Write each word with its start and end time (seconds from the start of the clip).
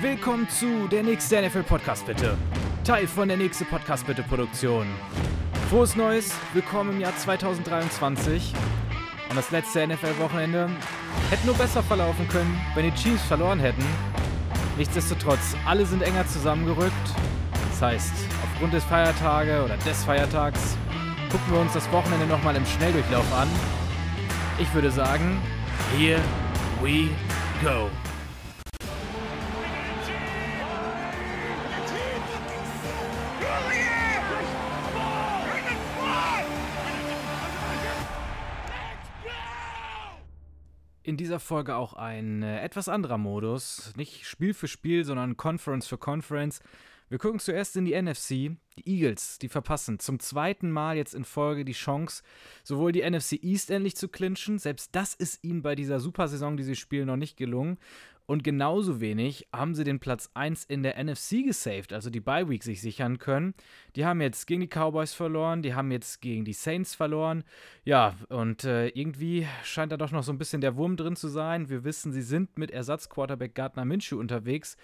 Willkommen 0.00 0.48
zu 0.48 0.86
der 0.86 1.02
nächste 1.02 1.42
NFL 1.42 1.64
Podcast 1.64 2.06
bitte. 2.06 2.38
Teil 2.84 3.08
von 3.08 3.26
der 3.26 3.36
nächste 3.36 3.64
Podcast 3.64 4.06
bitte 4.06 4.22
Produktion. 4.22 4.86
Frohes 5.68 5.96
Neues, 5.96 6.32
willkommen 6.52 6.92
im 6.92 7.00
Jahr 7.00 7.16
2023. 7.16 8.52
Und 9.28 9.36
das 9.36 9.50
letzte 9.50 9.84
NFL-Wochenende 9.84 10.70
hätte 11.30 11.46
nur 11.46 11.56
besser 11.56 11.82
verlaufen 11.82 12.28
können, 12.28 12.60
wenn 12.76 12.84
die 12.84 12.94
Chiefs 12.94 13.24
verloren 13.24 13.58
hätten. 13.58 13.84
Nichtsdestotrotz, 14.76 15.56
alle 15.66 15.84
sind 15.84 16.02
enger 16.02 16.28
zusammengerückt. 16.28 16.92
Das 17.70 17.82
heißt, 17.82 18.12
aufgrund 18.44 18.74
des 18.74 18.84
Feiertages 18.84 19.64
oder 19.64 19.76
des 19.78 20.04
Feiertags 20.04 20.76
gucken 21.28 21.52
wir 21.52 21.60
uns 21.60 21.72
das 21.72 21.90
Wochenende 21.90 22.26
nochmal 22.26 22.54
im 22.54 22.64
Schnelldurchlauf 22.64 23.26
an. 23.34 23.48
Ich 24.60 24.72
würde 24.72 24.92
sagen, 24.92 25.42
here 25.96 26.20
we 26.80 27.08
go. 27.64 27.90
Dieser 41.38 41.46
Folge 41.46 41.76
auch 41.76 41.94
ein 41.94 42.42
äh, 42.42 42.60
etwas 42.60 42.88
anderer 42.88 43.18
Modus. 43.18 43.92
Nicht 43.96 44.26
Spiel 44.26 44.54
für 44.54 44.66
Spiel, 44.66 45.04
sondern 45.04 45.36
Conference 45.36 45.86
für 45.86 45.98
Conference. 45.98 46.60
Wir 47.10 47.18
gucken 47.18 47.38
zuerst 47.38 47.76
in 47.76 47.84
die 47.84 48.00
NFC. 48.00 48.56
Die 48.76 48.86
Eagles, 48.86 49.38
die 49.38 49.48
verpassen 49.48 50.00
zum 50.00 50.18
zweiten 50.18 50.70
Mal 50.70 50.96
jetzt 50.96 51.14
in 51.14 51.24
Folge 51.24 51.64
die 51.64 51.72
Chance, 51.72 52.22
sowohl 52.64 52.92
die 52.92 53.08
NFC 53.08 53.34
East 53.42 53.70
endlich 53.70 53.96
zu 53.96 54.08
clinchen, 54.08 54.58
selbst 54.58 54.94
das 54.94 55.14
ist 55.14 55.42
ihnen 55.44 55.62
bei 55.62 55.74
dieser 55.74 56.00
Supersaison, 56.00 56.56
die 56.56 56.64
sie 56.64 56.76
spielen, 56.76 57.06
noch 57.06 57.16
nicht 57.16 57.36
gelungen. 57.36 57.78
Und 58.28 58.44
genauso 58.44 59.00
wenig 59.00 59.48
haben 59.54 59.74
sie 59.74 59.84
den 59.84 60.00
Platz 60.00 60.28
1 60.34 60.66
in 60.66 60.82
der 60.82 61.02
NFC 61.02 61.46
gesaved, 61.46 61.94
also 61.94 62.10
die 62.10 62.20
Bye 62.20 62.46
Week 62.50 62.62
sich 62.62 62.82
sichern 62.82 63.16
können. 63.16 63.54
Die 63.96 64.04
haben 64.04 64.20
jetzt 64.20 64.46
gegen 64.46 64.60
die 64.60 64.68
Cowboys 64.68 65.14
verloren, 65.14 65.62
die 65.62 65.72
haben 65.72 65.90
jetzt 65.90 66.20
gegen 66.20 66.44
die 66.44 66.52
Saints 66.52 66.94
verloren. 66.94 67.42
Ja, 67.84 68.16
und 68.28 68.64
äh, 68.64 68.88
irgendwie 68.88 69.46
scheint 69.64 69.92
da 69.92 69.96
doch 69.96 70.10
noch 70.10 70.22
so 70.24 70.30
ein 70.30 70.36
bisschen 70.36 70.60
der 70.60 70.76
Wurm 70.76 70.98
drin 70.98 71.16
zu 71.16 71.28
sein. 71.28 71.70
Wir 71.70 71.84
wissen, 71.84 72.12
sie 72.12 72.20
sind 72.20 72.58
mit 72.58 72.70
Ersatzquarterback 72.70 73.54
Gardner 73.54 73.86
Minshew 73.86 74.18
unterwegs 74.18 74.76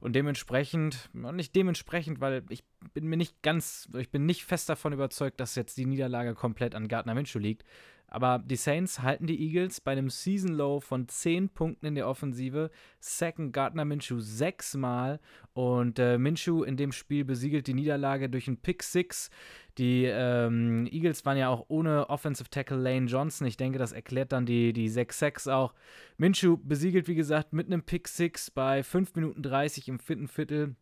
und 0.00 0.14
dementsprechend, 0.14 1.08
nicht 1.14 1.56
dementsprechend, 1.56 2.20
weil 2.20 2.44
ich 2.50 2.64
bin 2.92 3.06
mir 3.06 3.16
nicht 3.16 3.40
ganz, 3.40 3.88
ich 3.96 4.10
bin 4.10 4.26
nicht 4.26 4.44
fest 4.44 4.68
davon 4.68 4.92
überzeugt, 4.92 5.40
dass 5.40 5.54
jetzt 5.54 5.78
die 5.78 5.86
Niederlage 5.86 6.34
komplett 6.34 6.74
an 6.74 6.86
Gardner 6.86 7.14
Minshew 7.14 7.38
liegt. 7.38 7.64
Aber 8.10 8.42
die 8.44 8.56
Saints 8.56 9.00
halten 9.00 9.26
die 9.26 9.40
Eagles 9.40 9.80
bei 9.80 9.92
einem 9.92 10.10
Season 10.10 10.52
Low 10.52 10.80
von 10.80 11.08
10 11.08 11.48
Punkten 11.50 11.86
in 11.86 11.94
der 11.94 12.08
Offensive, 12.08 12.70
sacken 12.98 13.52
Gardner 13.52 13.84
Minshew 13.84 14.18
sechsmal 14.18 15.20
und 15.52 15.98
äh, 15.98 16.18
Minshew 16.18 16.64
in 16.64 16.76
dem 16.76 16.90
Spiel 16.90 17.24
besiegelt 17.24 17.68
die 17.68 17.74
Niederlage 17.74 18.28
durch 18.28 18.48
einen 18.48 18.56
Pick 18.56 18.82
Six. 18.82 19.30
Die 19.78 20.04
ähm, 20.04 20.86
Eagles 20.90 21.24
waren 21.24 21.38
ja 21.38 21.48
auch 21.48 21.66
ohne 21.68 22.10
Offensive 22.10 22.50
Tackle 22.50 22.78
Lane 22.78 23.06
Johnson. 23.06 23.46
Ich 23.46 23.56
denke, 23.56 23.78
das 23.78 23.92
erklärt 23.92 24.32
dann 24.32 24.44
die, 24.44 24.72
die 24.72 24.90
6-6 24.90 25.50
auch. 25.50 25.72
Minshew 26.18 26.56
besiegelt, 26.56 27.06
wie 27.06 27.14
gesagt, 27.14 27.52
mit 27.52 27.68
einem 27.68 27.82
Pick 27.82 28.08
Six 28.08 28.50
bei 28.50 28.82
5 28.82 29.14
Minuten 29.14 29.42
30 29.42 29.88
im 29.88 30.00
vierten 30.00 30.28
Viertel 30.28 30.74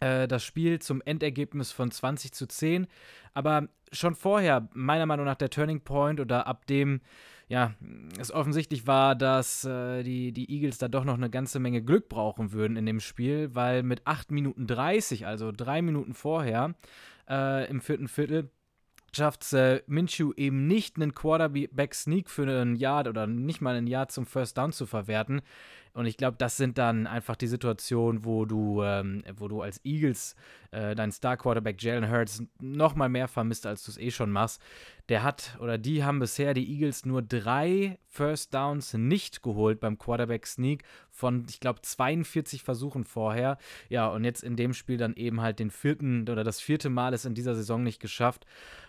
äh, 0.00 0.28
das 0.28 0.44
Spiel 0.44 0.80
zum 0.80 1.02
Endergebnis 1.02 1.72
von 1.72 1.90
20 1.90 2.32
zu 2.32 2.46
10. 2.46 2.86
Aber 3.34 3.68
schon 3.92 4.14
vorher, 4.14 4.68
meiner 4.74 5.06
Meinung 5.06 5.26
nach, 5.26 5.36
der 5.36 5.50
Turning 5.50 5.80
Point 5.80 6.20
oder 6.20 6.46
ab 6.46 6.66
dem 6.66 7.00
ja, 7.52 7.74
es 8.18 8.32
offensichtlich 8.32 8.86
war, 8.86 9.14
dass 9.14 9.66
äh, 9.66 10.02
die, 10.02 10.32
die 10.32 10.50
Eagles 10.50 10.78
da 10.78 10.88
doch 10.88 11.04
noch 11.04 11.18
eine 11.18 11.28
ganze 11.28 11.58
Menge 11.58 11.82
Glück 11.82 12.08
brauchen 12.08 12.52
würden 12.52 12.78
in 12.78 12.86
dem 12.86 12.98
Spiel, 12.98 13.54
weil 13.54 13.82
mit 13.82 14.06
8 14.06 14.30
Minuten 14.30 14.66
30, 14.66 15.26
also 15.26 15.52
drei 15.52 15.82
Minuten 15.82 16.14
vorher, 16.14 16.74
äh, 17.28 17.68
im 17.68 17.82
vierten 17.82 18.08
Viertel, 18.08 18.50
schafft 19.14 19.42
es 19.42 19.52
äh, 19.52 19.82
Minshew 19.86 20.32
eben 20.34 20.66
nicht, 20.66 20.96
einen 20.96 21.14
Quarterback-Sneak 21.14 22.30
für 22.30 22.48
einen 22.48 22.74
Yard 22.74 23.06
oder 23.08 23.26
nicht 23.26 23.60
mal 23.60 23.76
einen 23.76 23.86
Yard 23.86 24.12
zum 24.12 24.24
First 24.24 24.56
Down 24.56 24.72
zu 24.72 24.86
verwerten. 24.86 25.42
Und 25.94 26.06
ich 26.06 26.16
glaube, 26.16 26.36
das 26.38 26.56
sind 26.56 26.78
dann 26.78 27.06
einfach 27.06 27.36
die 27.36 27.46
Situationen, 27.46 28.24
wo 28.24 28.46
du, 28.46 28.82
ähm, 28.82 29.22
wo 29.36 29.48
du 29.48 29.60
als 29.60 29.80
Eagles 29.84 30.34
äh, 30.70 30.94
deinen 30.94 31.12
Star-Quarterback 31.12 31.82
Jalen 31.82 32.10
Hurts 32.10 32.42
noch 32.60 32.94
mal 32.94 33.10
mehr 33.10 33.28
vermisst, 33.28 33.66
als 33.66 33.84
du 33.84 33.90
es 33.90 33.98
eh 33.98 34.10
schon 34.10 34.30
machst. 34.30 34.62
Der 35.10 35.22
hat 35.22 35.58
oder 35.60 35.76
die 35.76 36.02
haben 36.02 36.18
bisher 36.18 36.54
die 36.54 36.66
Eagles 36.66 37.04
nur 37.04 37.20
drei 37.20 37.98
First 38.06 38.54
Downs 38.54 38.94
nicht 38.94 39.42
geholt 39.42 39.80
beim 39.80 39.98
Quarterback-Sneak 39.98 40.82
von, 41.10 41.44
ich 41.48 41.60
glaube, 41.60 41.82
42 41.82 42.62
Versuchen 42.62 43.04
vorher. 43.04 43.58
Ja, 43.90 44.08
und 44.08 44.24
jetzt 44.24 44.42
in 44.42 44.56
dem 44.56 44.72
Spiel 44.72 44.96
dann 44.96 45.14
eben 45.14 45.42
halt 45.42 45.58
den 45.58 45.70
vierten 45.70 46.28
oder 46.28 46.42
das 46.42 46.60
vierte 46.60 46.88
Mal 46.88 47.12
ist 47.12 47.26
in 47.26 47.34
dieser 47.34 47.54
Saison 47.54 47.82
nicht 47.82 48.00
geschafft. 48.00 48.46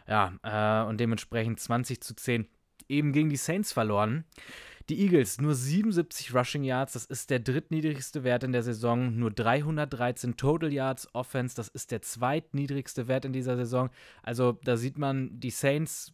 Ja, 0.08 0.34
äh, 0.44 0.88
und 0.88 1.00
dementsprechend 1.00 1.60
20 1.60 2.02
zu 2.02 2.16
10 2.16 2.48
eben 2.88 3.12
gegen 3.12 3.30
die 3.30 3.38
Saints 3.38 3.74
verloren. 3.74 4.26
Die 4.90 5.00
Eagles 5.02 5.40
nur 5.40 5.56
77 5.56 6.34
Rushing 6.36 6.64
Yards, 6.64 6.94
das 6.94 7.06
ist 7.06 7.30
der 7.30 7.40
drittniedrigste 7.40 8.24
Wert 8.24 8.44
in 8.44 8.52
der 8.52 8.64
Saison. 8.64 9.18
Nur 9.18 9.32
313 9.32 10.36
Total 10.36 10.72
Yards 10.72 11.08
Offense, 11.14 11.56
das 11.56 11.70
ist 11.70 11.92
der 11.92 12.02
zweitniedrigste 12.02 13.08
Wert 13.08 13.26
in 13.26 13.34
dieser 13.34 13.56
Saison. 13.56 13.90
Also 14.24 14.60
da 14.64 14.76
sieht 14.76 14.98
man, 14.98 15.40
die 15.40 15.52
Saints 15.52 16.14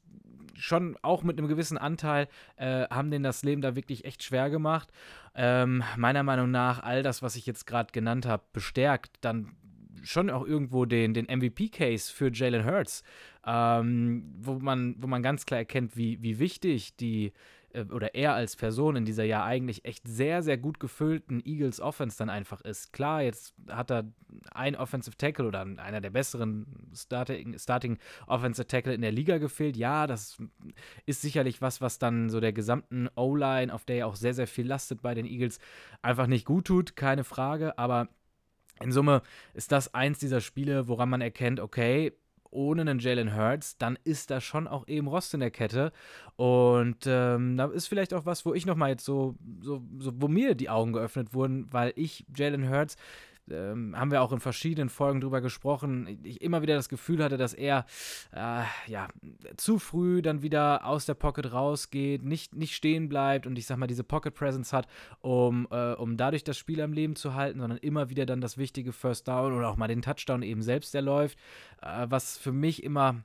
schon 0.56 0.97
auch 1.02 1.24
mit 1.24 1.38
einem 1.38 1.47
gewissen 1.47 1.78
Anteil 1.78 2.28
äh, 2.57 2.88
haben 2.90 3.12
denen 3.12 3.24
das 3.24 3.44
Leben 3.44 3.62
da 3.62 3.75
wirklich 3.75 4.06
echt 4.06 4.24
schwer 4.24 4.50
gemacht. 4.50 4.90
Ähm, 5.34 5.84
meiner 5.97 6.24
Meinung 6.24 6.51
nach, 6.51 6.84
all 6.84 7.01
das, 7.01 7.24
was 7.24 7.36
ich 7.36 7.46
jetzt 7.46 7.66
gerade 7.66 7.91
genannt 7.91 8.25
habe, 8.25 8.44
bestärkt 8.53 9.18
dann 9.22 9.56
schon 10.03 10.30
auch 10.30 10.46
irgendwo 10.46 10.86
den, 10.86 11.13
den 11.13 11.25
MVP-Case 11.25 12.12
für 12.13 12.31
Jalen 12.31 12.66
Hurts, 12.66 13.03
ähm, 13.46 14.24
wo, 14.40 14.56
man, 14.56 14.96
wo 15.00 15.07
man 15.07 15.24
ganz 15.24 15.46
klar 15.46 15.59
erkennt, 15.59 15.97
wie, 15.97 16.22
wie 16.22 16.40
wichtig 16.40 16.96
die 16.96 17.34
oder 17.91 18.16
er 18.16 18.34
als 18.34 18.56
Person 18.56 18.96
in 18.96 19.06
dieser 19.06 19.24
ja 19.24 19.44
eigentlich 19.44 19.85
echt 19.85 20.07
sehr, 20.07 20.41
sehr 20.41 20.57
gut 20.57 20.80
gefüllten 20.80 21.41
Eagles 21.46 21.80
Offense 21.80 22.18
dann 22.18 22.30
einfach 22.30 22.62
ist. 22.62 22.94
Klar, 22.94 23.22
jetzt 23.22 23.53
hat 23.69 23.91
er 23.91 24.12
ein 24.52 24.75
Offensive 24.75 25.18
Tackle 25.18 25.47
oder 25.47 25.62
einer 25.62 26.02
der 26.02 26.09
besseren 26.09 26.66
Starting, 26.94 27.57
Starting 27.57 27.97
Offensive 28.28 28.68
Tackle 28.68 28.94
in 28.94 29.02
der 29.02 29.12
Liga 29.12 29.38
gefehlt. 29.38 29.78
Ja, 29.78 30.07
das 30.07 30.38
ist 31.06 31.22
sicherlich 31.22 31.62
was, 31.62 31.81
was 31.81 32.00
dann 32.00 32.30
so 32.30 32.40
der 32.40 32.53
gesamten 32.53 33.07
O-Line, 33.16 33.74
auf 33.74 33.86
der 33.86 33.96
ja 33.97 34.06
auch 34.06 34.16
sehr, 34.16 34.34
sehr 34.34 34.47
viel 34.47 34.68
lastet 34.68 35.01
bei 35.01 35.13
den 35.13 35.25
Eagles, 35.25 35.59
einfach 36.01 36.28
nicht 36.28 36.46
gut 36.46 36.66
tut, 36.66 36.96
keine 36.96 37.24
Frage. 37.24 37.78
Aber 37.78 38.09
in 38.81 38.91
Summe 38.91 39.22
ist 39.53 39.72
das 39.72 39.94
eins 39.94 40.19
dieser 40.19 40.41
Spiele, 40.41 40.88
woran 40.88 41.09
man 41.09 41.22
erkennt, 41.22 41.59
okay, 41.59 42.13
ohne 42.52 42.82
einen 42.82 43.00
Jalen 43.00 43.36
Hurts, 43.36 43.78
dann 43.78 43.98
ist 44.04 44.32
da 44.32 44.42
schon 44.42 44.68
auch 44.68 44.88
eben 44.88 45.08
Rost 45.08 45.34
in 45.34 45.40
der 45.40 45.52
Kette. 45.52 45.92
Und 46.36 47.06
ähm, 47.06 47.58
da 47.58 47.66
ist 47.66 47.88
vielleicht 47.88 48.14
auch 48.14 48.26
was, 48.26 48.46
wo 48.46 48.54
ich 48.54 48.66
nochmal 48.66 48.90
jetzt 48.90 49.06
so, 49.06 49.36
so, 49.62 49.82
so, 49.98 50.12
wo 50.16 50.28
mir 50.28 50.56
die 50.56 50.70
Augen 50.70 50.94
geöffnet 50.94 51.34
wurden, 51.34 51.68
weil 51.72 51.94
ich 51.96 52.26
Jalen 52.36 52.70
Hurts 52.70 52.96
ähm, 53.52 53.98
haben 53.98 54.12
wir 54.12 54.22
auch 54.22 54.32
in 54.32 54.40
verschiedenen 54.40 54.90
Folgen 54.90 55.22
drüber 55.22 55.42
gesprochen, 55.42 56.20
ich 56.24 56.42
immer 56.42 56.62
wieder 56.62 56.76
das 56.76 56.90
Gefühl 56.90 57.24
hatte, 57.24 57.38
dass 57.38 57.54
er 57.54 57.86
äh, 58.32 58.64
ja, 58.88 59.08
zu 59.58 59.80
früh 59.80 60.22
dann 60.22 60.42
wieder 60.42 60.86
aus 60.86 61.06
der 61.06 61.14
Pocket 61.14 61.52
rausgeht, 61.52 62.24
nicht, 62.24 62.56
nicht 62.56 62.76
stehen 62.76 63.10
bleibt 63.10 63.48
und 63.48 63.58
ich 63.58 63.66
sag 63.66 63.78
mal, 63.78 63.88
diese 63.88 64.04
Pocket 64.04 64.34
Presence 64.34 64.74
hat, 64.74 64.88
um, 65.22 65.68
äh, 65.72 65.94
um 65.94 66.18
dadurch 66.18 66.44
das 66.44 66.58
Spiel 66.58 66.82
am 66.82 66.94
Leben 66.94 67.16
zu 67.16 67.34
halten, 67.34 67.60
sondern 67.60 67.80
immer 67.80 68.10
wieder 68.10 68.26
dann 68.26 68.42
das 68.42 68.58
wichtige 68.58 68.92
First 68.92 69.28
Down 69.28 69.54
oder 69.54 69.70
auch 69.70 69.78
mal 69.78 69.88
den 69.88 70.02
Touchdown 70.02 70.44
eben 70.44 70.62
selbst 70.62 70.94
erläuft, 70.96 71.38
äh, 71.81 72.08
was 72.10 72.38
für 72.38 72.52
mich 72.52 72.84
immer 72.84 73.24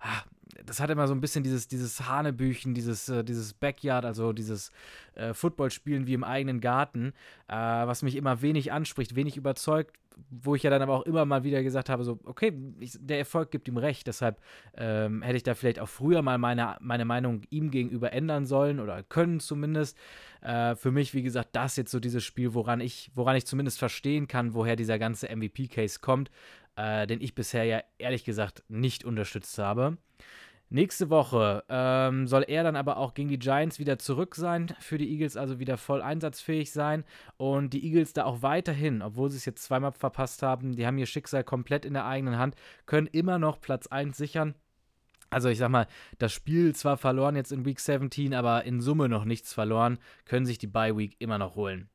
ah, 0.00 0.22
das 0.64 0.80
hat 0.80 0.90
immer 0.90 1.06
so 1.06 1.14
ein 1.14 1.20
bisschen 1.20 1.44
dieses, 1.44 1.68
dieses 1.68 2.08
Hanebüchen, 2.08 2.74
dieses, 2.74 3.08
äh, 3.08 3.24
dieses 3.24 3.54
Backyard, 3.54 4.04
also 4.04 4.32
dieses 4.32 4.72
äh, 5.14 5.32
Footballspielen 5.34 6.06
wie 6.06 6.14
im 6.14 6.24
eigenen 6.24 6.60
Garten, 6.60 7.12
äh, 7.48 7.54
was 7.54 8.02
mich 8.02 8.16
immer 8.16 8.42
wenig 8.42 8.72
anspricht, 8.72 9.14
wenig 9.14 9.36
überzeugt, 9.36 9.96
wo 10.30 10.54
ich 10.54 10.62
ja 10.62 10.70
dann 10.70 10.82
aber 10.82 10.94
auch 10.94 11.02
immer 11.02 11.24
mal 11.24 11.44
wieder 11.44 11.62
gesagt 11.62 11.88
habe, 11.88 12.04
so, 12.04 12.18
okay, 12.24 12.52
ich, 12.80 12.96
der 13.00 13.18
Erfolg 13.18 13.50
gibt 13.50 13.68
ihm 13.68 13.76
recht, 13.76 14.06
deshalb 14.06 14.40
ähm, 14.76 15.22
hätte 15.22 15.36
ich 15.36 15.42
da 15.42 15.54
vielleicht 15.54 15.78
auch 15.78 15.88
früher 15.88 16.22
mal 16.22 16.38
meine, 16.38 16.76
meine 16.80 17.04
Meinung 17.04 17.42
ihm 17.50 17.70
gegenüber 17.70 18.12
ändern 18.12 18.44
sollen 18.46 18.80
oder 18.80 19.02
können 19.02 19.40
zumindest. 19.40 19.96
Äh, 20.40 20.74
für 20.74 20.90
mich, 20.90 21.14
wie 21.14 21.22
gesagt, 21.22 21.50
das 21.52 21.76
jetzt 21.76 21.90
so 21.90 22.00
dieses 22.00 22.24
Spiel, 22.24 22.54
woran 22.54 22.80
ich, 22.80 23.10
woran 23.14 23.36
ich 23.36 23.46
zumindest 23.46 23.78
verstehen 23.78 24.26
kann, 24.28 24.54
woher 24.54 24.76
dieser 24.76 24.98
ganze 24.98 25.28
MVP-Case 25.34 26.00
kommt, 26.00 26.30
äh, 26.78 27.06
den 27.06 27.20
ich 27.20 27.34
bisher 27.34 27.64
ja 27.64 27.82
ehrlich 27.98 28.24
gesagt 28.24 28.62
nicht 28.68 29.04
unterstützt 29.04 29.58
habe. 29.58 29.98
Nächste 30.70 31.08
Woche 31.08 31.64
ähm, 31.70 32.26
soll 32.26 32.44
er 32.46 32.62
dann 32.62 32.76
aber 32.76 32.98
auch 32.98 33.14
gegen 33.14 33.30
die 33.30 33.38
Giants 33.38 33.78
wieder 33.78 33.98
zurück 33.98 34.34
sein, 34.34 34.74
für 34.78 34.98
die 34.98 35.10
Eagles 35.10 35.36
also 35.38 35.58
wieder 35.58 35.78
voll 35.78 36.02
einsatzfähig 36.02 36.70
sein 36.72 37.04
und 37.38 37.72
die 37.72 37.84
Eagles 37.86 38.12
da 38.12 38.26
auch 38.26 38.42
weiterhin, 38.42 39.00
obwohl 39.00 39.30
sie 39.30 39.38
es 39.38 39.46
jetzt 39.46 39.64
zweimal 39.64 39.92
verpasst 39.92 40.42
haben, 40.42 40.76
die 40.76 40.86
haben 40.86 40.98
ihr 40.98 41.06
Schicksal 41.06 41.42
komplett 41.42 41.86
in 41.86 41.94
der 41.94 42.04
eigenen 42.04 42.38
Hand, 42.38 42.54
können 42.84 43.06
immer 43.06 43.38
noch 43.38 43.60
Platz 43.60 43.86
1 43.86 44.16
sichern. 44.16 44.54
Also 45.30 45.48
ich 45.48 45.58
sag 45.58 45.70
mal, 45.70 45.86
das 46.18 46.32
Spiel 46.32 46.74
zwar 46.74 46.98
verloren 46.98 47.34
jetzt 47.34 47.50
in 47.50 47.64
Week 47.64 47.80
17, 47.80 48.34
aber 48.34 48.64
in 48.64 48.80
Summe 48.82 49.08
noch 49.08 49.24
nichts 49.24 49.54
verloren, 49.54 49.98
können 50.26 50.46
sich 50.46 50.58
die 50.58 50.66
Bye 50.66 50.96
Week 50.96 51.16
immer 51.18 51.38
noch 51.38 51.56
holen. 51.56 51.88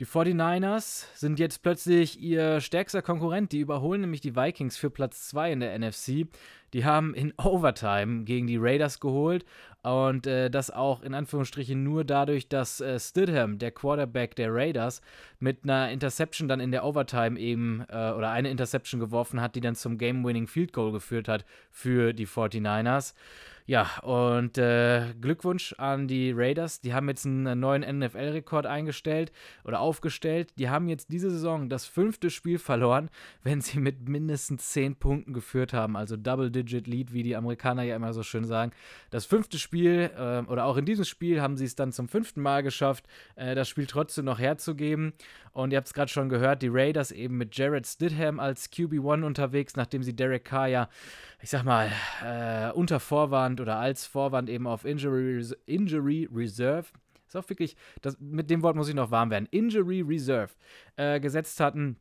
Die 0.00 0.06
49ers 0.06 1.06
sind 1.14 1.40
jetzt 1.40 1.62
plötzlich 1.62 2.20
ihr 2.20 2.60
stärkster 2.60 3.02
Konkurrent. 3.02 3.50
Die 3.50 3.58
überholen 3.58 4.02
nämlich 4.02 4.20
die 4.20 4.36
Vikings 4.36 4.76
für 4.76 4.90
Platz 4.90 5.28
2 5.28 5.52
in 5.52 5.60
der 5.60 5.76
NFC. 5.76 6.28
Die 6.72 6.84
haben 6.84 7.14
in 7.14 7.32
Overtime 7.38 8.24
gegen 8.24 8.46
die 8.46 8.56
Raiders 8.58 9.00
geholt 9.00 9.44
und 9.82 10.26
äh, 10.26 10.50
das 10.50 10.70
auch 10.70 11.02
in 11.02 11.14
Anführungsstrichen 11.14 11.82
nur 11.82 12.04
dadurch, 12.04 12.48
dass 12.48 12.80
äh, 12.80 12.98
Stidham, 12.98 13.58
der 13.58 13.70
Quarterback 13.70 14.34
der 14.34 14.52
Raiders, 14.52 15.00
mit 15.38 15.64
einer 15.64 15.90
Interception 15.90 16.48
dann 16.48 16.60
in 16.60 16.72
der 16.72 16.84
Overtime 16.84 17.38
eben 17.38 17.84
äh, 17.88 18.10
oder 18.10 18.30
eine 18.30 18.50
Interception 18.50 19.00
geworfen 19.00 19.40
hat, 19.40 19.54
die 19.54 19.60
dann 19.60 19.74
zum 19.74 19.96
Game-Winning 19.96 20.46
Field 20.46 20.72
Goal 20.72 20.92
geführt 20.92 21.28
hat 21.28 21.44
für 21.70 22.12
die 22.12 22.26
49ers. 22.26 23.14
Ja, 23.68 23.98
und 23.98 24.56
äh, 24.56 25.12
Glückwunsch 25.20 25.74
an 25.76 26.08
die 26.08 26.32
Raiders. 26.34 26.80
Die 26.80 26.94
haben 26.94 27.06
jetzt 27.10 27.26
einen 27.26 27.60
neuen 27.60 27.82
NFL-Rekord 27.98 28.64
eingestellt 28.64 29.30
oder 29.62 29.80
aufgestellt. 29.80 30.54
Die 30.58 30.70
haben 30.70 30.88
jetzt 30.88 31.12
diese 31.12 31.30
Saison 31.30 31.68
das 31.68 31.84
fünfte 31.84 32.30
Spiel 32.30 32.58
verloren, 32.58 33.10
wenn 33.42 33.60
sie 33.60 33.78
mit 33.78 34.08
mindestens 34.08 34.70
zehn 34.70 34.96
Punkten 34.96 35.34
geführt 35.34 35.74
haben. 35.74 35.96
Also 35.98 36.16
Double-Digit-Lead, 36.58 37.12
wie 37.12 37.22
die 37.22 37.36
Amerikaner 37.36 37.82
ja 37.82 37.96
immer 37.96 38.12
so 38.12 38.22
schön 38.22 38.44
sagen. 38.44 38.72
Das 39.10 39.24
fünfte 39.24 39.58
Spiel 39.58 40.10
äh, 40.16 40.40
oder 40.50 40.64
auch 40.64 40.76
in 40.76 40.84
diesem 40.84 41.04
Spiel 41.04 41.40
haben 41.40 41.56
sie 41.56 41.64
es 41.64 41.74
dann 41.74 41.92
zum 41.92 42.08
fünften 42.08 42.40
Mal 42.40 42.62
geschafft, 42.62 43.06
äh, 43.36 43.54
das 43.54 43.68
Spiel 43.68 43.86
trotzdem 43.86 44.24
noch 44.24 44.38
herzugeben. 44.38 45.12
Und 45.52 45.72
ihr 45.72 45.78
habt 45.78 45.88
es 45.88 45.94
gerade 45.94 46.10
schon 46.10 46.28
gehört, 46.28 46.62
die 46.62 46.68
Raiders 46.68 47.10
eben 47.10 47.36
mit 47.36 47.56
Jared 47.56 47.86
Stidham 47.86 48.38
als 48.40 48.70
QB1 48.72 49.24
unterwegs, 49.24 49.76
nachdem 49.76 50.02
sie 50.02 50.14
Derek 50.14 50.44
Carr 50.44 50.68
ja, 50.68 50.88
ich 51.40 51.50
sag 51.50 51.64
mal, 51.64 51.90
äh, 52.24 52.72
unter 52.72 53.00
Vorwand 53.00 53.60
oder 53.60 53.76
als 53.76 54.06
Vorwand 54.06 54.48
eben 54.48 54.66
auf 54.66 54.84
Injury, 54.84 55.44
Injury 55.66 56.28
Reserve 56.32 56.86
ist 57.26 57.36
auch 57.36 57.48
wirklich, 57.50 57.76
das, 58.00 58.18
mit 58.20 58.48
dem 58.48 58.62
Wort 58.62 58.74
muss 58.74 58.88
ich 58.88 58.94
noch 58.94 59.10
warm 59.10 59.28
werden, 59.28 59.46
Injury 59.50 60.00
Reserve 60.00 60.54
äh, 60.96 61.20
gesetzt 61.20 61.60
hatten 61.60 61.98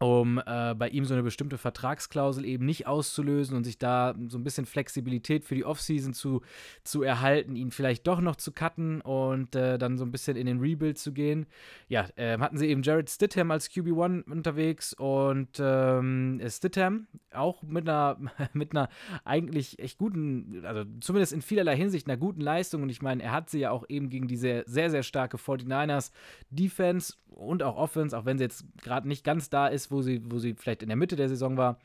um 0.00 0.40
äh, 0.44 0.74
bei 0.74 0.88
ihm 0.88 1.04
so 1.04 1.14
eine 1.14 1.22
bestimmte 1.22 1.58
Vertragsklausel 1.58 2.44
eben 2.44 2.64
nicht 2.66 2.86
auszulösen 2.86 3.56
und 3.56 3.64
sich 3.64 3.78
da 3.78 4.14
so 4.28 4.38
ein 4.38 4.44
bisschen 4.44 4.66
Flexibilität 4.66 5.44
für 5.44 5.54
die 5.54 5.64
Offseason 5.64 6.12
zu, 6.12 6.42
zu 6.82 7.02
erhalten, 7.02 7.56
ihn 7.56 7.70
vielleicht 7.70 8.06
doch 8.06 8.20
noch 8.20 8.36
zu 8.36 8.52
cutten 8.52 9.00
und 9.00 9.54
äh, 9.54 9.78
dann 9.78 9.98
so 9.98 10.04
ein 10.04 10.10
bisschen 10.10 10.36
in 10.36 10.46
den 10.46 10.60
Rebuild 10.60 10.98
zu 10.98 11.12
gehen. 11.12 11.46
Ja, 11.88 12.08
äh, 12.16 12.38
hatten 12.38 12.56
sie 12.56 12.66
eben 12.66 12.82
Jared 12.82 13.10
Stidham 13.10 13.50
als 13.50 13.70
QB1 13.70 14.30
unterwegs 14.30 14.94
und 14.94 15.60
ähm, 15.60 16.40
Stidham 16.48 17.06
auch 17.32 17.62
mit 17.62 17.88
einer, 17.88 18.18
mit 18.52 18.72
einer 18.72 18.88
eigentlich 19.24 19.78
echt 19.78 19.98
guten, 19.98 20.64
also 20.64 20.84
zumindest 21.00 21.32
in 21.32 21.42
vielerlei 21.42 21.76
Hinsicht 21.76 22.08
einer 22.08 22.16
guten 22.16 22.40
Leistung 22.40 22.82
und 22.82 22.88
ich 22.88 23.02
meine, 23.02 23.22
er 23.22 23.32
hat 23.32 23.50
sie 23.50 23.60
ja 23.60 23.70
auch 23.70 23.84
eben 23.88 24.10
gegen 24.10 24.26
diese 24.26 24.64
sehr, 24.66 24.90
sehr 24.90 25.02
starke 25.02 25.36
49ers 25.36 26.12
Defense 26.50 27.14
und 27.28 27.62
auch 27.62 27.76
Offense, 27.76 28.16
auch 28.16 28.24
wenn 28.24 28.38
sie 28.38 28.44
jetzt 28.44 28.64
gerade 28.82 29.08
nicht 29.08 29.24
ganz 29.24 29.50
da 29.50 29.66
ist, 29.66 29.81
wo 29.90 30.02
sie, 30.02 30.22
wo 30.30 30.38
sie 30.38 30.54
vielleicht 30.54 30.82
in 30.82 30.88
der 30.88 30.96
Mitte 30.96 31.16
der 31.16 31.28
Saison 31.28 31.56
war. 31.56 31.78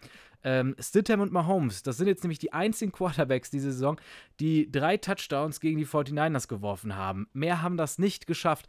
Ähm, 0.44 0.76
Stidham 0.80 1.22
und 1.22 1.32
Mahomes, 1.32 1.84
das 1.84 1.98
sind 1.98 2.08
jetzt 2.08 2.24
nämlich 2.24 2.40
die 2.40 2.54
einzigen 2.54 2.92
Quarterbacks 2.92 3.50
diese 3.50 3.72
Saison, 3.72 4.00
die 4.40 4.72
drei 4.72 4.98
Touchdowns 4.98 5.60
gegen 5.60 5.78
die 5.78 5.86
49ers 5.86 6.48
geworfen 6.48 6.96
haben. 6.96 7.28
Mehr 7.34 7.62
haben 7.62 7.78
das 7.78 7.98
nicht 7.98 8.28
geschafft. 8.28 8.68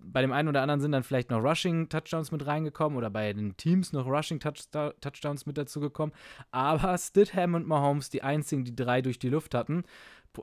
Bei 0.00 0.22
dem 0.22 0.32
einen 0.32 0.48
oder 0.48 0.62
anderen 0.62 0.80
sind 0.80 0.92
dann 0.92 1.02
vielleicht 1.02 1.30
noch 1.30 1.42
Rushing-Touchdowns 1.42 2.30
mit 2.30 2.46
reingekommen 2.46 2.96
oder 2.96 3.10
bei 3.10 3.32
den 3.32 3.56
Teams 3.56 3.92
noch 3.92 4.06
Rushing-Touchdowns 4.06 5.44
mit 5.44 5.58
dazu 5.58 5.80
gekommen. 5.80 6.12
Aber 6.52 6.96
Stidham 6.96 7.54
und 7.54 7.66
Mahomes, 7.66 8.08
die 8.08 8.22
einzigen, 8.22 8.64
die 8.64 8.76
drei 8.76 9.02
durch 9.02 9.18
die 9.18 9.28
Luft 9.28 9.54
hatten. 9.54 9.82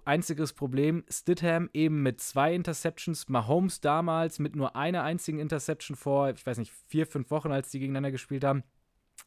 Einziges 0.04 0.54
Problem, 0.54 1.04
Stidham 1.10 1.70
eben 1.74 2.04
mit 2.04 2.20
zwei 2.20 2.54
Interceptions, 2.54 3.30
Mahomes 3.30 3.82
damals 3.82 4.40
mit 4.40 4.56
nur 4.56 4.76
einer 4.76 5.04
einzigen 5.04 5.40
Interception 5.40 5.96
vor, 5.96 6.30
ich 6.30 6.46
weiß 6.46 6.58
nicht, 6.58 6.74
vier, 6.88 7.08
fünf 7.08 7.32
Wochen, 7.32 7.52
als 7.52 7.70
die 7.70 7.80
gegeneinander 7.80 8.12
gespielt 8.12 8.44
haben. 8.44 8.64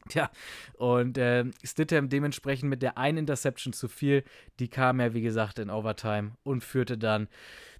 Tja, 0.08 0.30
und 0.74 1.18
äh, 1.18 1.44
Stidham 1.64 2.08
dementsprechend 2.08 2.70
mit 2.70 2.82
der 2.82 2.98
einen 2.98 3.18
Interception 3.18 3.72
zu 3.72 3.88
viel, 3.88 4.24
die 4.58 4.68
kam 4.68 5.00
ja, 5.00 5.14
wie 5.14 5.22
gesagt, 5.22 5.58
in 5.58 5.70
Overtime 5.70 6.32
und 6.44 6.62
führte 6.62 6.98
dann 6.98 7.28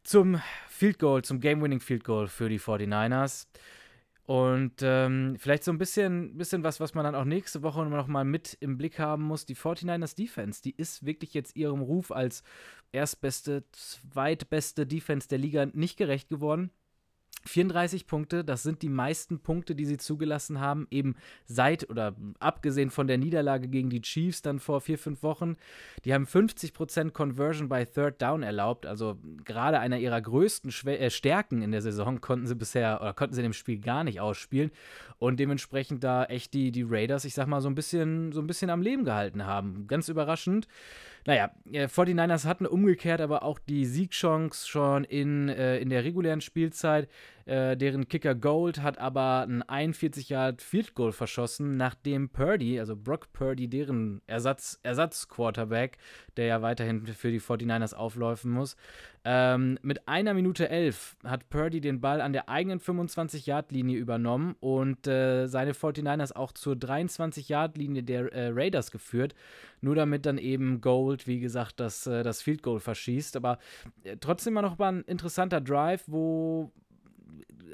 zum 0.03 0.41
Field 0.69 0.99
Goal, 0.99 1.23
zum 1.23 1.41
Game-Winning 1.41 1.81
Field 1.81 2.05
Goal 2.05 2.29
für 2.29 2.49
die 2.49 2.61
49ers. 2.61 3.47
Und 4.29 4.83
ähm, 4.83 5.37
vielleicht 5.39 5.65
so 5.65 5.73
ein 5.73 5.79
bisschen, 5.79 6.37
bisschen 6.37 6.63
was, 6.63 6.81
was 6.81 6.93
man 6.93 7.03
dann 7.03 7.15
auch 7.15 7.25
nächste 7.25 7.63
Woche 7.63 7.83
noch 7.87 8.09
mal 8.09 8.27
mit 8.27 8.59
im 8.61 8.77
Blick 8.77 8.99
haben 8.99 9.23
muss. 9.23 9.47
Die 9.47 9.57
49ers 9.57 10.15
Defense, 10.15 10.61
die 10.61 10.77
ist 10.77 11.07
wirklich 11.07 11.33
jetzt 11.33 11.57
ihrem 11.57 11.81
Ruf 11.81 12.13
als 12.13 12.43
erstbeste, 12.93 13.65
zweitbeste 13.73 14.87
Defense 14.87 15.29
der 15.29 15.39
Liga 15.39 15.65
nicht 15.73 15.97
gerecht 15.97 16.29
geworden. 16.29 16.71
34 17.49 18.07
Punkte, 18.07 18.45
das 18.45 18.63
sind 18.63 18.83
die 18.83 18.89
meisten 18.89 19.41
Punkte, 19.41 19.75
die 19.75 19.85
sie 19.85 19.97
zugelassen 19.97 20.61
haben, 20.61 20.87
eben 20.91 21.17
seit 21.45 21.89
oder 21.91 22.15
abgesehen 22.39 22.91
von 22.91 23.07
der 23.07 23.19
Niederlage 23.19 23.69
gegen 23.69 23.91
die 23.91 24.03
Chiefs 24.03 24.43
dann 24.43 24.59
vor 24.59 24.81
vier, 24.81 24.99
fünf 24.99 25.23
Wochen. 25.23 25.57
Die 26.05 26.15
haben 26.15 26.25
50% 26.25 27.11
Conversion 27.11 27.69
bei 27.69 27.85
Third 27.85 28.21
Down 28.23 28.43
erlaubt, 28.43 28.87
also 28.87 29.19
gerade 29.45 29.81
einer 29.81 29.99
ihrer 29.99 30.21
größten 30.21 30.71
Schwä 30.71 30.97
äh, 30.97 31.11
Stärken 31.11 31.63
in 31.63 31.73
der 31.73 31.83
Saison 31.83 32.21
konnten 32.21 32.47
sie 32.47 32.55
bisher 32.55 33.01
oder 33.01 33.15
konnten 33.15 33.35
sie 33.35 33.41
in 33.41 33.49
dem 33.49 33.53
Spiel 33.53 33.79
gar 33.79 34.05
nicht 34.05 34.21
ausspielen 34.21 34.71
und 35.19 35.41
dementsprechend 35.41 36.05
da 36.05 36.25
echt 36.25 36.55
die, 36.55 36.71
die 36.71 36.85
Raiders, 36.89 37.25
ich 37.25 37.35
sag 37.35 37.49
mal, 37.49 37.61
so 37.61 37.69
ein 37.69 37.75
bisschen, 37.75 38.33
so 38.33 38.41
ein 38.41 38.47
bisschen 38.47 38.71
am 38.71 38.83
Leben 38.83 39.05
gehalten 39.05 39.47
haben. 39.47 39.87
Ganz 39.87 40.09
überraschend. 40.09 40.69
Naja, 41.27 41.51
49ers 41.67 42.45
äh, 42.45 42.49
hatten 42.49 42.67
umgekehrt 42.67 43.21
aber 43.21 43.43
auch 43.43 43.59
die 43.59 43.85
Siegchance 43.85 44.67
schon 44.67 45.05
in, 45.05 45.49
äh, 45.49 45.79
in 45.79 45.91
der 45.91 46.05
regulären 46.05 46.41
Spielzeit. 46.41 47.09
Äh, 47.49 47.79
deren 47.79 48.09
Kicker 48.09 48.35
Gold 48.35 48.83
hat 48.83 48.99
aber 48.99 49.47
ein 49.49 49.63
41 49.63 50.29
Yard 50.29 50.61
Field 50.61 50.95
Goal 50.95 51.13
verschossen, 51.13 51.79
nachdem 51.79 52.29
Purdy, 52.29 52.79
also 52.79 52.95
Brock 52.95 53.33
Purdy, 53.33 53.69
deren 53.69 54.21
Ersatz, 54.27 54.79
Ersatz-Quarterback, 54.83 55.97
der 56.37 56.45
ja 56.45 56.61
weiterhin 56.61 57.07
für 57.07 57.31
die 57.31 57.41
49ers 57.41 57.95
aufläufen 57.95 58.51
muss, 58.51 58.77
ähm, 59.25 59.79
mit 59.81 60.07
einer 60.07 60.35
Minute 60.35 60.69
elf 60.69 61.17
hat 61.25 61.49
Purdy 61.49 61.81
den 61.81 62.03
Ball 62.03 62.21
an 62.21 62.35
der 62.35 62.51
eigenen 62.51 62.81
25-Yard-Linie 62.81 63.97
übernommen 63.97 64.55
und 64.61 65.07
äh, 65.07 65.47
seine 65.47 65.73
49ers 65.73 66.37
auch 66.37 66.53
zur 66.53 66.75
23-Yard-Linie 66.75 68.03
der 68.03 68.31
äh, 68.35 68.49
Raiders 68.53 68.91
geführt. 68.91 69.35
Nur 69.81 69.95
damit 69.95 70.27
dann 70.27 70.37
eben 70.37 70.83
Gold, 70.83 71.27
wie 71.27 71.41
gesagt, 71.41 71.81
das, 71.81 72.07
äh, 72.07 72.23
das 72.23 72.43
Field 72.43 72.63
Goal 72.63 72.81
verschießt. 72.81 73.37
Aber 73.37 73.59
äh, 74.05 74.19
trotzdem 74.21 74.53
mal 74.53 74.63
noch 74.63 74.77
mal 74.77 74.93
ein 74.93 75.03
interessanter 75.05 75.63
Drive, 75.63 76.05
wo 76.07 76.73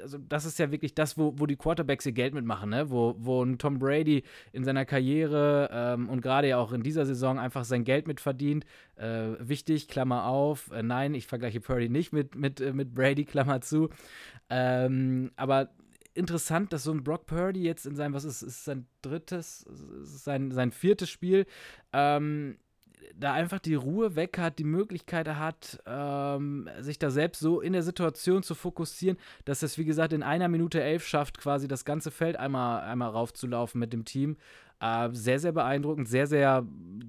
also 0.01 0.17
das 0.17 0.45
ist 0.45 0.59
ja 0.59 0.71
wirklich 0.71 0.95
das, 0.95 1.17
wo, 1.17 1.33
wo 1.37 1.45
die 1.45 1.55
Quarterbacks 1.55 2.05
ihr 2.05 2.11
Geld 2.11 2.33
mitmachen, 2.33 2.69
ne? 2.69 2.89
wo, 2.89 3.15
wo 3.17 3.43
ein 3.43 3.57
Tom 3.57 3.79
Brady 3.79 4.23
in 4.51 4.63
seiner 4.63 4.85
Karriere 4.85 5.69
ähm, 5.71 6.09
und 6.09 6.21
gerade 6.21 6.49
ja 6.49 6.57
auch 6.57 6.71
in 6.71 6.83
dieser 6.83 7.05
Saison 7.05 7.39
einfach 7.39 7.65
sein 7.65 7.83
Geld 7.83 8.07
mitverdient. 8.07 8.65
Äh, 8.95 9.33
wichtig, 9.39 9.87
Klammer 9.87 10.25
auf, 10.25 10.71
äh, 10.71 10.83
nein, 10.83 11.13
ich 11.13 11.27
vergleiche 11.27 11.61
Purdy 11.61 11.89
nicht 11.89 12.13
mit, 12.13 12.35
mit, 12.35 12.61
äh, 12.61 12.73
mit 12.73 12.93
Brady, 12.93 13.25
Klammer 13.25 13.61
zu. 13.61 13.89
Ähm, 14.49 15.31
aber 15.35 15.69
interessant, 16.13 16.73
dass 16.73 16.83
so 16.83 16.91
ein 16.91 17.03
Brock 17.03 17.27
Purdy 17.27 17.61
jetzt 17.61 17.85
in 17.85 17.95
seinem, 17.95 18.13
was 18.13 18.23
ist, 18.23 18.41
ist 18.41 18.63
sein 18.63 18.87
drittes, 19.01 19.65
sein, 19.69 20.51
sein 20.51 20.71
viertes 20.71 21.09
Spiel, 21.09 21.45
ähm, 21.93 22.57
da 23.13 23.33
einfach 23.33 23.59
die 23.59 23.75
Ruhe 23.75 24.15
weg 24.15 24.37
hat, 24.37 24.59
die 24.59 24.63
Möglichkeit 24.63 25.27
hat, 25.27 25.79
ähm, 25.85 26.69
sich 26.79 26.99
da 26.99 27.09
selbst 27.09 27.39
so 27.39 27.61
in 27.61 27.73
der 27.73 27.83
Situation 27.83 28.43
zu 28.43 28.55
fokussieren, 28.55 29.17
dass 29.45 29.63
es, 29.63 29.77
wie 29.77 29.85
gesagt, 29.85 30.13
in 30.13 30.23
einer 30.23 30.47
Minute 30.47 30.81
elf 30.81 31.05
schafft, 31.05 31.37
quasi 31.37 31.67
das 31.67 31.85
ganze 31.85 32.11
Feld 32.11 32.37
einmal, 32.37 32.81
einmal 32.81 33.09
raufzulaufen 33.09 33.79
mit 33.79 33.93
dem 33.93 34.05
Team. 34.05 34.37
Äh, 34.79 35.09
sehr, 35.13 35.39
sehr 35.39 35.51
beeindruckend, 35.51 36.07
sehr, 36.07 36.27
sehr, 36.27 36.65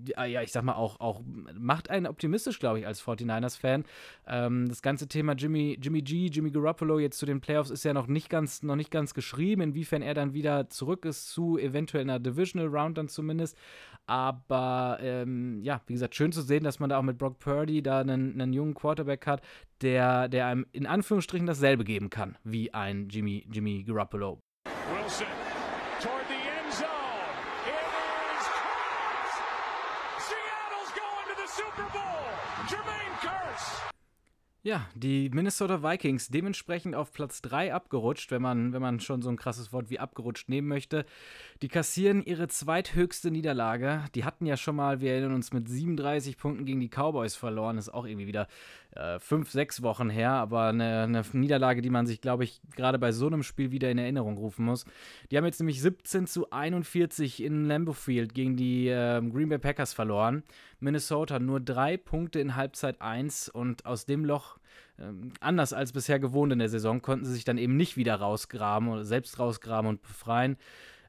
ja, 0.07 0.43
ich 0.43 0.53
sag 0.53 0.63
mal, 0.63 0.75
auch, 0.75 1.01
auch 1.01 1.21
macht 1.59 1.91
einen 1.91 2.07
optimistisch, 2.07 2.59
glaube 2.59 2.79
ich, 2.79 2.87
als 2.87 3.03
49ers-Fan. 3.03 3.85
Ähm, 4.27 4.69
das 4.69 4.83
ganze 4.83 5.09
Thema 5.09 5.33
Jimmy, 5.33 5.77
Jimmy 5.81 6.03
G, 6.03 6.27
Jimmy 6.27 6.51
Garoppolo 6.51 6.99
jetzt 6.99 7.19
zu 7.19 7.27
den 7.27 7.41
Playoffs 7.41 7.71
ist 7.71 7.85
ja 7.85 7.93
noch 7.93 8.07
nicht 8.07 8.31
ganz, 8.31 8.63
noch 8.63 8.77
nicht 8.77 8.91
ganz 8.91 9.15
geschrieben, 9.15 9.63
inwiefern 9.63 10.03
er 10.03 10.15
dann 10.15 10.33
wieder 10.33 10.69
zurück 10.69 11.05
ist 11.05 11.29
zu 11.29 11.59
eventuell 11.59 12.05
einer 12.05 12.21
Divisional 12.21 12.69
Round 12.69 12.99
dann 12.99 13.09
zumindest. 13.09 13.57
Aber 14.07 14.99
ähm, 15.01 15.61
ja, 15.63 15.81
wie 15.87 15.95
gesagt, 15.95 16.15
schön 16.15 16.31
zu 16.31 16.43
sehen, 16.43 16.63
dass 16.63 16.79
man 16.79 16.91
da 16.91 16.99
auch 16.99 17.03
mit 17.03 17.19
Brock 17.19 17.41
Purdy 17.41 17.83
da 17.83 18.01
einen, 18.01 18.41
einen 18.41 18.53
jungen 18.53 18.75
Quarterback 18.75 19.27
hat, 19.27 19.43
der, 19.83 20.29
der 20.29 20.47
einem 20.47 20.67
in 20.73 20.87
Anführungsstrichen 20.87 21.47
dasselbe 21.47 21.83
geben 21.83 22.11
kann 22.11 22.39
wie 22.45 22.73
ein 22.73 23.09
Jimmy, 23.09 23.45
Jimmy 23.51 23.83
Garoppolo. 23.83 24.39
Wilson 24.93 25.27
Super 31.57 31.89
Bowl. 31.91 32.69
Jermaine 32.69 33.17
Curse. 33.23 33.87
Ja, 34.63 34.85
die 34.95 35.31
Minnesota 35.31 35.83
Vikings 35.83 36.29
dementsprechend 36.29 36.97
auf 36.97 37.13
Platz 37.13 37.41
3 37.41 37.73
abgerutscht, 37.73 38.31
wenn 38.31 38.43
man, 38.43 38.73
wenn 38.73 38.83
man 38.83 39.01
schon 39.01 39.23
so 39.23 39.31
ein 39.31 39.37
krasses 39.37 39.73
Wort 39.73 39.89
wie 39.89 40.01
abgerutscht 40.01 40.49
nehmen 40.49 40.67
möchte. 40.67 41.07
Die 41.63 41.69
kassieren 41.69 42.23
ihre 42.25 42.49
zweithöchste 42.49 43.31
Niederlage. 43.31 44.05
Die 44.15 44.25
hatten 44.25 44.45
ja 44.45 44.57
schon 44.57 44.77
mal, 44.77 45.01
wir 45.01 45.13
erinnern 45.13 45.35
uns, 45.35 45.53
mit 45.53 45.69
37 45.69 46.37
Punkten 46.37 46.67
gegen 46.67 46.81
die 46.81 46.91
Cowboys 46.91 47.37
verloren. 47.37 47.79
Ist 47.79 47.95
auch 47.95 48.07
irgendwie 48.07 48.27
wieder 48.27 48.49
äh, 48.91 49.21
fünf, 49.21 49.51
sechs 49.51 49.83
Wochen 49.83 50.11
her, 50.11 50.33
aber 50.33 50.71
eine, 50.71 51.03
eine 51.03 51.23
Niederlage, 51.33 51.81
die 51.81 51.91
man 51.91 52.07
sich, 52.07 52.21
glaube 52.21 52.43
ich, 52.43 52.61
gerade 52.75 52.99
bei 52.99 53.13
so 53.13 53.29
einem 53.29 53.45
Spiel 53.45 53.71
wieder 53.71 53.91
in 53.91 53.99
Erinnerung 53.99 54.37
rufen 54.37 54.65
muss. 54.65 54.85
Die 55.31 55.37
haben 55.37 55.45
jetzt 55.45 55.61
nämlich 55.61 55.81
17 55.81 56.27
zu 56.27 56.51
41 56.51 57.41
in 57.41 57.67
Lambeau 57.67 57.93
Field 57.93 58.35
gegen 58.35 58.57
die 58.57 58.89
äh, 58.89 59.23
Green 59.23 59.49
Bay 59.49 59.59
Packers 59.59 59.93
verloren. 59.93 60.43
Minnesota 60.81 61.39
nur 61.39 61.61
drei 61.61 61.97
Punkte 61.97 62.41
in 62.41 62.57
Halbzeit 62.57 63.01
1 63.01 63.49
und 63.49 63.87
aus 63.87 64.07
dem 64.07 64.25
Loch 64.25 64.59
ähm, 64.99 65.33
anders 65.41 65.73
als 65.73 65.93
bisher 65.93 66.19
gewohnt 66.19 66.53
in 66.53 66.59
der 66.59 66.69
Saison, 66.69 67.03
konnten 67.03 67.25
sie 67.25 67.35
sich 67.35 67.45
dann 67.45 67.59
eben 67.59 67.77
nicht 67.77 67.97
wieder 67.97 68.17
rausgraben 68.17 68.89
oder 68.89 69.05
selbst 69.05 69.39
rausgraben 69.39 69.89
und 69.89 70.03
befreien. 70.03 70.57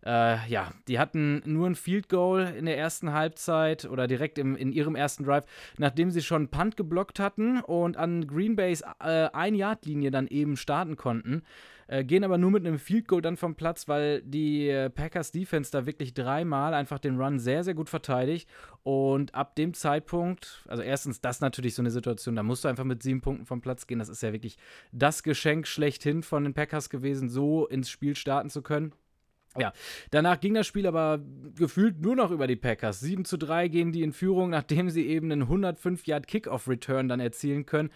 Äh, 0.06 0.48
ja, 0.48 0.72
die 0.88 1.00
hatten 1.00 1.42
nur 1.46 1.68
ein 1.68 1.76
Field 1.76 2.08
Goal 2.08 2.54
in 2.58 2.66
der 2.66 2.78
ersten 2.78 3.14
Halbzeit 3.14 3.86
oder 3.86 4.08
direkt 4.08 4.38
im, 4.38 4.56
in 4.56 4.72
ihrem 4.72 4.96
ersten 4.96 5.24
Drive, 5.24 5.46
nachdem 5.78 6.12
sie 6.12 6.22
schon 6.22 6.50
Punt 6.50 6.78
geblockt 6.78 7.20
hatten 7.20 7.62
und 7.62 7.98
an 7.98 8.28
Green 8.28 8.56
Bays 8.56 8.84
äh, 9.00 9.30
Ein-Yard-Linie 9.34 10.12
dann 10.12 10.28
eben 10.28 10.56
starten 10.56 10.96
konnten. 10.96 11.44
Äh, 11.88 12.04
gehen 12.04 12.24
aber 12.24 12.38
nur 12.38 12.52
mit 12.52 12.66
einem 12.66 12.80
Field 12.80 13.08
Goal 13.08 13.22
dann 13.22 13.38
vom 13.38 13.56
Platz, 13.56 13.88
weil 13.88 14.22
die 14.22 14.68
äh, 14.68 14.90
Packers 14.90 15.32
Defense 15.32 15.72
da 15.72 15.86
wirklich 15.86 16.14
dreimal 16.14 16.74
einfach 16.74 17.00
den 17.00 17.20
Run 17.20 17.40
sehr, 17.40 17.64
sehr 17.64 17.74
gut 17.74 17.90
verteidigt. 17.90 18.50
Und 18.84 19.34
ab 19.34 19.56
dem 19.56 19.74
Zeitpunkt, 19.74 20.66
also 20.68 20.84
erstens, 20.84 21.22
das 21.22 21.38
ist 21.38 21.42
natürlich 21.42 21.76
so 21.76 21.82
eine 21.82 21.92
Situation, 21.92 22.36
da 22.36 22.44
musst 22.44 22.66
du 22.66 22.68
einfach 22.68 22.84
mit 22.84 23.04
sieben 23.04 23.22
Punkten 23.22 23.46
vom 23.46 23.62
Platz 23.62 23.88
gehen. 23.88 24.00
Das 24.00 24.10
ist 24.10 24.22
ja 24.22 24.34
wirklich 24.34 24.58
das 24.92 25.24
Geschenk 25.24 25.66
schlechthin 25.66 26.24
von 26.24 26.44
den 26.44 26.54
Packers 26.54 26.90
gewesen, 26.90 27.30
so 27.30 27.66
ins 27.68 27.90
Spiel 27.90 28.16
starten 28.16 28.50
zu 28.50 28.62
können. 28.62 28.92
Ja, 29.58 29.74
danach 30.12 30.40
ging 30.40 30.54
das 30.54 30.68
Spiel 30.68 30.86
aber 30.86 31.20
gefühlt 31.56 32.00
nur 32.00 32.16
noch 32.16 32.30
über 32.32 32.46
die 32.46 32.56
Packers. 32.56 33.00
7 33.00 33.26
zu 33.26 33.38
3 33.38 33.70
gehen 33.70 33.92
die 33.92 34.04
in 34.04 34.12
Führung, 34.12 34.52
nachdem 34.52 34.90
sie 34.90 35.08
eben 35.08 35.32
einen 35.32 35.44
105 35.44 36.06
Yard 36.06 36.28
Kickoff-Return 36.28 37.08
dann 37.08 37.20
erzielen 37.20 37.66
können 37.66 37.90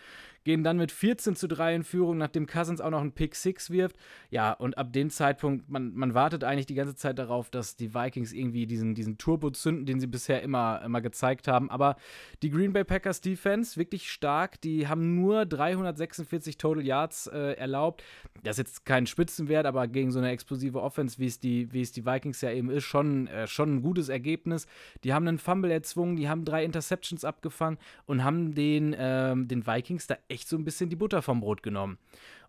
gehen 0.43 0.63
dann 0.63 0.77
mit 0.77 0.91
14 0.91 1.35
zu 1.35 1.47
3 1.47 1.75
in 1.75 1.83
Führung, 1.83 2.17
nachdem 2.17 2.47
Cousins 2.47 2.81
auch 2.81 2.89
noch 2.89 3.01
einen 3.01 3.11
Pick 3.11 3.35
6 3.35 3.69
wirft. 3.69 3.95
Ja, 4.29 4.53
und 4.53 4.77
ab 4.77 4.93
dem 4.93 5.09
Zeitpunkt, 5.09 5.69
man, 5.69 5.93
man 5.93 6.13
wartet 6.13 6.43
eigentlich 6.43 6.65
die 6.65 6.75
ganze 6.75 6.95
Zeit 6.95 7.19
darauf, 7.19 7.49
dass 7.49 7.75
die 7.75 7.93
Vikings 7.93 8.33
irgendwie 8.33 8.65
diesen, 8.65 8.95
diesen 8.95 9.17
Turbo 9.17 9.51
zünden, 9.51 9.85
den 9.85 9.99
sie 9.99 10.07
bisher 10.07 10.41
immer, 10.41 10.81
immer 10.83 11.01
gezeigt 11.01 11.47
haben. 11.47 11.69
Aber 11.69 11.95
die 12.41 12.49
Green 12.49 12.73
Bay 12.73 12.83
Packers 12.83 13.21
Defense, 13.21 13.77
wirklich 13.77 14.11
stark, 14.11 14.59
die 14.61 14.87
haben 14.87 15.15
nur 15.15 15.45
346 15.45 16.57
Total 16.57 16.83
Yards 16.83 17.27
äh, 17.27 17.53
erlaubt. 17.53 18.03
Das 18.43 18.57
ist 18.57 18.67
jetzt 18.67 18.85
kein 18.85 19.05
Spitzenwert, 19.05 19.65
aber 19.65 19.87
gegen 19.87 20.11
so 20.11 20.19
eine 20.19 20.31
explosive 20.31 20.81
Offense, 20.81 21.19
wie 21.19 21.27
es 21.27 21.39
die, 21.39 21.71
wie 21.71 21.81
es 21.81 21.91
die 21.91 22.05
Vikings 22.05 22.41
ja 22.41 22.51
eben 22.51 22.69
ist, 22.69 22.83
schon, 22.83 23.27
äh, 23.27 23.47
schon 23.47 23.75
ein 23.75 23.81
gutes 23.81 24.09
Ergebnis. 24.09 24.67
Die 25.03 25.13
haben 25.13 25.27
einen 25.27 25.37
Fumble 25.37 25.71
erzwungen, 25.71 26.15
die 26.15 26.29
haben 26.29 26.45
drei 26.45 26.63
Interceptions 26.63 27.23
abgefangen 27.23 27.77
und 28.05 28.23
haben 28.23 28.55
den, 28.55 28.95
ähm, 28.97 29.47
den 29.47 29.67
Vikings 29.67 30.07
da 30.07 30.17
echt 30.31 30.47
so 30.47 30.57
ein 30.57 30.65
bisschen 30.65 30.89
die 30.89 30.95
Butter 30.95 31.21
vom 31.21 31.41
Brot 31.41 31.63
genommen. 31.63 31.97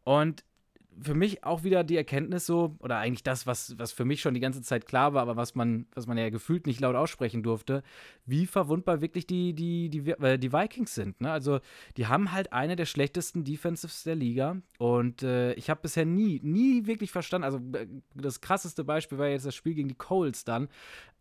Und 0.04 0.44
für 1.00 1.14
mich 1.14 1.44
auch 1.44 1.64
wieder 1.64 1.84
die 1.84 1.96
Erkenntnis 1.96 2.46
so, 2.46 2.76
oder 2.80 2.98
eigentlich 2.98 3.22
das, 3.22 3.46
was, 3.46 3.78
was 3.78 3.92
für 3.92 4.04
mich 4.04 4.20
schon 4.20 4.34
die 4.34 4.40
ganze 4.40 4.62
Zeit 4.62 4.86
klar 4.86 5.14
war, 5.14 5.22
aber 5.22 5.36
was 5.36 5.54
man, 5.54 5.86
was 5.94 6.06
man 6.06 6.18
ja 6.18 6.30
gefühlt 6.30 6.66
nicht 6.66 6.80
laut 6.80 6.96
aussprechen 6.96 7.42
durfte, 7.42 7.82
wie 8.26 8.46
verwundbar 8.46 9.00
wirklich 9.00 9.26
die, 9.26 9.54
die, 9.54 9.88
die, 9.88 10.10
äh, 10.10 10.38
die 10.38 10.52
Vikings 10.52 10.94
sind. 10.94 11.20
Ne? 11.20 11.30
Also, 11.30 11.60
die 11.96 12.06
haben 12.06 12.32
halt 12.32 12.52
eine 12.52 12.76
der 12.76 12.86
schlechtesten 12.86 13.44
Defensives 13.44 14.04
der 14.04 14.16
Liga. 14.16 14.56
Und 14.78 15.22
äh, 15.22 15.54
ich 15.54 15.70
habe 15.70 15.80
bisher 15.80 16.04
nie, 16.04 16.40
nie 16.42 16.86
wirklich 16.86 17.10
verstanden, 17.10 17.44
also 17.44 17.58
äh, 17.78 17.86
das 18.14 18.40
krasseste 18.40 18.84
Beispiel 18.84 19.18
war 19.18 19.28
jetzt 19.28 19.46
das 19.46 19.54
Spiel 19.54 19.74
gegen 19.74 19.88
die 19.88 19.94
Coles 19.94 20.44
dann. 20.44 20.68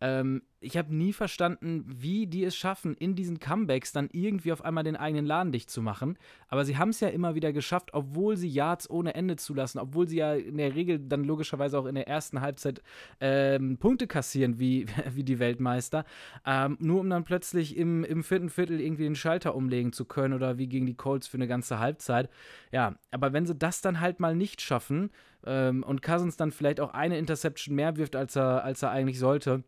Ähm, 0.00 0.42
ich 0.62 0.76
habe 0.76 0.94
nie 0.94 1.12
verstanden, 1.12 1.84
wie 1.86 2.26
die 2.26 2.44
es 2.44 2.56
schaffen, 2.56 2.94
in 2.94 3.14
diesen 3.14 3.40
Comebacks 3.40 3.92
dann 3.92 4.08
irgendwie 4.12 4.52
auf 4.52 4.64
einmal 4.64 4.84
den 4.84 4.96
eigenen 4.96 5.26
Laden 5.26 5.52
dicht 5.52 5.70
zu 5.70 5.82
machen. 5.82 6.16
Aber 6.48 6.64
sie 6.64 6.78
haben 6.78 6.90
es 6.90 7.00
ja 7.00 7.08
immer 7.08 7.34
wieder 7.34 7.52
geschafft, 7.52 7.90
obwohl 7.92 8.36
sie 8.36 8.48
Yards 8.48 8.88
ohne 8.88 9.14
Ende 9.14 9.36
zulassen, 9.36 9.78
obwohl 9.78 10.06
sie 10.08 10.18
ja 10.18 10.34
in 10.34 10.56
der 10.56 10.74
Regel 10.74 10.98
dann 11.00 11.24
logischerweise 11.24 11.78
auch 11.78 11.86
in 11.86 11.96
der 11.96 12.08
ersten 12.08 12.40
Halbzeit 12.40 12.82
ähm, 13.20 13.76
Punkte 13.78 14.06
kassieren, 14.06 14.58
wie, 14.58 14.86
wie 15.12 15.24
die 15.24 15.38
Weltmeister. 15.38 16.04
Ähm, 16.46 16.76
nur 16.80 17.00
um 17.00 17.10
dann 17.10 17.24
plötzlich 17.24 17.76
im, 17.76 18.04
im 18.04 18.22
vierten 18.22 18.48
Viertel 18.48 18.80
irgendwie 18.80 19.04
den 19.04 19.16
Schalter 19.16 19.54
umlegen 19.54 19.92
zu 19.92 20.04
können 20.04 20.34
oder 20.34 20.58
wie 20.58 20.68
gegen 20.68 20.86
die 20.86 20.96
Colts 20.96 21.26
für 21.26 21.36
eine 21.36 21.48
ganze 21.48 21.80
Halbzeit. 21.80 22.30
Ja, 22.70 22.94
aber 23.10 23.32
wenn 23.32 23.46
sie 23.46 23.54
das 23.54 23.80
dann 23.80 24.00
halt 24.00 24.20
mal 24.20 24.36
nicht 24.36 24.60
schaffen 24.60 25.10
ähm, 25.44 25.82
und 25.82 26.02
Cousins 26.02 26.36
dann 26.36 26.52
vielleicht 26.52 26.80
auch 26.80 26.94
eine 26.94 27.18
Interception 27.18 27.74
mehr 27.74 27.96
wirft, 27.96 28.14
als 28.14 28.36
er, 28.36 28.64
als 28.64 28.82
er 28.82 28.90
eigentlich 28.90 29.18
sollte, 29.18 29.64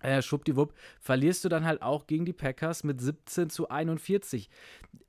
äh, 0.00 0.22
schwuppdiwupp, 0.22 0.74
verlierst 1.00 1.44
du 1.44 1.48
dann 1.48 1.64
halt 1.64 1.82
auch 1.82 2.06
gegen 2.06 2.24
die 2.24 2.32
Packers 2.32 2.84
mit 2.84 3.00
17 3.00 3.50
zu 3.50 3.68
41. 3.68 4.48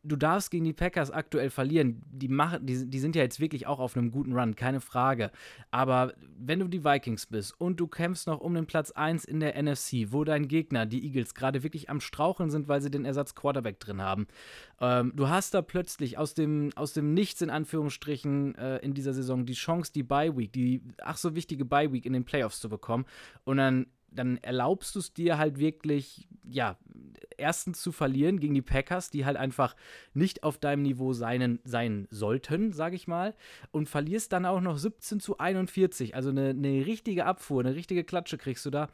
Du 0.04 0.16
darfst 0.16 0.50
gegen 0.50 0.66
die 0.66 0.74
Packers 0.74 1.12
aktuell 1.12 1.50
verlieren. 1.50 2.02
Die, 2.12 2.30
machen, 2.30 2.66
die, 2.66 2.90
die 2.90 3.00
sind 3.00 3.16
ja 3.16 3.22
jetzt 3.22 3.40
wirklich 3.40 3.68
auch 3.68 3.80
auf 3.80 3.96
einem 3.96 4.12
guten 4.12 4.34
Run, 4.34 4.56
keine 4.56 4.82
Frage. 4.82 5.32
Aber 5.72 6.14
wenn 6.38 6.60
du 6.60 6.68
die 6.68 6.84
Vikings 6.84 7.26
bist 7.26 7.60
und 7.60 7.80
du 7.80 7.88
kämpfst 7.88 8.28
noch 8.28 8.40
um 8.40 8.54
den 8.54 8.66
Platz 8.66 8.92
1 8.92 9.26
in 9.26 9.40
der 9.40 9.62
NFC, 9.62 10.12
wo 10.12 10.24
dein 10.24 10.48
Gegner, 10.48 10.86
die 10.86 11.06
Eagles, 11.06 11.34
gerade 11.34 11.64
wirklich 11.64 11.90
am 11.90 12.00
Straucheln 12.00 12.50
sind, 12.50 12.68
weil 12.68 12.82
sie 12.82 12.90
den 12.90 13.06
Ersatz 13.06 13.36
Quarterback 13.36 13.80
drin 13.80 14.02
haben, 14.02 14.28
ähm, 14.80 15.12
du 15.16 15.28
hast 15.28 15.54
da 15.54 15.62
plötzlich 15.62 16.18
aus 16.18 16.34
dem, 16.34 16.72
aus 16.76 16.94
dem 16.94 17.14
Nichts 17.14 17.42
in 17.42 17.50
Anführungsstrichen 17.50 18.56
äh, 18.56 18.78
in 18.78 18.94
dieser 18.94 19.14
Saison 19.14 19.46
die 19.46 19.54
Chance, 19.54 19.92
die 19.94 20.04
Bye 20.04 20.38
Week, 20.38 20.52
die 20.54 20.82
ach 21.02 21.18
so 21.18 21.36
wichtige 21.36 21.66
Bye 21.66 21.92
Week 21.92 22.06
in 22.06 22.14
den 22.14 22.24
Playoffs 22.24 22.60
zu 22.60 22.70
bekommen. 22.70 23.06
Und 23.44 23.58
dann 23.58 23.88
dann 24.12 24.38
erlaubst 24.38 24.96
du 24.96 25.00
es 25.00 25.14
dir 25.14 25.38
halt 25.38 25.60
wirklich, 25.60 26.28
ja, 26.44 26.78
erstens 27.38 27.82
zu 27.82 27.92
verlieren 27.92 28.40
gegen 28.40 28.54
die 28.54 28.62
Packers, 28.62 29.10
die 29.10 29.26
halt 29.26 29.38
einfach 29.38 29.76
nicht 30.14 30.44
auf 30.44 30.58
deinem 30.58 30.84
Niveau 30.84 31.14
sein, 31.14 31.60
sein 31.64 32.08
sollten, 32.12 32.74
sage 32.74 32.96
ich 32.96 33.08
mal, 33.08 33.36
und 33.72 33.90
verlierst 33.90 34.34
dann 34.34 34.46
auch 34.46 34.62
noch 34.62 34.78
17 34.78 35.20
zu 35.20 35.38
41. 35.38 36.16
Also 36.16 36.30
eine, 36.30 36.50
eine 36.50 36.86
richtige 36.86 37.26
Abfuhr, 37.26 37.62
eine 37.62 37.76
richtige 37.76 38.04
Klatsche 38.04 38.38
kriegst 38.38 38.66
du 38.66 38.70
da. 38.70 38.90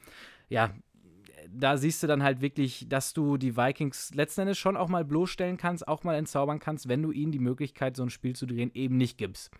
Ja, 0.49 0.75
da 1.57 1.77
siehst 1.77 2.03
du 2.03 2.07
dann 2.07 2.23
halt 2.23 2.41
wirklich, 2.41 2.87
dass 2.89 3.13
du 3.13 3.37
die 3.37 3.57
Vikings 3.57 4.13
letzten 4.13 4.41
Endes 4.41 4.57
schon 4.57 4.77
auch 4.77 4.89
mal 4.89 5.05
bloßstellen 5.05 5.57
kannst, 5.57 5.87
auch 5.87 6.03
mal 6.03 6.15
entzaubern 6.15 6.59
kannst, 6.59 6.87
wenn 6.87 7.01
du 7.01 7.11
ihnen 7.11 7.31
die 7.31 7.39
Möglichkeit, 7.39 7.95
so 7.95 8.03
ein 8.03 8.09
Spiel 8.09 8.35
zu 8.35 8.45
drehen, 8.45 8.71
eben 8.73 8.97
nicht 8.97 9.17
gibst. 9.17 9.51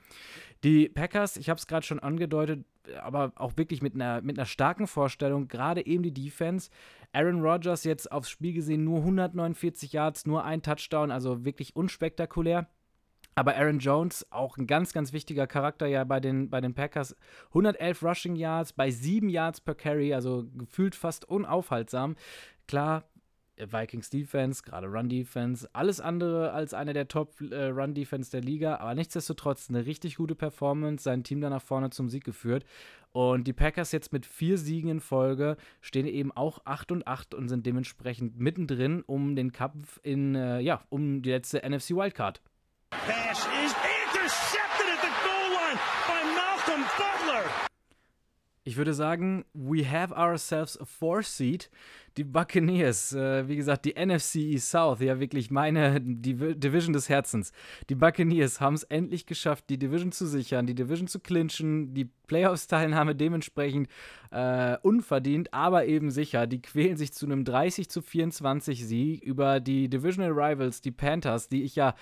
Die 0.64 0.90
Packers, 0.90 1.38
ich 1.38 1.50
habe 1.50 1.58
es 1.58 1.68
gerade 1.68 1.86
schon 1.86 2.00
angedeutet, 2.00 2.66
aber 3.02 3.34
auch 3.36 3.58
wirklich 3.58 3.82
mit 3.82 3.96
einer, 3.96 4.22
mit 4.22 4.38
einer 4.38 4.46
starken 4.46 4.88
Vorstellung, 4.88 5.48
gerade 5.48 5.86
eben 5.86 6.04
die 6.04 6.14
Defense. 6.14 6.70
Aaron 7.14 7.42
Rodgers 7.42 7.84
jetzt 7.84 8.12
aufs 8.12 8.30
Spiel 8.30 8.54
gesehen 8.54 8.84
nur 8.84 9.00
149 9.00 9.94
Yards, 9.94 10.26
nur 10.26 10.44
ein 10.44 10.62
Touchdown, 10.62 11.12
also 11.12 11.46
wirklich 11.46 11.76
unspektakulär. 11.76 12.68
Aber 13.36 13.56
Aaron 13.56 13.80
Jones, 13.80 14.26
auch 14.32 14.58
ein 14.58 14.66
ganz, 14.66 14.94
ganz 14.94 15.12
wichtiger 15.12 15.46
Charakter 15.46 15.88
ja 15.88 16.06
bei 16.06 16.22
den, 16.22 16.50
bei 16.50 16.62
den 16.62 16.74
Packers. 16.74 17.18
111 17.50 18.02
Rushing 18.02 18.36
Yards 18.38 18.72
bei 18.72 18.90
7 18.90 19.28
Yards 19.28 19.60
per 19.60 19.76
Carry, 19.76 20.14
also 20.14 20.46
gefühlt 20.56 20.96
fast 20.96 21.26
unaufhaltsam. 21.26 22.16
Klar, 22.66 23.04
Vikings 23.58 24.10
Defense, 24.10 24.64
gerade 24.64 24.88
Run 24.88 25.10
Defense, 25.10 25.70
alles 25.74 26.02
andere 26.02 26.52
als 26.52 26.74
eine 26.74 26.94
der 26.94 27.08
Top 27.08 27.40
äh, 27.42 27.66
Run 27.68 27.94
Defense 27.94 28.32
der 28.32 28.42
Liga, 28.42 28.78
aber 28.78 28.96
nichtsdestotrotz 28.96 29.70
eine 29.70 29.86
richtig 29.86 30.16
gute 30.16 30.36
Performance, 30.36 31.04
sein 31.04 31.24
Team 31.24 31.42
dann 31.42 31.52
nach 31.52 31.62
vorne 31.62 31.90
zum 31.90 32.10
Sieg 32.10 32.24
geführt. 32.24 32.66
Und 33.12 33.48
die 33.48 33.54
Packers 33.54 33.94
jetzt 33.94 34.12
mit 34.12 34.26
vier 34.26 34.58
Siegen 34.58 34.90
in 34.90 35.00
Folge 35.00 35.56
stehen 35.80 36.06
eben 36.06 36.34
auch 36.34 36.60
8 36.66 36.92
und 36.92 37.08
8 37.08 37.34
und 37.34 37.48
sind 37.48 37.66
dementsprechend 37.66 38.38
mittendrin 38.40 39.04
um 39.04 39.38
den 39.38 39.54
Kampf 39.54 40.00
in, 40.04 40.36
äh, 40.36 40.60
ja, 40.60 40.84
um 40.90 41.22
die 41.22 41.30
letzte 41.30 41.60
NFC 41.60 41.92
Wildcard. 41.92 42.42
Pass 43.08 43.46
is 43.64 43.72
intercepted 44.02 44.88
at 44.90 45.02
the 45.02 45.14
goal 45.24 45.50
line 45.54 45.78
by 46.08 46.24
Malcolm 46.34 46.84
Butler. 46.98 47.50
Ich 48.64 48.78
würde 48.78 48.96
sagen, 48.96 49.46
we 49.54 49.84
have 49.84 50.12
ourselves 50.12 50.76
a 50.82 50.86
four 50.86 51.22
seed 51.22 51.68
die 52.18 52.24
Buccaneers, 52.24 53.14
äh, 53.14 53.48
wie 53.48 53.56
gesagt, 53.56 53.86
die 53.86 53.94
NFC 53.94 54.58
South, 54.60 55.02
ja 55.02 55.20
wirklich 55.20 55.52
meine 55.52 56.00
die 56.02 56.36
Division 56.56 56.94
des 56.94 57.10
Herzens. 57.10 57.52
Die 57.90 57.96
Buccaneers 57.96 58.62
haben 58.62 58.76
es 58.76 58.84
endlich 58.84 59.26
geschafft, 59.26 59.66
die 59.70 59.78
Division 59.78 60.12
zu 60.12 60.26
sichern, 60.26 60.66
die 60.66 60.76
Division 60.76 61.08
zu 61.08 61.20
clinchen, 61.20 61.94
die 61.94 62.10
Playoffs-Teilnahme 62.28 63.16
dementsprechend 63.16 63.90
äh, 64.32 64.78
unverdient, 64.82 65.54
aber 65.54 65.86
eben 65.86 66.12
sicher. 66.12 66.48
Die 66.48 66.62
quälen 66.62 66.98
sich 66.98 67.14
zu 67.14 67.26
einem 67.26 67.44
30 67.44 67.90
zu 67.90 68.02
24 68.02 68.86
Sieg 68.86 69.24
über 69.24 69.60
die 69.60 69.90
Divisional 69.90 70.32
Rivals, 70.32 70.82
die 70.82 70.92
Panthers, 70.92 71.50
die 71.50 71.64
ich 71.64 71.76
ja, 71.76 71.96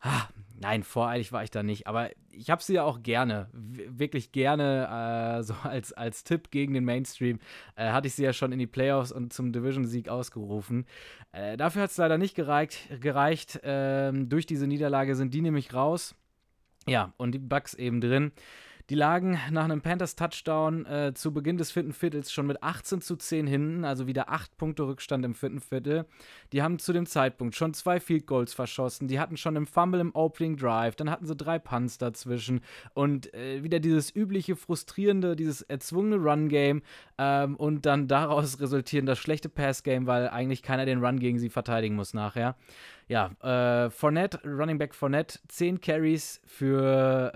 ah, 0.00 0.28
nein, 0.60 0.82
voreilig 0.82 1.32
war 1.32 1.42
ich 1.42 1.50
da 1.50 1.62
nicht, 1.62 1.86
aber 1.86 2.10
ich 2.32 2.50
habe 2.50 2.62
sie 2.62 2.74
ja 2.74 2.84
auch 2.84 3.02
gerne, 3.02 3.48
wirklich 3.52 4.32
gerne, 4.32 5.38
äh, 5.38 5.42
so 5.42 5.54
als, 5.62 5.92
als 5.92 6.24
Tipp 6.24 6.50
gegen 6.50 6.74
den 6.74 6.84
Mainstream, 6.84 7.38
äh, 7.76 7.90
hatte 7.90 8.06
ich 8.06 8.14
sie 8.14 8.24
ja 8.24 8.32
schon 8.32 8.52
in 8.52 8.58
die 8.58 8.66
Playoffs 8.66 9.12
und 9.12 9.32
zum 9.32 9.52
Division-Sieg 9.60 10.08
ausgerufen. 10.08 10.86
Äh, 11.32 11.56
dafür 11.56 11.82
hat 11.82 11.90
es 11.90 11.96
leider 11.96 12.18
nicht 12.18 12.34
gereicht. 12.34 12.88
gereicht. 13.00 13.60
Ähm, 13.62 14.28
durch 14.28 14.46
diese 14.46 14.66
Niederlage 14.66 15.14
sind 15.14 15.34
die 15.34 15.42
nämlich 15.42 15.74
raus. 15.74 16.14
Ja, 16.86 17.12
und 17.16 17.32
die 17.32 17.38
Bugs 17.38 17.74
eben 17.74 18.00
drin. 18.00 18.32
Die 18.90 18.96
lagen 18.96 19.38
nach 19.52 19.62
einem 19.62 19.82
Panthers-Touchdown 19.82 20.84
äh, 20.84 21.14
zu 21.14 21.32
Beginn 21.32 21.56
des 21.56 21.70
vierten 21.70 21.92
Viertels 21.92 22.32
schon 22.32 22.48
mit 22.48 22.60
18 22.60 23.00
zu 23.00 23.14
10 23.14 23.46
hinten, 23.46 23.84
also 23.84 24.08
wieder 24.08 24.30
8 24.30 24.56
Punkte 24.56 24.82
Rückstand 24.82 25.24
im 25.24 25.36
vierten 25.36 25.60
Viertel. 25.60 26.06
Die 26.52 26.60
haben 26.60 26.80
zu 26.80 26.92
dem 26.92 27.06
Zeitpunkt 27.06 27.54
schon 27.54 27.72
zwei 27.72 28.00
Field 28.00 28.26
Goals 28.26 28.52
verschossen. 28.52 29.06
Die 29.06 29.20
hatten 29.20 29.36
schon 29.36 29.56
einen 29.56 29.66
Fumble 29.66 30.00
im 30.00 30.12
Opening 30.12 30.56
Drive, 30.56 30.96
dann 30.96 31.08
hatten 31.08 31.24
sie 31.24 31.36
drei 31.36 31.60
Punts 31.60 31.98
dazwischen 31.98 32.62
und 32.92 33.32
äh, 33.32 33.62
wieder 33.62 33.78
dieses 33.78 34.12
übliche 34.12 34.56
frustrierende, 34.56 35.36
dieses 35.36 35.62
erzwungene 35.62 36.16
Run-Game 36.16 36.82
ähm, 37.16 37.54
und 37.54 37.86
dann 37.86 38.08
daraus 38.08 38.58
resultieren 38.60 39.06
das 39.06 39.20
schlechte 39.20 39.48
Pass-Game, 39.48 40.08
weil 40.08 40.28
eigentlich 40.30 40.64
keiner 40.64 40.84
den 40.84 40.98
Run 40.98 41.20
gegen 41.20 41.38
sie 41.38 41.48
verteidigen 41.48 41.94
muss 41.94 42.12
nachher 42.12 42.56
ja, 43.10 43.32
äh, 43.42 43.90
Fournette, 43.90 44.40
Running 44.44 44.78
Back 44.78 44.94
Fournette, 44.94 45.40
10 45.48 45.80
Carries 45.80 46.40
für 46.46 47.32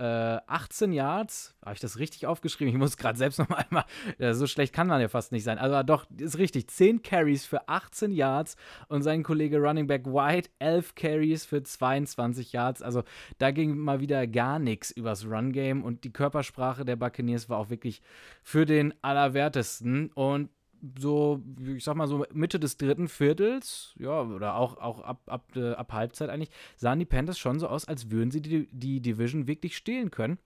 äh, 0.47 0.49
18 0.49 0.93
Yards. 0.93 1.53
Habe 1.61 1.73
ich 1.73 1.81
das 1.81 1.99
richtig 1.99 2.25
aufgeschrieben? 2.27 2.73
Ich 2.73 2.79
muss 2.79 2.95
gerade 2.95 3.17
selbst 3.17 3.39
noch 3.39 3.49
einmal, 3.49 3.83
ja, 4.17 4.33
so 4.33 4.47
schlecht 4.47 4.73
kann 4.73 4.87
man 4.87 5.01
ja 5.01 5.09
fast 5.09 5.33
nicht 5.33 5.43
sein. 5.43 5.57
Also 5.57 5.83
doch, 5.83 6.05
ist 6.17 6.37
richtig. 6.37 6.69
10 6.69 7.01
Carries 7.01 7.45
für 7.45 7.67
18 7.67 8.13
Yards 8.13 8.55
und 8.87 9.01
sein 9.01 9.21
Kollege 9.21 9.57
Running 9.57 9.85
Back 9.85 10.05
White 10.05 10.49
11 10.59 10.95
Carries 10.95 11.45
für 11.45 11.61
22 11.61 12.53
Yards. 12.53 12.81
Also 12.81 13.03
da 13.37 13.51
ging 13.51 13.77
mal 13.77 13.99
wieder 13.99 14.27
gar 14.27 14.59
nichts 14.59 14.91
übers 14.91 15.25
Run-Game 15.25 15.83
und 15.83 16.05
die 16.05 16.13
Körpersprache 16.13 16.85
der 16.85 16.95
Buccaneers 16.95 17.49
war 17.49 17.57
auch 17.57 17.69
wirklich 17.69 18.01
für 18.43 18.65
den 18.65 18.93
Allerwertesten. 19.01 20.09
Und 20.13 20.51
so, 20.99 21.41
ich 21.75 21.83
sag 21.83 21.95
mal 21.95 22.07
so 22.07 22.25
Mitte 22.33 22.59
des 22.59 22.77
dritten 22.77 23.07
Viertels, 23.07 23.93
ja, 23.97 24.21
oder 24.21 24.55
auch, 24.55 24.77
auch 24.77 25.01
ab, 25.01 25.21
ab, 25.27 25.55
äh, 25.55 25.73
ab 25.73 25.93
Halbzeit 25.93 26.29
eigentlich, 26.29 26.51
sahen 26.75 26.99
die 26.99 27.05
Panthers 27.05 27.39
schon 27.39 27.59
so 27.59 27.67
aus, 27.67 27.85
als 27.85 28.11
würden 28.11 28.31
sie 28.31 28.41
die, 28.41 28.67
die 28.71 29.01
Division 29.01 29.47
wirklich 29.47 29.75
stehlen 29.77 30.11
können. 30.11 30.37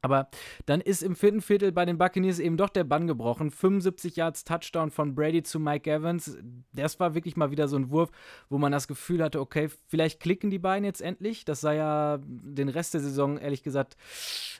Aber 0.00 0.28
dann 0.66 0.80
ist 0.80 1.02
im 1.02 1.16
vierten 1.16 1.40
Viertel 1.40 1.72
bei 1.72 1.84
den 1.84 1.98
Buccaneers 1.98 2.38
eben 2.38 2.56
doch 2.56 2.68
der 2.68 2.84
Bann 2.84 3.06
gebrochen. 3.06 3.50
75 3.50 4.16
Yards 4.16 4.44
Touchdown 4.44 4.90
von 4.90 5.14
Brady 5.14 5.42
zu 5.42 5.58
Mike 5.60 5.90
Evans. 5.90 6.38
Das 6.72 7.00
war 7.00 7.14
wirklich 7.14 7.36
mal 7.36 7.50
wieder 7.50 7.68
so 7.68 7.76
ein 7.76 7.90
Wurf, 7.90 8.10
wo 8.48 8.58
man 8.58 8.72
das 8.72 8.88
Gefühl 8.88 9.22
hatte, 9.22 9.40
okay, 9.40 9.68
vielleicht 9.86 10.20
klicken 10.20 10.50
die 10.50 10.58
beiden 10.58 10.84
jetzt 10.84 11.02
endlich. 11.02 11.44
Das 11.44 11.60
sah 11.60 11.72
ja 11.72 12.18
den 12.22 12.68
Rest 12.68 12.94
der 12.94 13.00
Saison, 13.00 13.38
ehrlich 13.38 13.62
gesagt, 13.62 13.96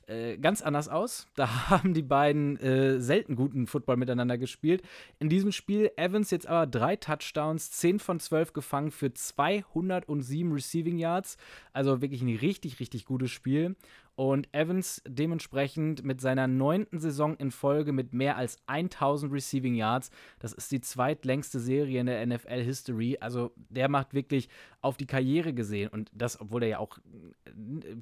äh, 0.06 0.36
ganz 0.38 0.62
anders 0.62 0.88
aus. 0.88 1.26
Da 1.34 1.48
haben 1.70 1.94
die 1.94 2.02
beiden 2.02 2.56
äh, 2.58 3.00
selten 3.00 3.36
guten 3.36 3.66
Football 3.66 3.96
miteinander 3.96 4.38
gespielt. 4.38 4.82
In 5.18 5.28
diesem 5.28 5.52
Spiel 5.52 5.90
Evans 5.96 6.30
jetzt 6.30 6.46
aber 6.46 6.66
drei 6.66 6.96
Touchdowns, 6.96 7.70
10 7.72 7.98
von 7.98 8.20
12 8.20 8.52
gefangen 8.52 8.90
für 8.90 9.12
207 9.12 10.52
Receiving 10.52 10.98
Yards. 10.98 11.36
Also 11.72 12.00
wirklich 12.00 12.22
ein 12.22 12.36
richtig, 12.36 12.80
richtig 12.80 13.04
gutes 13.04 13.30
Spiel. 13.30 13.76
Und 14.18 14.52
Evans 14.52 15.00
dementsprechend 15.06 16.02
mit 16.02 16.20
seiner 16.20 16.48
neunten 16.48 16.98
Saison 16.98 17.36
in 17.36 17.52
Folge 17.52 17.92
mit 17.92 18.12
mehr 18.12 18.36
als 18.36 18.56
1000 18.66 19.32
Receiving 19.32 19.76
Yards. 19.76 20.10
Das 20.40 20.52
ist 20.52 20.72
die 20.72 20.80
zweitlängste 20.80 21.60
Serie 21.60 22.00
in 22.00 22.06
der 22.06 22.26
NFL 22.26 22.60
History. 22.64 23.18
Also 23.20 23.52
der 23.56 23.88
macht 23.88 24.14
wirklich 24.14 24.48
auf 24.80 24.96
die 24.96 25.06
Karriere 25.06 25.54
gesehen 25.54 25.90
und 25.90 26.10
das, 26.12 26.40
obwohl 26.40 26.64
er 26.64 26.68
ja 26.68 26.78
auch 26.80 26.98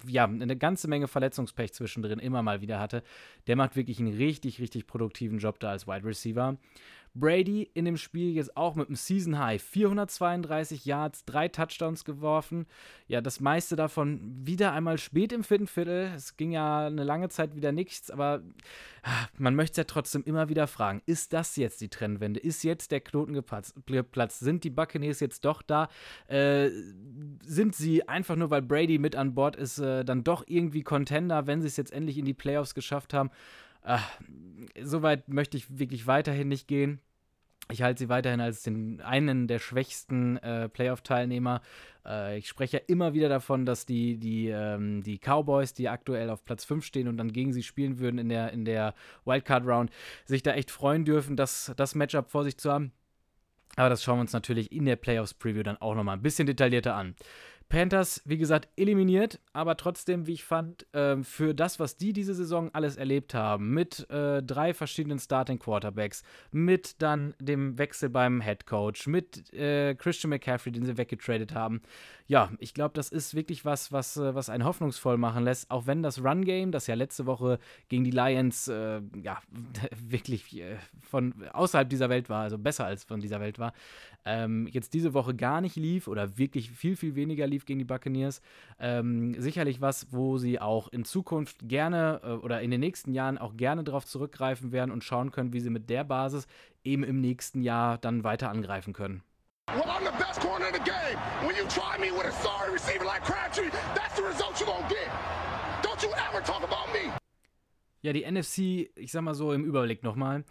ja, 0.07 0.25
eine 0.25 0.57
ganze 0.57 0.89
Menge 0.89 1.07
Verletzungspech 1.07 1.75
zwischendrin 1.75 2.19
immer 2.19 2.43
mal 2.43 2.63
wieder 2.63 2.81
hatte. 2.81 3.03
Der 3.47 3.57
macht 3.57 3.77
wirklich 3.77 4.01
einen 4.01 4.17
richtig, 4.17 4.59
richtig 4.59 4.87
produktiven 4.87 5.37
Job 5.37 5.61
da 5.61 5.69
als 5.69 5.87
Wide 5.87 6.07
Receiver. 6.07 6.57
Brady 7.19 7.71
in 7.75 7.85
dem 7.85 7.97
Spiel 7.97 8.35
jetzt 8.35 8.57
auch 8.57 8.75
mit 8.75 8.89
einem 8.89 8.97
Season 8.97 9.39
High 9.39 9.63
432 9.63 10.85
Yards, 10.85 11.25
drei 11.25 11.49
Touchdowns 11.49 12.05
geworfen. 12.05 12.67
Ja, 13.09 13.21
das 13.21 13.41
meiste 13.41 13.75
davon 13.75 14.21
wieder 14.47 14.73
einmal 14.73 14.99
spät 14.99 15.33
im 15.33 15.43
vierten 15.43 15.67
Viertel. 15.67 16.13
Es 16.15 16.37
ging 16.37 16.53
ja 16.53 16.87
eine 16.87 17.05
lange 17.05 17.29
Zeit 17.29 17.57
wieder 17.57 17.73
nichts, 17.73 18.11
aber 18.11 18.43
ah, 19.03 19.27
man 19.39 19.55
möchte 19.55 19.73
es 19.73 19.77
ja 19.79 19.85
trotzdem 19.85 20.23
immer 20.25 20.49
wieder 20.49 20.67
fragen: 20.67 21.03
Ist 21.07 21.33
das 21.33 21.57
jetzt 21.57 21.81
die 21.81 21.89
Trendwende? 21.89 22.39
Ist 22.41 22.63
jetzt 22.65 22.93
der 22.93 23.01
Knoten 23.01 23.33
geplatzt? 23.33 24.41
Sind 24.41 24.65
die 24.65 24.71
Buccaneers 24.71 25.21
jetzt 25.21 25.45
doch 25.45 25.63
da? 25.63 25.89
Äh, 26.29 26.71
sind 27.43 27.75
sie 27.75 28.07
einfach 28.09 28.37
nur, 28.37 28.51
weil 28.51 28.63
Brady 28.63 28.99
mit 28.99 29.17
an 29.17 29.35
Bord 29.35 29.57
ist, 29.57 29.79
äh, 29.79 30.05
dann 30.05 30.23
doch 30.23 30.45
irgendwie 30.47 30.83
Contender, 30.83 31.47
wenn 31.47 31.63
sie 31.63 31.69
es 31.69 31.77
jetzt 31.77 31.93
endlich 31.93 32.19
in 32.19 32.25
die 32.25 32.35
Playoffs 32.35 32.75
geschafft 32.75 33.15
haben? 33.15 33.31
Ach, 33.89 34.05
so 34.83 35.03
weit 35.03 35.29
möchte 35.29 35.57
ich 35.57 35.79
wirklich 35.79 36.09
weiterhin 36.09 36.49
nicht 36.49 36.67
gehen. 36.67 37.01
Ich 37.71 37.83
halte 37.83 37.99
sie 37.99 38.09
weiterhin 38.09 38.41
als 38.41 38.63
den 38.63 39.00
einen 39.00 39.49
der 39.49 39.59
schwächsten 39.59 40.37
äh, 40.37 40.69
Playoff-Teilnehmer. 40.69 41.63
Äh, 42.05 42.39
ich 42.39 42.49
spreche 42.49 42.76
ja 42.76 42.83
immer 42.87 43.13
wieder 43.13 43.29
davon, 43.29 43.67
dass 43.67 43.87
die, 43.87 44.19
die, 44.19 44.49
ähm, 44.49 45.02
die 45.02 45.19
Cowboys, 45.19 45.75
die 45.75 45.89
aktuell 45.89 46.31
auf 46.31 46.45
Platz 46.45 46.65
5 46.65 46.85
stehen 46.85 47.09
und 47.09 47.17
dann 47.17 47.33
gegen 47.33 47.52
sie 47.52 47.65
spielen 47.65 47.99
würden 47.99 48.19
in 48.19 48.29
der, 48.29 48.52
in 48.52 48.65
der 48.65 48.95
Wildcard-Round, 49.25 49.91
sich 50.26 50.43
da 50.43 50.52
echt 50.52 50.71
freuen 50.71 51.05
dürfen, 51.05 51.37
das, 51.37 51.73
das 51.76 51.97
Matchup 51.97 52.31
vor 52.31 52.45
sich 52.45 52.57
zu 52.57 52.73
haben. 52.73 52.93
Aber 53.75 53.91
das 53.91 54.02
schauen 54.02 54.19
wir 54.19 54.23
uns 54.23 54.33
natürlich 54.33 54.73
in 54.73 54.87
der 54.87 54.97
Playoffs-Preview 54.97 55.63
dann 55.63 55.76
auch 55.76 55.95
nochmal 55.95 56.17
ein 56.17 56.23
bisschen 56.23 56.47
detaillierter 56.47 56.95
an. 56.95 57.15
Panthers, 57.69 58.23
wie 58.25 58.39
gesagt, 58.39 58.69
eliminiert, 58.76 59.41
aber 59.52 59.76
trotzdem, 59.76 60.26
wie 60.26 60.35
ich 60.35 60.45
fand, 60.45 60.87
äh, 60.95 61.23
für 61.23 61.52
das, 61.52 61.81
was 61.81 61.97
die 61.97 62.13
diese 62.13 62.35
Saison 62.35 62.71
alles 62.73 62.97
erlebt 62.97 63.35
haben, 63.35 63.71
mit 63.71 64.09
äh, 64.09 64.41
drei 64.43 64.73
verschiedenen 64.73 65.19
Starting 65.19 65.59
Quarterbacks, 65.59 66.23
mit 66.52 67.02
dann 67.02 67.35
dem 67.41 67.76
Wechsel 67.76 68.09
beim 68.09 68.41
Head 68.41 68.67
Coach, 68.67 69.09
mit 69.09 69.52
äh, 69.52 69.97
Christian 69.97 70.31
McCaffrey, 70.31 70.71
den 70.71 70.85
sie 70.85 70.97
weggetradet 70.97 71.55
haben. 71.55 71.83
Ja, 72.28 72.50
ich 72.58 72.75
glaube, 72.75 72.95
das 72.95 73.08
ist 73.08 73.36
wirklich 73.36 73.65
was, 73.65 73.93
was, 73.93 74.17
äh, 74.17 74.34
was 74.34 74.50
einen 74.50 74.65
hoffnungsvoll 74.65 75.17
machen 75.17 75.45
lässt, 75.45 75.71
auch 75.71 75.86
wenn 75.86 76.02
das 76.02 76.23
Run-Game, 76.25 76.73
das 76.73 76.89
ja 76.89 76.97
letzte 76.97 77.25
Woche 77.26 77.60
gegen 77.89 78.02
die 78.02 78.10
Lions 78.10 78.67
äh, 78.67 79.00
ja, 79.23 79.41
wirklich 80.04 80.60
äh, 80.60 80.76
von 81.02 81.34
außerhalb 81.52 81.89
dieser 81.89 82.08
Welt 82.08 82.28
war, 82.28 82.43
also 82.43 82.58
besser 82.58 82.84
als 82.84 83.04
von 83.04 83.21
dieser 83.21 83.41
Welt 83.41 83.60
war, 83.60 83.73
ähm, 84.25 84.67
jetzt 84.67 84.93
diese 84.93 85.15
Woche 85.15 85.34
gar 85.36 85.60
nicht 85.60 85.76
lief 85.76 86.08
oder 86.08 86.36
wirklich 86.36 86.73
viel, 86.73 86.97
viel 86.97 87.15
weniger 87.15 87.47
lief 87.47 87.65
gegen 87.65 87.78
die 87.78 87.84
Buccaneers. 87.84 88.43
Ähm, 88.80 89.41
sicherlich 89.41 89.80
was, 89.80 90.12
wo 90.12 90.36
sie 90.36 90.60
auch 90.60 90.89
in 90.89 91.04
Zukunft 91.04 91.69
gerne 91.69 92.21
äh, 92.25 92.30
oder 92.32 92.60
in 92.60 92.73
den 92.73 92.80
nächsten 92.80 93.12
Jahren 93.12 93.39
auch 93.39 93.56
gerne 93.56 93.84
darauf 93.84 94.04
zurückgreifen 94.04 94.73
werden 94.73 94.91
und 94.91 95.04
schauen 95.04 95.30
können, 95.30 95.52
wie 95.52 95.60
sie 95.60 95.71
mit 95.71 95.89
der 95.91 96.02
Basis 96.02 96.49
eben 96.82 97.04
im 97.04 97.21
nächsten 97.21 97.62
Jahr 97.62 97.99
dann 97.99 98.25
weiter 98.25 98.50
angreifen 98.50 98.93
können. 98.93 99.23
Well, 99.69 99.91
I'm 99.91 100.05
the 100.05 100.13
best 100.13 100.41
corner 100.41 100.67
in 100.67 100.73
the 100.73 100.79
game. 100.79 101.19
When 101.43 101.57
you 101.57 101.65
try 101.67 101.99
me 101.99 102.13
with 102.13 102.26
a 102.26 102.33
sorry 102.33 102.73
receiver 102.73 103.05
like 103.05 103.25
Crabtree, 103.25 103.71
that's 103.97 104.15
the 104.15 104.23
result 104.23 104.61
you're 104.61 104.69
gonna 104.69 104.89
get. 104.89 105.11
Don't 105.83 106.00
you 106.02 106.11
ever 106.29 106.41
talk 106.41 106.63
about 106.63 106.93
me. 106.95 107.11
Ja, 108.00 108.13
die 108.13 108.23
NFC, 108.25 108.91
ich 108.95 109.11
sag 109.11 109.23
mal 109.23 109.35
so 109.35 109.52
im 109.52 109.65
Überblick 109.65 110.05
nochmal. 110.05 110.45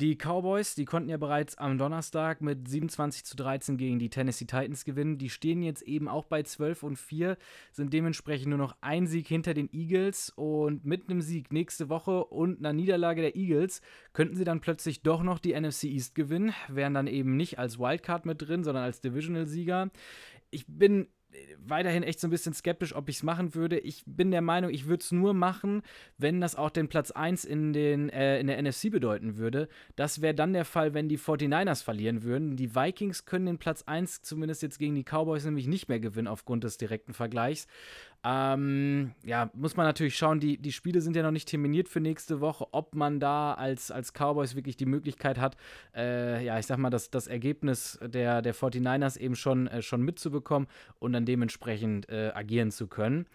Die 0.00 0.14
Cowboys, 0.14 0.76
die 0.76 0.84
konnten 0.84 1.08
ja 1.08 1.16
bereits 1.16 1.58
am 1.58 1.76
Donnerstag 1.76 2.40
mit 2.40 2.68
27 2.68 3.24
zu 3.24 3.36
13 3.36 3.76
gegen 3.76 3.98
die 3.98 4.10
Tennessee 4.10 4.44
Titans 4.44 4.84
gewinnen. 4.84 5.18
Die 5.18 5.28
stehen 5.28 5.60
jetzt 5.60 5.82
eben 5.82 6.06
auch 6.06 6.24
bei 6.24 6.44
12 6.44 6.84
und 6.84 6.96
4, 6.96 7.36
sind 7.72 7.92
dementsprechend 7.92 8.50
nur 8.50 8.58
noch 8.58 8.76
ein 8.80 9.08
Sieg 9.08 9.26
hinter 9.26 9.54
den 9.54 9.68
Eagles. 9.72 10.30
Und 10.36 10.84
mit 10.84 11.10
einem 11.10 11.20
Sieg 11.20 11.52
nächste 11.52 11.88
Woche 11.88 12.24
und 12.26 12.60
einer 12.60 12.72
Niederlage 12.72 13.22
der 13.22 13.34
Eagles 13.34 13.80
könnten 14.12 14.36
sie 14.36 14.44
dann 14.44 14.60
plötzlich 14.60 15.02
doch 15.02 15.24
noch 15.24 15.40
die 15.40 15.58
NFC 15.58 15.84
East 15.84 16.14
gewinnen, 16.14 16.54
wären 16.68 16.94
dann 16.94 17.08
eben 17.08 17.36
nicht 17.36 17.58
als 17.58 17.80
Wildcard 17.80 18.24
mit 18.24 18.40
drin, 18.40 18.62
sondern 18.62 18.84
als 18.84 19.00
Divisional-Sieger. 19.00 19.90
Ich 20.50 20.64
bin 20.68 21.08
weiterhin 21.58 22.02
echt 22.02 22.20
so 22.20 22.26
ein 22.26 22.30
bisschen 22.30 22.54
skeptisch, 22.54 22.94
ob 22.94 23.08
ich 23.08 23.16
es 23.16 23.22
machen 23.22 23.54
würde. 23.54 23.78
Ich 23.78 24.02
bin 24.06 24.30
der 24.30 24.40
Meinung, 24.40 24.70
ich 24.70 24.86
würde 24.86 25.02
es 25.02 25.12
nur 25.12 25.34
machen, 25.34 25.82
wenn 26.16 26.40
das 26.40 26.56
auch 26.56 26.70
den 26.70 26.88
Platz 26.88 27.10
1 27.10 27.44
in, 27.44 27.72
den, 27.72 28.08
äh, 28.08 28.40
in 28.40 28.46
der 28.46 28.60
NFC 28.62 28.90
bedeuten 28.90 29.36
würde. 29.36 29.68
Das 29.96 30.22
wäre 30.22 30.34
dann 30.34 30.52
der 30.52 30.64
Fall, 30.64 30.94
wenn 30.94 31.08
die 31.08 31.18
49ers 31.18 31.82
verlieren 31.82 32.22
würden. 32.22 32.56
Die 32.56 32.74
Vikings 32.74 33.24
können 33.24 33.46
den 33.46 33.58
Platz 33.58 33.82
1 33.82 34.22
zumindest 34.22 34.62
jetzt 34.62 34.78
gegen 34.78 34.94
die 34.94 35.04
Cowboys 35.04 35.44
nämlich 35.44 35.66
nicht 35.66 35.88
mehr 35.88 36.00
gewinnen 36.00 36.28
aufgrund 36.28 36.64
des 36.64 36.78
direkten 36.78 37.12
Vergleichs. 37.12 37.66
Ähm, 38.24 39.14
ja, 39.24 39.48
muss 39.54 39.76
man 39.76 39.86
natürlich 39.86 40.16
schauen, 40.16 40.40
die, 40.40 40.58
die 40.58 40.72
Spiele 40.72 41.00
sind 41.00 41.14
ja 41.14 41.22
noch 41.22 41.30
nicht 41.30 41.48
terminiert 41.48 41.88
für 41.88 42.00
nächste 42.00 42.40
Woche, 42.40 42.66
ob 42.72 42.94
man 42.94 43.20
da 43.20 43.54
als, 43.54 43.92
als 43.92 44.12
Cowboys 44.12 44.56
wirklich 44.56 44.76
die 44.76 44.86
Möglichkeit 44.86 45.38
hat, 45.38 45.56
äh, 45.94 46.44
ja, 46.44 46.58
ich 46.58 46.66
sag 46.66 46.78
mal, 46.78 46.90
das, 46.90 47.10
das 47.10 47.28
Ergebnis 47.28 47.98
der, 48.02 48.42
der 48.42 48.54
49ers 48.54 49.18
eben 49.18 49.36
schon, 49.36 49.68
äh, 49.68 49.82
schon 49.82 50.02
mitzubekommen 50.02 50.68
und 50.98 51.12
dann 51.12 51.26
dementsprechend 51.26 52.08
äh, 52.08 52.32
agieren 52.34 52.72
zu 52.72 52.88
können. 52.88 53.26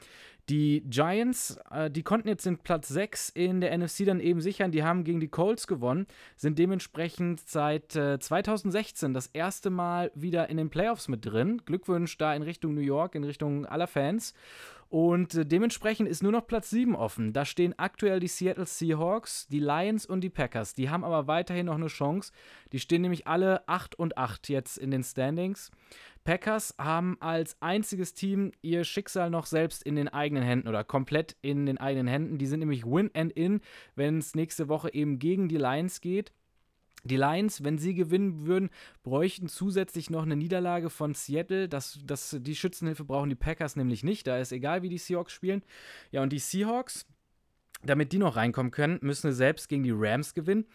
Die 0.49 0.83
Giants, 0.89 1.57
äh, 1.71 1.89
die 1.89 2.03
konnten 2.03 2.27
jetzt 2.27 2.45
den 2.45 2.57
Platz 2.57 2.89
6 2.89 3.29
in 3.29 3.61
der 3.61 3.77
NFC 3.77 4.05
dann 4.05 4.19
eben 4.19 4.41
sichern. 4.41 4.71
Die 4.71 4.83
haben 4.83 5.05
gegen 5.05 5.21
die 5.21 5.29
Colts 5.29 5.67
gewonnen, 5.67 6.05
sind 6.35 6.59
dementsprechend 6.59 7.39
seit 7.47 7.95
äh, 7.95 8.19
2016 8.19 9.13
das 9.13 9.27
erste 9.27 9.69
Mal 9.69 10.11
wieder 10.15 10.49
in 10.49 10.57
den 10.57 10.69
Playoffs 10.69 11.07
mit 11.07 11.25
drin. 11.25 11.61
Glückwunsch 11.65 12.17
da 12.17 12.35
in 12.35 12.41
Richtung 12.41 12.73
New 12.73 12.81
York, 12.81 13.15
in 13.15 13.23
Richtung 13.23 13.65
aller 13.65 13.87
Fans. 13.87 14.33
Und 14.93 15.33
äh, 15.33 15.43
dementsprechend 15.43 16.07
ist 16.07 16.21
nur 16.21 16.31
noch 16.31 16.45
Platz 16.45 16.69
7 16.69 16.95
offen. 16.95 17.33
Da 17.33 17.45
stehen 17.45 17.73
aktuell 17.79 18.19
die 18.19 18.27
Seattle 18.27 18.67
Seahawks, 18.67 19.47
die 19.47 19.59
Lions 19.59 20.05
und 20.05 20.21
die 20.21 20.29
Packers. 20.29 20.75
Die 20.75 20.91
haben 20.91 21.03
aber 21.03 21.25
weiterhin 21.25 21.65
noch 21.65 21.77
eine 21.77 21.87
Chance. 21.87 22.31
Die 22.71 22.79
stehen 22.79 23.01
nämlich 23.01 23.25
alle 23.25 23.67
8 23.67 23.95
und 23.95 24.19
8 24.19 24.49
jetzt 24.49 24.77
in 24.77 24.91
den 24.91 25.03
Standings. 25.03 25.71
Packers 26.25 26.75
haben 26.77 27.17
als 27.21 27.57
einziges 27.59 28.13
Team 28.13 28.51
ihr 28.61 28.83
Schicksal 28.83 29.31
noch 29.31 29.47
selbst 29.47 29.81
in 29.81 29.95
den 29.95 30.09
eigenen 30.09 30.43
Händen 30.43 30.67
oder 30.67 30.83
komplett 30.83 31.37
in 31.41 31.65
den 31.65 31.79
eigenen 31.79 32.05
Händen. 32.05 32.37
Die 32.37 32.45
sind 32.45 32.59
nämlich 32.59 32.85
Win 32.85 33.09
and 33.15 33.31
In, 33.31 33.61
wenn 33.95 34.19
es 34.19 34.35
nächste 34.35 34.69
Woche 34.69 34.93
eben 34.93 35.17
gegen 35.17 35.49
die 35.49 35.57
Lions 35.57 36.01
geht. 36.01 36.31
Die 37.05 37.17
Lions, 37.17 37.63
wenn 37.63 37.77
sie 37.77 37.93
gewinnen 37.93 38.45
würden, 38.45 38.69
bräuchten 39.03 39.49
zusätzlich 39.49 40.09
noch 40.09 40.23
eine 40.23 40.37
Niederlage 40.37 40.89
von 40.89 41.13
Seattle. 41.13 41.67
Das, 41.67 41.99
das, 42.05 42.37
die 42.39 42.55
Schützenhilfe 42.55 43.03
brauchen 43.03 43.29
die 43.29 43.35
Packers 43.35 43.75
nämlich 43.75 44.03
nicht. 44.03 44.25
Da 44.25 44.37
ist 44.37 44.53
egal, 44.53 44.83
wie 44.83 44.89
die 44.89 44.97
Seahawks 44.97 45.33
spielen. 45.33 45.63
Ja, 46.11 46.23
und 46.23 46.31
die 46.31 46.39
Seahawks, 46.39 47.05
damit 47.83 48.13
die 48.13 48.19
noch 48.19 48.37
reinkommen 48.37 48.71
können, 48.71 48.99
müssen 49.01 49.31
sie 49.31 49.35
selbst 49.35 49.67
gegen 49.67 49.83
die 49.83 49.93
Rams 49.93 50.33
gewinnen 50.33 50.65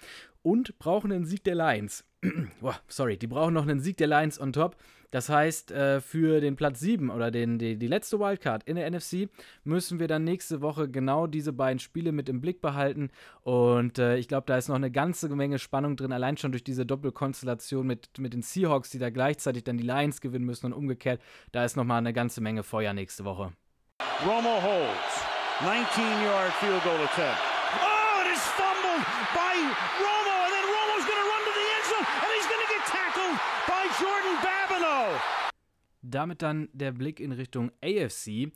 und 0.42 0.78
brauchen 0.78 1.12
einen 1.12 1.24
Sieg 1.24 1.44
der 1.44 1.54
Lions. 1.54 2.04
Boah, 2.60 2.78
sorry, 2.88 3.16
die 3.16 3.26
brauchen 3.26 3.54
noch 3.54 3.62
einen 3.62 3.80
Sieg 3.80 3.96
der 3.96 4.08
Lions 4.08 4.38
on 4.38 4.52
top. 4.52 4.76
Das 5.10 5.28
heißt, 5.28 5.70
äh, 5.70 6.00
für 6.00 6.40
den 6.40 6.56
Platz 6.56 6.80
7 6.80 7.10
oder 7.10 7.30
den, 7.30 7.58
die, 7.58 7.76
die 7.76 7.86
letzte 7.86 8.20
Wildcard 8.20 8.64
in 8.64 8.76
der 8.76 8.90
NFC 8.90 9.28
müssen 9.64 9.98
wir 10.00 10.08
dann 10.08 10.24
nächste 10.24 10.60
Woche 10.60 10.88
genau 10.88 11.26
diese 11.26 11.52
beiden 11.52 11.78
Spiele 11.78 12.12
mit 12.12 12.28
im 12.28 12.40
Blick 12.40 12.60
behalten. 12.60 13.10
Und 13.42 13.98
äh, 13.98 14.16
ich 14.16 14.28
glaube, 14.28 14.44
da 14.46 14.58
ist 14.58 14.68
noch 14.68 14.76
eine 14.76 14.90
ganze 14.90 15.28
Menge 15.28 15.58
Spannung 15.58 15.96
drin, 15.96 16.12
allein 16.12 16.36
schon 16.36 16.52
durch 16.52 16.64
diese 16.64 16.84
Doppelkonstellation 16.84 17.86
mit, 17.86 18.18
mit 18.18 18.34
den 18.34 18.42
Seahawks, 18.42 18.90
die 18.90 18.98
da 18.98 19.10
gleichzeitig 19.10 19.64
dann 19.64 19.78
die 19.78 19.84
Lions 19.84 20.20
gewinnen 20.20 20.44
müssen 20.44 20.66
und 20.66 20.72
umgekehrt. 20.74 21.22
Da 21.52 21.64
ist 21.64 21.76
nochmal 21.76 21.98
eine 21.98 22.12
ganze 22.12 22.40
Menge 22.40 22.62
Feuer 22.62 22.92
nächste 22.92 23.24
Woche. 23.24 23.52
Romo 24.24 24.62
holds. 24.62 25.38
19-yard 25.60 26.52
field 26.60 26.82
goal 26.84 26.94
attempt. 27.02 27.40
Oh, 27.82 28.22
it 28.22 28.32
is 28.32 28.42
fumbled 28.54 29.04
by 29.34 29.54
Romo, 29.98 30.17
Damit 36.02 36.42
dann 36.42 36.68
der 36.72 36.92
Blick 36.92 37.20
in 37.20 37.32
Richtung 37.32 37.70
AFC. 37.82 38.52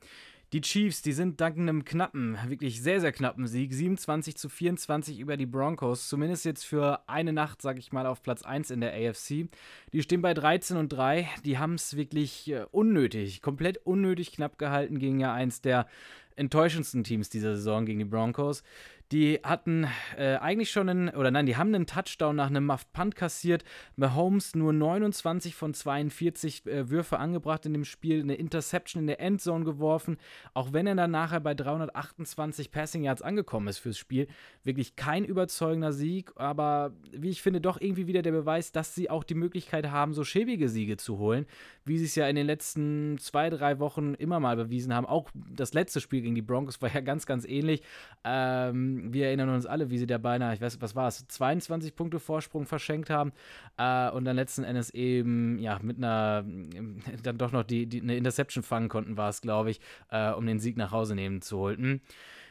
Die 0.53 0.61
Chiefs, 0.61 1.01
die 1.01 1.15
sind 1.15 1.41
dank 1.41 1.57
einem 1.57 1.83
knappen, 1.87 2.37
wirklich 2.47 2.83
sehr, 2.83 3.01
sehr 3.01 3.13
knappen 3.13 3.47
Sieg, 3.47 3.73
27 3.73 4.37
zu 4.37 4.51
24 4.51 5.19
über 5.19 5.39
die 5.39 5.47
Broncos, 5.47 6.09
zumindest 6.09 6.45
jetzt 6.45 6.65
für 6.65 7.09
eine 7.09 7.33
Nacht, 7.33 7.63
sag 7.63 7.79
ich 7.79 7.91
mal, 7.91 8.05
auf 8.05 8.23
Platz 8.23 8.43
1 8.43 8.71
in 8.71 8.83
der 8.83 8.93
AFC. 8.93 9.49
Die 9.95 10.03
stehen 10.03 10.21
bei 10.21 10.35
13 10.35 10.77
und 10.77 10.91
3, 10.91 11.27
die 11.47 11.57
haben 11.57 11.77
es 11.77 11.97
wirklich 11.97 12.51
äh, 12.51 12.67
unnötig, 12.71 13.41
komplett 13.41 13.79
unnötig 13.87 14.33
knapp 14.33 14.59
gehalten 14.59 14.99
gegen 14.99 15.21
ja 15.21 15.33
eins 15.33 15.63
der 15.63 15.87
enttäuschendsten 16.37 17.03
Teams 17.03 17.31
dieser 17.31 17.57
Saison 17.57 17.87
gegen 17.87 18.01
die 18.01 18.05
Broncos. 18.05 18.63
Die 19.13 19.41
hatten 19.43 19.87
äh, 20.17 20.37
eigentlich 20.37 20.71
schon 20.71 20.89
einen, 20.89 21.11
oder 21.11 21.31
nein, 21.31 21.45
die 21.45 21.59
haben 21.59 21.75
einen 21.75 21.87
Touchdown 21.87 22.35
nach 22.35 22.47
einem 22.47 22.65
Muffed 22.65 22.95
Punt 22.95 23.15
kassiert. 23.15 23.63
Mahomes 23.97 24.55
nur 24.55 24.73
29 24.73 25.55
von 25.55 25.75
42 25.75 26.65
äh, 26.65 26.89
Würfe 26.89 27.19
angebracht 27.19 27.67
in 27.67 27.75
dem 27.75 27.85
Spiel, 27.85 28.23
eine 28.23 28.37
Interception 28.37 29.03
in 29.03 29.07
der 29.07 29.21
Endzone 29.21 29.67
geworfen. 29.67 30.17
Auch 30.55 30.73
wenn 30.73 30.87
er 30.87 30.95
dann 30.95 31.11
nachher 31.11 31.41
bei 31.41 31.53
328 31.53 32.71
Passing 32.71 33.05
Yards 33.05 33.21
angekommen 33.21 33.69
ist 33.69 33.81
fürs 33.81 33.99
Spiel. 33.99 34.29
Wirklich 34.65 34.97
kein 34.97 35.27
überzeugender 35.27 35.93
Sieg, 35.93 36.33
aber 36.37 36.95
wie 37.11 37.29
ich 37.29 37.43
finde, 37.43 37.61
doch 37.61 37.79
irgendwie 37.83 38.07
wieder 38.07 38.23
der 38.23 38.33
Beweis, 38.33 38.73
dass 38.73 38.95
sie 38.95 39.11
auch 39.11 39.25
die 39.25 39.35
Möglichkeit 39.35 39.91
haben, 39.91 40.15
so 40.15 40.25
schäbige 40.25 40.71
Siege 40.71 40.97
zu 40.97 41.19
holen, 41.19 41.45
wie 41.85 41.99
sie 41.99 42.07
es 42.07 42.15
ja 42.15 42.27
in 42.29 42.37
den 42.37 42.47
letzten 42.47 43.19
zwei, 43.19 43.51
drei 43.51 43.79
Wochen 43.79 44.15
immer 44.15 44.41
mal 44.41 44.57
bewiesen 44.57 44.95
haben. 44.95 45.05
Auch 45.05 45.29
das 45.35 45.75
letzte 45.75 46.01
Spiel 46.01 46.23
gegen 46.23 46.35
die 46.35 46.41
Broncos 46.41 46.81
war 46.81 46.91
ja 46.91 47.01
ganz, 47.01 47.27
ganz 47.27 47.45
ähnlich. 47.45 47.83
Ähm, 48.25 49.02
wir 49.03 49.27
erinnern 49.27 49.49
uns 49.49 49.67
alle, 49.67 49.91
wie 49.91 49.99
sie 49.99 50.07
da 50.07 50.19
beinahe, 50.19 50.55
ich 50.55 50.61
weiß, 50.61 50.81
was 50.81 50.95
war 50.95 51.09
es, 51.09 51.27
22 51.29 51.95
Punkte 51.95 52.21
Vorsprung 52.21 52.67
verschenkt 52.67 53.11
haben 53.11 53.33
äh, 53.77 54.11
und 54.11 54.25
dann 54.25 54.37
letzten 54.37 54.65
Endes 54.65 54.91
eben, 54.91 55.59
ja, 55.59 55.79
mit 55.83 55.99
einer, 55.99 56.45
dann 57.23 57.39
doch 57.39 57.53
noch 57.53 57.65
die, 57.65 57.87
die 57.87 58.01
eine 58.01 58.17
Interception 58.17 58.63
fangen 58.63 58.89
konnten, 58.89 59.17
war 59.17 59.29
es, 59.29 59.41
glaube 59.41 59.71
ich, 59.71 59.81
äh, 60.11 60.31
um 60.33 60.47
den 60.47 60.61
Sieg 60.61 60.77
nach 60.77 60.93
Hause 60.93 61.15
nehmen 61.15 61.43
zu 61.43 61.59
holen. 61.59 62.01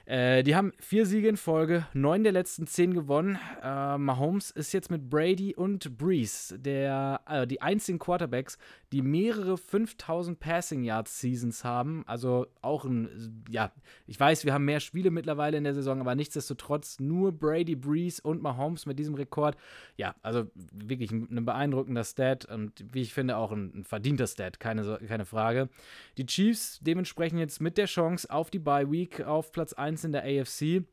Äh, 0.06 0.44
die 0.44 0.56
haben 0.56 0.72
vier 0.80 1.06
Siege 1.06 1.30
in 1.30 1.38
Folge, 1.38 1.86
neun 1.94 2.24
der 2.24 2.32
letzten 2.32 2.68
zehn 2.68 2.94
gewonnen. 2.94 3.38
Äh, 3.64 3.98
Mahomes 3.98 4.52
ist 4.52 4.74
jetzt 4.74 4.90
mit 4.90 5.10
Brady 5.10 5.56
und 5.56 5.98
Breeze 5.98 6.58
der, 6.58 7.22
äh, 7.28 7.48
die 7.48 7.62
einzigen 7.62 8.00
Quarterbacks, 8.00 8.58
die 8.92 9.02
mehrere 9.02 9.58
5000 9.58 10.40
Passing 10.40 10.84
Yards 10.84 11.20
Seasons 11.22 11.64
haben. 11.64 12.04
Also 12.08 12.48
auch 12.62 12.86
ein, 12.86 13.44
ja, 13.50 13.72
ich 14.08 14.20
weiß, 14.20 14.44
wir 14.44 14.54
haben 14.54 14.66
mehr 14.66 14.80
Spiele 14.80 15.12
mittlerweile 15.12 15.58
in 15.58 15.64
der 15.64 15.74
Saison, 15.74 16.02
aber 16.02 16.16
nichtsdestotrotz 16.16 17.00
nur 17.00 17.32
Brady, 17.32 17.76
Breeze 17.76 18.22
und 18.22 18.42
Mahomes 18.42 18.86
mit 18.86 19.00
diesem 19.00 19.16
Rekord. 19.16 19.56
Ja, 19.98 20.16
also 20.22 20.48
wirklich 20.74 21.12
ein, 21.12 21.28
ein 21.32 21.46
beeindruckender 21.46 22.04
Stat 22.04 22.46
und 22.46 22.84
wie 22.92 23.02
ich 23.02 23.14
finde 23.14 23.38
auch 23.38 23.52
ein, 23.52 23.72
ein 23.76 23.84
verdienter 23.84 24.28
Stat, 24.28 24.60
keine, 24.60 25.00
keine 25.08 25.26
Frage. 25.26 25.70
Die 26.18 26.26
Chiefs 26.26 26.80
dementsprechend 26.82 27.40
jetzt 27.40 27.62
mit 27.62 27.78
der 27.78 27.86
Chance 27.86 28.30
auf 28.30 28.50
die 28.50 28.60
Bye 28.60 28.92
Week 28.92 29.22
auf 29.22 29.52
Platz 29.52 29.74
1 29.74 30.01
1 30.02 30.04
in 30.06 30.12
der 30.12 30.24
AFC. 30.24 30.84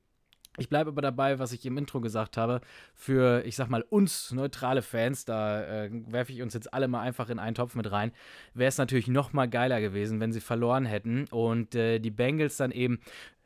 Ich 0.59 0.69
bleibe 0.69 0.91
aber 0.91 1.03
dabei, 1.03 1.39
was 1.39 1.53
ich 1.53 1.65
im 1.67 1.79
Intro 1.79 2.01
gesagt 2.01 2.37
habe. 2.37 2.61
Für, 2.95 3.45
ich 3.45 3.55
sag 3.55 3.71
mal, 3.71 3.83
uns 3.83 4.33
neutrale 4.33 4.83
Fans, 4.83 5.25
da 5.25 5.63
äh, 5.63 5.91
werfe 6.09 6.33
ich 6.33 6.43
uns 6.43 6.53
jetzt 6.53 6.75
alle 6.75 6.89
mal 6.89 7.01
einfach 7.01 7.31
in 7.31 7.39
einen 7.39 7.55
Topf 7.55 7.77
mit 7.77 7.91
rein, 7.93 8.11
wäre 8.55 8.69
es 8.69 8.79
natürlich 8.79 9.07
noch 9.07 9.33
mal 9.33 9.49
geiler 9.49 9.81
gewesen, 9.81 10.19
wenn 10.19 10.33
sie 10.33 10.41
verloren 10.41 10.85
hätten 10.85 11.27
und 11.31 11.77
äh, 11.77 12.01
die 12.01 12.11
Bengals 12.11 12.57
dann 12.57 12.73
eben 12.73 12.99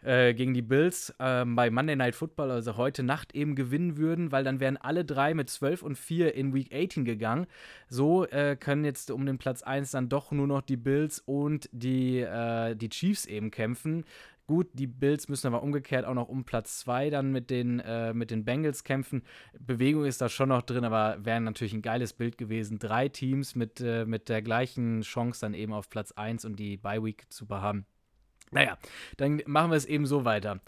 äh, 0.03 0.35
gegen 0.35 0.55
die 0.55 0.63
Bills 0.63 1.15
äh, 1.19 1.45
bei 1.45 1.71
Monday 1.71 1.97
Night 1.97 2.15
Football, 2.15 2.51
also 2.51 2.77
heute 2.77 3.03
Nacht 3.03 3.35
eben 3.35 3.55
gewinnen 3.55 3.97
würden, 3.97 4.33
weil 4.33 4.43
dann 4.43 4.59
wären 4.59 4.77
alle 4.77 5.05
drei 5.05 5.35
mit 5.35 5.49
12 5.49 5.83
und 5.83 5.97
4 5.97 6.35
in 6.35 6.55
Week 6.55 6.73
18 6.75 7.05
gegangen. 7.05 7.47
So 7.89 8.27
äh, 8.27 8.57
können 8.57 8.85
jetzt 8.85 9.11
um 9.11 9.27
den 9.27 9.39
Platz 9.39 9.63
1 9.63 9.93
dann 9.93 10.09
doch 10.09 10.33
nur 10.33 10.47
noch 10.47 10.63
die 10.63 10.77
Bills 10.77 11.21
und 11.21 11.69
die, 11.73 12.21
äh, 12.21 12.75
die 12.75 12.89
Chiefs 12.89 13.27
eben 13.27 13.51
kämpfen. 13.51 14.05
Gut, 14.47 14.69
die 14.73 14.87
Bills 14.87 15.29
müssen 15.29 15.47
aber 15.47 15.63
umgekehrt 15.63 16.05
auch 16.05 16.15
noch 16.15 16.29
um 16.29 16.45
Platz 16.45 16.81
2 16.81 17.11
dann 17.11 17.31
mit 17.31 17.49
den, 17.49 17.81
äh, 17.81 18.13
mit 18.13 18.31
den 18.31 18.45
Bengals 18.45 18.83
kämpfen. 18.83 19.23
Bewegung 19.59 20.05
ist 20.05 20.21
da 20.21 20.29
schon 20.29 20.49
noch 20.49 20.63
drin, 20.63 20.85
aber 20.85 21.25
wäre 21.25 21.41
natürlich 21.41 21.73
ein 21.73 21.83
geiles 21.83 22.13
Bild 22.13 22.39
gewesen. 22.39 22.79
Drei 22.79 23.09
Teams 23.09 23.55
mit, 23.55 23.81
äh, 23.81 24.05
mit 24.05 24.29
der 24.29 24.43
gleichen 24.43 25.03
Chance 25.03 25.41
dann 25.43 25.55
eben 25.55 25.73
auf 25.73 25.89
Platz 25.89 26.13
1 26.13 26.45
und 26.45 26.57
die 26.57 26.77
Bye 26.77 27.05
Week 27.05 27.25
zu 27.31 27.47
behaben. 27.47 27.87
Naja, 28.53 28.77
dann 29.17 29.43
machen 29.47 29.71
wir 29.71 29.77
es 29.77 29.87
eben 29.87 30.05
so 30.05 30.27
weiter. 30.27 30.61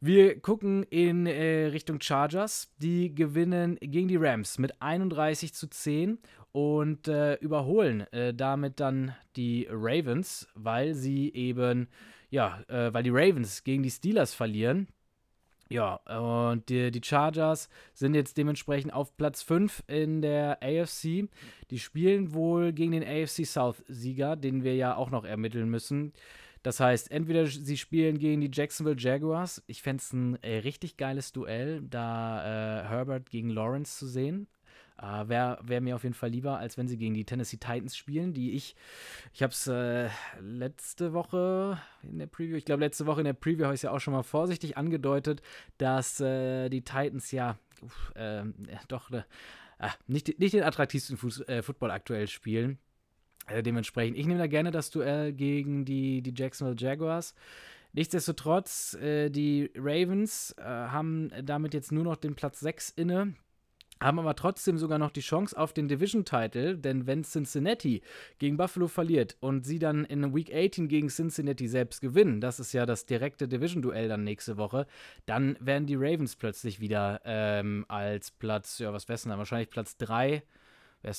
Wir 0.00 0.38
gucken 0.40 0.84
in 0.84 1.26
äh, 1.26 1.66
Richtung 1.66 2.00
Chargers. 2.00 2.72
Die 2.78 3.12
gewinnen 3.12 3.78
gegen 3.80 4.06
die 4.06 4.16
Rams 4.16 4.58
mit 4.58 4.80
31 4.80 5.52
zu 5.52 5.66
10 5.66 6.18
und 6.52 7.08
äh, 7.08 7.34
überholen 7.36 8.02
äh, 8.12 8.32
damit 8.32 8.78
dann 8.78 9.16
die 9.34 9.66
Ravens, 9.68 10.46
weil 10.54 10.94
sie 10.94 11.32
eben 11.32 11.88
ja, 12.32 12.62
äh, 12.68 12.92
weil 12.92 13.02
die 13.02 13.10
Ravens 13.10 13.62
gegen 13.62 13.82
die 13.82 13.90
Steelers 13.90 14.34
verlieren. 14.34 14.88
Ja, 15.68 15.94
und 15.94 16.68
die, 16.68 16.90
die, 16.90 17.02
Chargers 17.02 17.68
sind 17.94 18.14
jetzt 18.14 18.36
dementsprechend 18.36 18.92
auf 18.92 19.16
Platz 19.16 19.42
5 19.42 19.84
in 19.86 20.20
der 20.22 20.58
AFC. 20.62 21.28
Die 21.70 21.78
spielen 21.78 22.34
wohl 22.34 22.72
gegen 22.72 22.92
den 22.92 23.04
AFC 23.04 23.46
South-Sieger, 23.46 24.36
den 24.36 24.64
wir 24.64 24.74
ja 24.74 24.96
auch 24.96 25.10
noch 25.10 25.24
ermitteln 25.24 25.68
müssen. 25.70 26.12
Das 26.62 26.80
heißt, 26.80 27.10
entweder 27.10 27.46
sie 27.46 27.76
spielen 27.76 28.18
gegen 28.18 28.40
die 28.40 28.50
Jacksonville 28.52 28.98
Jaguars. 28.98 29.62
Ich 29.66 29.82
fände 29.82 30.00
es 30.02 30.12
ein 30.12 30.42
äh, 30.42 30.58
richtig 30.58 30.96
geiles 30.96 31.32
Duell, 31.32 31.82
da 31.82 32.82
äh, 32.82 32.88
Herbert 32.88 33.30
gegen 33.30 33.50
Lawrence 33.50 33.98
zu 33.98 34.06
sehen. 34.06 34.46
Äh, 35.00 35.28
Wäre 35.28 35.58
wär 35.62 35.80
mir 35.80 35.96
auf 35.96 36.02
jeden 36.02 36.14
Fall 36.14 36.30
lieber, 36.30 36.58
als 36.58 36.76
wenn 36.78 36.88
sie 36.88 36.96
gegen 36.96 37.14
die 37.14 37.24
Tennessee 37.24 37.56
Titans 37.56 37.96
spielen, 37.96 38.32
die 38.32 38.52
ich, 38.52 38.76
ich 39.32 39.42
habe 39.42 39.52
es 39.52 39.66
äh, 39.66 40.08
letzte 40.40 41.12
Woche 41.12 41.78
in 42.02 42.18
der 42.18 42.26
Preview, 42.26 42.56
ich 42.56 42.64
glaube 42.64 42.84
letzte 42.84 43.06
Woche 43.06 43.20
in 43.20 43.24
der 43.24 43.32
Preview 43.32 43.64
habe 43.64 43.74
ich 43.74 43.78
es 43.78 43.82
ja 43.82 43.90
auch 43.90 44.00
schon 44.00 44.14
mal 44.14 44.22
vorsichtig 44.22 44.76
angedeutet, 44.76 45.42
dass 45.78 46.20
äh, 46.20 46.68
die 46.68 46.82
Titans 46.82 47.30
ja 47.32 47.58
uff, 47.80 48.12
ähm, 48.16 48.54
doch 48.88 49.10
äh, 49.10 49.22
nicht, 50.06 50.38
nicht 50.38 50.54
den 50.54 50.62
attraktivsten 50.62 51.16
Fuß, 51.16 51.48
äh, 51.48 51.62
Football 51.62 51.90
aktuell 51.90 52.28
spielen. 52.28 52.78
Äh, 53.48 53.62
dementsprechend, 53.62 54.16
ich 54.16 54.26
nehme 54.26 54.38
da 54.38 54.46
gerne 54.46 54.70
das 54.70 54.90
Duell 54.90 55.32
gegen 55.32 55.84
die, 55.84 56.22
die 56.22 56.32
Jacksonville 56.36 56.76
Jaguars. 56.78 57.34
Nichtsdestotrotz, 57.92 58.94
äh, 58.94 59.30
die 59.30 59.70
Ravens 59.76 60.54
äh, 60.58 60.62
haben 60.62 61.30
damit 61.42 61.74
jetzt 61.74 61.92
nur 61.92 62.04
noch 62.04 62.16
den 62.16 62.34
Platz 62.34 62.60
6 62.60 62.90
inne 62.90 63.34
haben 64.02 64.18
aber 64.18 64.34
trotzdem 64.34 64.78
sogar 64.78 64.98
noch 64.98 65.10
die 65.10 65.20
Chance 65.20 65.56
auf 65.56 65.72
den 65.72 65.88
Division-Title, 65.88 66.78
denn 66.78 67.06
wenn 67.06 67.24
Cincinnati 67.24 68.02
gegen 68.38 68.56
Buffalo 68.56 68.88
verliert 68.88 69.36
und 69.40 69.64
sie 69.64 69.78
dann 69.78 70.04
in 70.04 70.34
Week 70.34 70.52
18 70.52 70.88
gegen 70.88 71.08
Cincinnati 71.08 71.68
selbst 71.68 72.00
gewinnen, 72.00 72.40
das 72.40 72.60
ist 72.60 72.72
ja 72.72 72.86
das 72.86 73.06
direkte 73.06 73.48
Division-Duell 73.48 74.08
dann 74.08 74.24
nächste 74.24 74.56
Woche, 74.56 74.86
dann 75.26 75.56
werden 75.60 75.86
die 75.86 75.96
Ravens 75.96 76.36
plötzlich 76.36 76.80
wieder 76.80 77.20
ähm, 77.24 77.84
als 77.88 78.30
Platz, 78.30 78.78
ja, 78.78 78.92
was 78.92 79.08
wissen 79.08 79.30
dann, 79.30 79.38
wahrscheinlich 79.38 79.70
Platz 79.70 79.96
3 79.96 80.42
äh, 81.04 81.12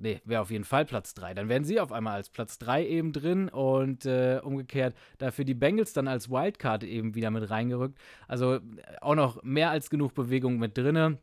nee, 0.00 0.20
wäre 0.24 0.40
auf 0.40 0.50
jeden 0.50 0.64
Fall 0.64 0.84
Platz 0.84 1.14
3. 1.14 1.34
Dann 1.34 1.48
wären 1.48 1.64
sie 1.64 1.80
auf 1.80 1.92
einmal 1.92 2.14
als 2.14 2.30
Platz 2.30 2.58
3 2.58 2.86
eben 2.86 3.12
drin 3.12 3.48
und 3.48 4.06
äh, 4.06 4.40
umgekehrt 4.42 4.94
dafür 5.18 5.44
die 5.44 5.54
Bengals 5.54 5.92
dann 5.92 6.08
als 6.08 6.30
Wildcard 6.30 6.84
eben 6.84 7.14
wieder 7.14 7.30
mit 7.30 7.50
reingerückt. 7.50 7.98
Also 8.26 8.54
äh, 8.54 8.60
auch 9.00 9.14
noch 9.14 9.42
mehr 9.42 9.70
als 9.70 9.90
genug 9.90 10.14
Bewegung 10.14 10.58
mit 10.58 10.78
drinne. 10.78 11.18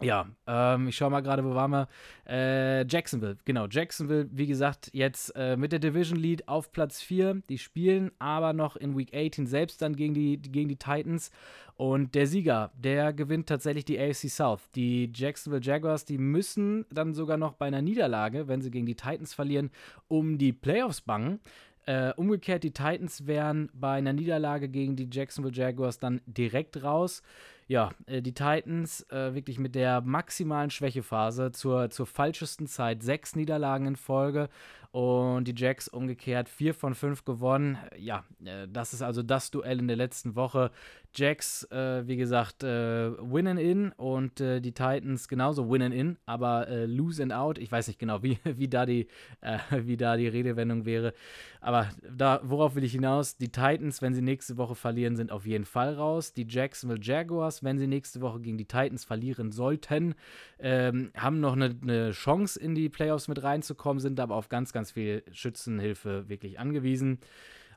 Ja, 0.00 0.26
ähm, 0.48 0.88
ich 0.88 0.96
schaue 0.96 1.10
mal 1.10 1.20
gerade, 1.20 1.44
wo 1.44 1.54
waren 1.54 1.70
wir? 1.70 1.88
Äh, 2.28 2.84
Jacksonville, 2.86 3.36
genau. 3.44 3.68
Jacksonville, 3.70 4.28
wie 4.32 4.48
gesagt, 4.48 4.90
jetzt 4.92 5.30
äh, 5.36 5.56
mit 5.56 5.70
der 5.70 5.78
Division 5.78 6.18
Lead 6.18 6.48
auf 6.48 6.72
Platz 6.72 7.00
4. 7.00 7.42
Die 7.48 7.58
spielen 7.58 8.10
aber 8.18 8.52
noch 8.52 8.74
in 8.74 8.98
Week 8.98 9.14
18 9.14 9.46
selbst 9.46 9.82
dann 9.82 9.94
gegen 9.94 10.12
die, 10.12 10.42
gegen 10.42 10.68
die 10.68 10.76
Titans. 10.76 11.30
Und 11.76 12.16
der 12.16 12.26
Sieger, 12.26 12.72
der 12.76 13.12
gewinnt 13.12 13.48
tatsächlich 13.48 13.84
die 13.84 13.98
AFC 13.98 14.28
South. 14.28 14.68
Die 14.74 15.12
Jacksonville 15.14 15.62
Jaguars, 15.62 16.04
die 16.04 16.18
müssen 16.18 16.86
dann 16.90 17.14
sogar 17.14 17.36
noch 17.36 17.52
bei 17.52 17.66
einer 17.66 17.82
Niederlage, 17.82 18.48
wenn 18.48 18.62
sie 18.62 18.72
gegen 18.72 18.86
die 18.86 18.96
Titans 18.96 19.32
verlieren, 19.32 19.70
um 20.08 20.38
die 20.38 20.52
Playoffs 20.52 21.02
bangen. 21.02 21.38
Äh, 21.86 22.12
umgekehrt, 22.14 22.64
die 22.64 22.72
Titans 22.72 23.26
wären 23.26 23.70
bei 23.74 23.92
einer 23.92 24.12
Niederlage 24.12 24.68
gegen 24.68 24.96
die 24.96 25.08
Jacksonville 25.12 25.54
Jaguars 25.54 25.98
dann 25.98 26.20
direkt 26.26 26.82
raus 26.82 27.22
ja, 27.66 27.90
äh, 28.06 28.22
die 28.22 28.34
Titans 28.34 29.02
äh, 29.10 29.34
wirklich 29.34 29.58
mit 29.58 29.74
der 29.74 30.00
maximalen 30.00 30.70
Schwächephase 30.70 31.52
zur, 31.52 31.90
zur 31.90 32.06
falschesten 32.06 32.66
Zeit. 32.66 33.02
Sechs 33.02 33.36
Niederlagen 33.36 33.86
in 33.86 33.96
Folge 33.96 34.48
und 34.94 35.48
die 35.48 35.54
Jacks 35.56 35.88
umgekehrt 35.88 36.48
vier 36.48 36.72
von 36.72 36.94
fünf 36.94 37.24
gewonnen. 37.24 37.78
Ja, 37.98 38.22
äh, 38.44 38.68
das 38.68 38.94
ist 38.94 39.02
also 39.02 39.24
das 39.24 39.50
Duell 39.50 39.80
in 39.80 39.88
der 39.88 39.96
letzten 39.96 40.36
Woche. 40.36 40.70
Jacks, 41.16 41.64
äh, 41.70 42.06
wie 42.06 42.16
gesagt, 42.16 42.62
äh, 42.62 43.10
winnen 43.18 43.58
in 43.58 43.90
und 43.92 44.40
äh, 44.40 44.60
die 44.60 44.70
Titans 44.72 45.26
genauso 45.26 45.70
winnen 45.70 45.92
in, 45.92 46.16
aber 46.26 46.68
äh, 46.68 46.86
lose 46.86 47.20
and 47.22 47.32
out. 47.32 47.58
Ich 47.58 47.72
weiß 47.72 47.88
nicht 47.88 47.98
genau, 47.98 48.22
wie, 48.22 48.38
wie, 48.44 48.68
da 48.68 48.86
die, 48.86 49.08
äh, 49.40 49.58
wie 49.70 49.96
da 49.96 50.16
die 50.16 50.28
Redewendung 50.28 50.84
wäre. 50.84 51.12
Aber 51.60 51.88
da, 52.08 52.40
worauf 52.44 52.74
will 52.74 52.84
ich 52.84 52.92
hinaus? 52.92 53.36
Die 53.36 53.50
Titans, 53.50 54.02
wenn 54.02 54.14
sie 54.14 54.22
nächste 54.22 54.56
Woche 54.56 54.74
verlieren, 54.74 55.16
sind 55.16 55.32
auf 55.32 55.46
jeden 55.46 55.64
Fall 55.64 55.94
raus. 55.94 56.34
Die 56.34 56.46
Jacksonville 56.48 57.00
Jaguars, 57.02 57.53
wenn 57.62 57.78
sie 57.78 57.86
nächste 57.86 58.20
Woche 58.20 58.40
gegen 58.40 58.58
die 58.58 58.66
Titans 58.66 59.04
verlieren 59.04 59.52
sollten, 59.52 60.14
ähm, 60.58 61.10
haben 61.16 61.40
noch 61.40 61.54
eine, 61.54 61.76
eine 61.82 62.10
Chance 62.10 62.58
in 62.58 62.74
die 62.74 62.88
Playoffs 62.88 63.28
mit 63.28 63.42
reinzukommen, 63.42 64.00
sind 64.00 64.18
aber 64.18 64.34
auf 64.34 64.48
ganz, 64.48 64.72
ganz 64.72 64.84
ganz 64.84 64.92
viel 64.92 65.24
Schützenhilfe 65.32 66.28
wirklich 66.28 66.58
angewiesen. 66.58 67.18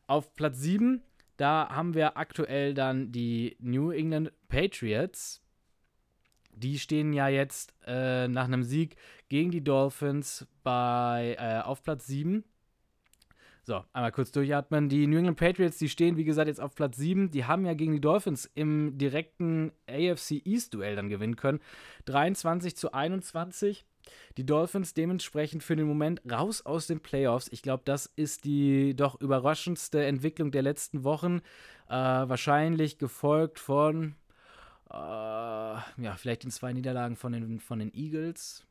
Auf 0.08 0.34
Platz 0.34 0.60
7, 0.60 1.02
da 1.38 1.70
haben 1.70 1.94
wir 1.94 2.18
aktuell 2.18 2.74
dann 2.74 3.14
die 3.14 3.56
New 3.62 3.92
England 3.92 4.34
Patriots. 4.50 5.42
Die 6.52 6.80
stehen 6.80 7.14
ja 7.14 7.30
jetzt 7.30 7.74
äh, 7.86 8.28
nach 8.28 8.44
einem 8.44 8.64
Sieg 8.64 8.98
gegen 9.30 9.52
die 9.52 9.64
Dolphins 9.64 10.46
bei, 10.64 11.38
äh, 11.40 11.62
auf 11.62 11.82
Platz 11.82 12.08
7. 12.08 12.44
So, 13.68 13.84
einmal 13.92 14.14
kurz 14.14 14.32
durchatmen. 14.32 14.88
Die 14.88 15.08
New 15.08 15.18
England 15.18 15.38
Patriots, 15.38 15.78
die 15.78 15.90
stehen, 15.90 16.16
wie 16.16 16.24
gesagt, 16.24 16.48
jetzt 16.48 16.62
auf 16.62 16.74
Platz 16.74 16.96
7. 16.96 17.32
Die 17.32 17.44
haben 17.44 17.66
ja 17.66 17.74
gegen 17.74 17.92
die 17.92 18.00
Dolphins 18.00 18.50
im 18.56 18.98
direkten 18.98 19.74
AFC 19.90 20.42
East-Duell 20.46 20.96
dann 20.96 21.10
gewinnen 21.10 21.36
können. 21.36 21.60
23 22.06 22.78
zu 22.78 22.94
21. 22.94 23.84
Die 24.38 24.46
Dolphins 24.46 24.94
dementsprechend 24.94 25.64
für 25.64 25.76
den 25.76 25.86
Moment 25.86 26.22
raus 26.32 26.66
aus 26.66 26.88
den 26.88 27.02
Playoffs. 27.02 27.50
Ich 27.52 27.62
glaube, 27.62 27.84
das 27.84 28.06
ist 28.06 28.46
die 28.46 28.96
doch 28.96 29.20
überraschendste 29.20 30.06
Entwicklung 30.06 30.52
der 30.52 30.62
letzten 30.62 31.04
Wochen. 31.04 31.42
Äh, 31.90 31.92
wahrscheinlich 31.92 33.00
gefolgt 33.00 33.60
von, 33.60 34.16
äh, 34.90 34.94
ja, 34.94 36.16
vielleicht 36.16 36.44
den 36.46 36.52
zwei 36.52 36.72
Niederlagen 36.72 37.18
von 37.18 37.34
den, 37.34 37.60
von 37.60 37.80
den 37.80 37.94
Eagles. 37.94 38.66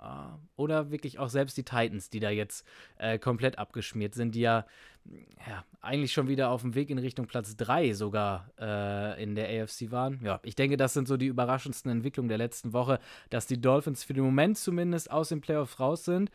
Uh, 0.00 0.38
oder 0.54 0.92
wirklich 0.92 1.18
auch 1.18 1.28
selbst 1.28 1.56
die 1.56 1.64
Titans, 1.64 2.08
die 2.08 2.20
da 2.20 2.30
jetzt 2.30 2.64
äh, 2.98 3.18
komplett 3.18 3.58
abgeschmiert 3.58 4.14
sind, 4.14 4.36
die 4.36 4.42
ja, 4.42 4.64
ja, 5.04 5.64
eigentlich 5.80 6.12
schon 6.12 6.28
wieder 6.28 6.50
auf 6.50 6.62
dem 6.62 6.76
Weg 6.76 6.90
in 6.90 6.98
Richtung 6.98 7.26
Platz 7.26 7.56
3 7.56 7.94
sogar 7.94 8.48
äh, 8.60 9.20
in 9.20 9.34
der 9.34 9.48
AFC 9.48 9.90
waren. 9.90 10.20
Ja, 10.22 10.38
ich 10.44 10.54
denke, 10.54 10.76
das 10.76 10.94
sind 10.94 11.08
so 11.08 11.16
die 11.16 11.26
überraschendsten 11.26 11.90
Entwicklungen 11.90 12.28
der 12.28 12.38
letzten 12.38 12.72
Woche, 12.72 13.00
dass 13.30 13.48
die 13.48 13.60
Dolphins 13.60 14.04
für 14.04 14.12
den 14.12 14.22
Moment 14.22 14.56
zumindest 14.56 15.10
aus 15.10 15.30
den 15.30 15.40
Playoffs 15.40 15.80
raus 15.80 16.04
sind. 16.04 16.30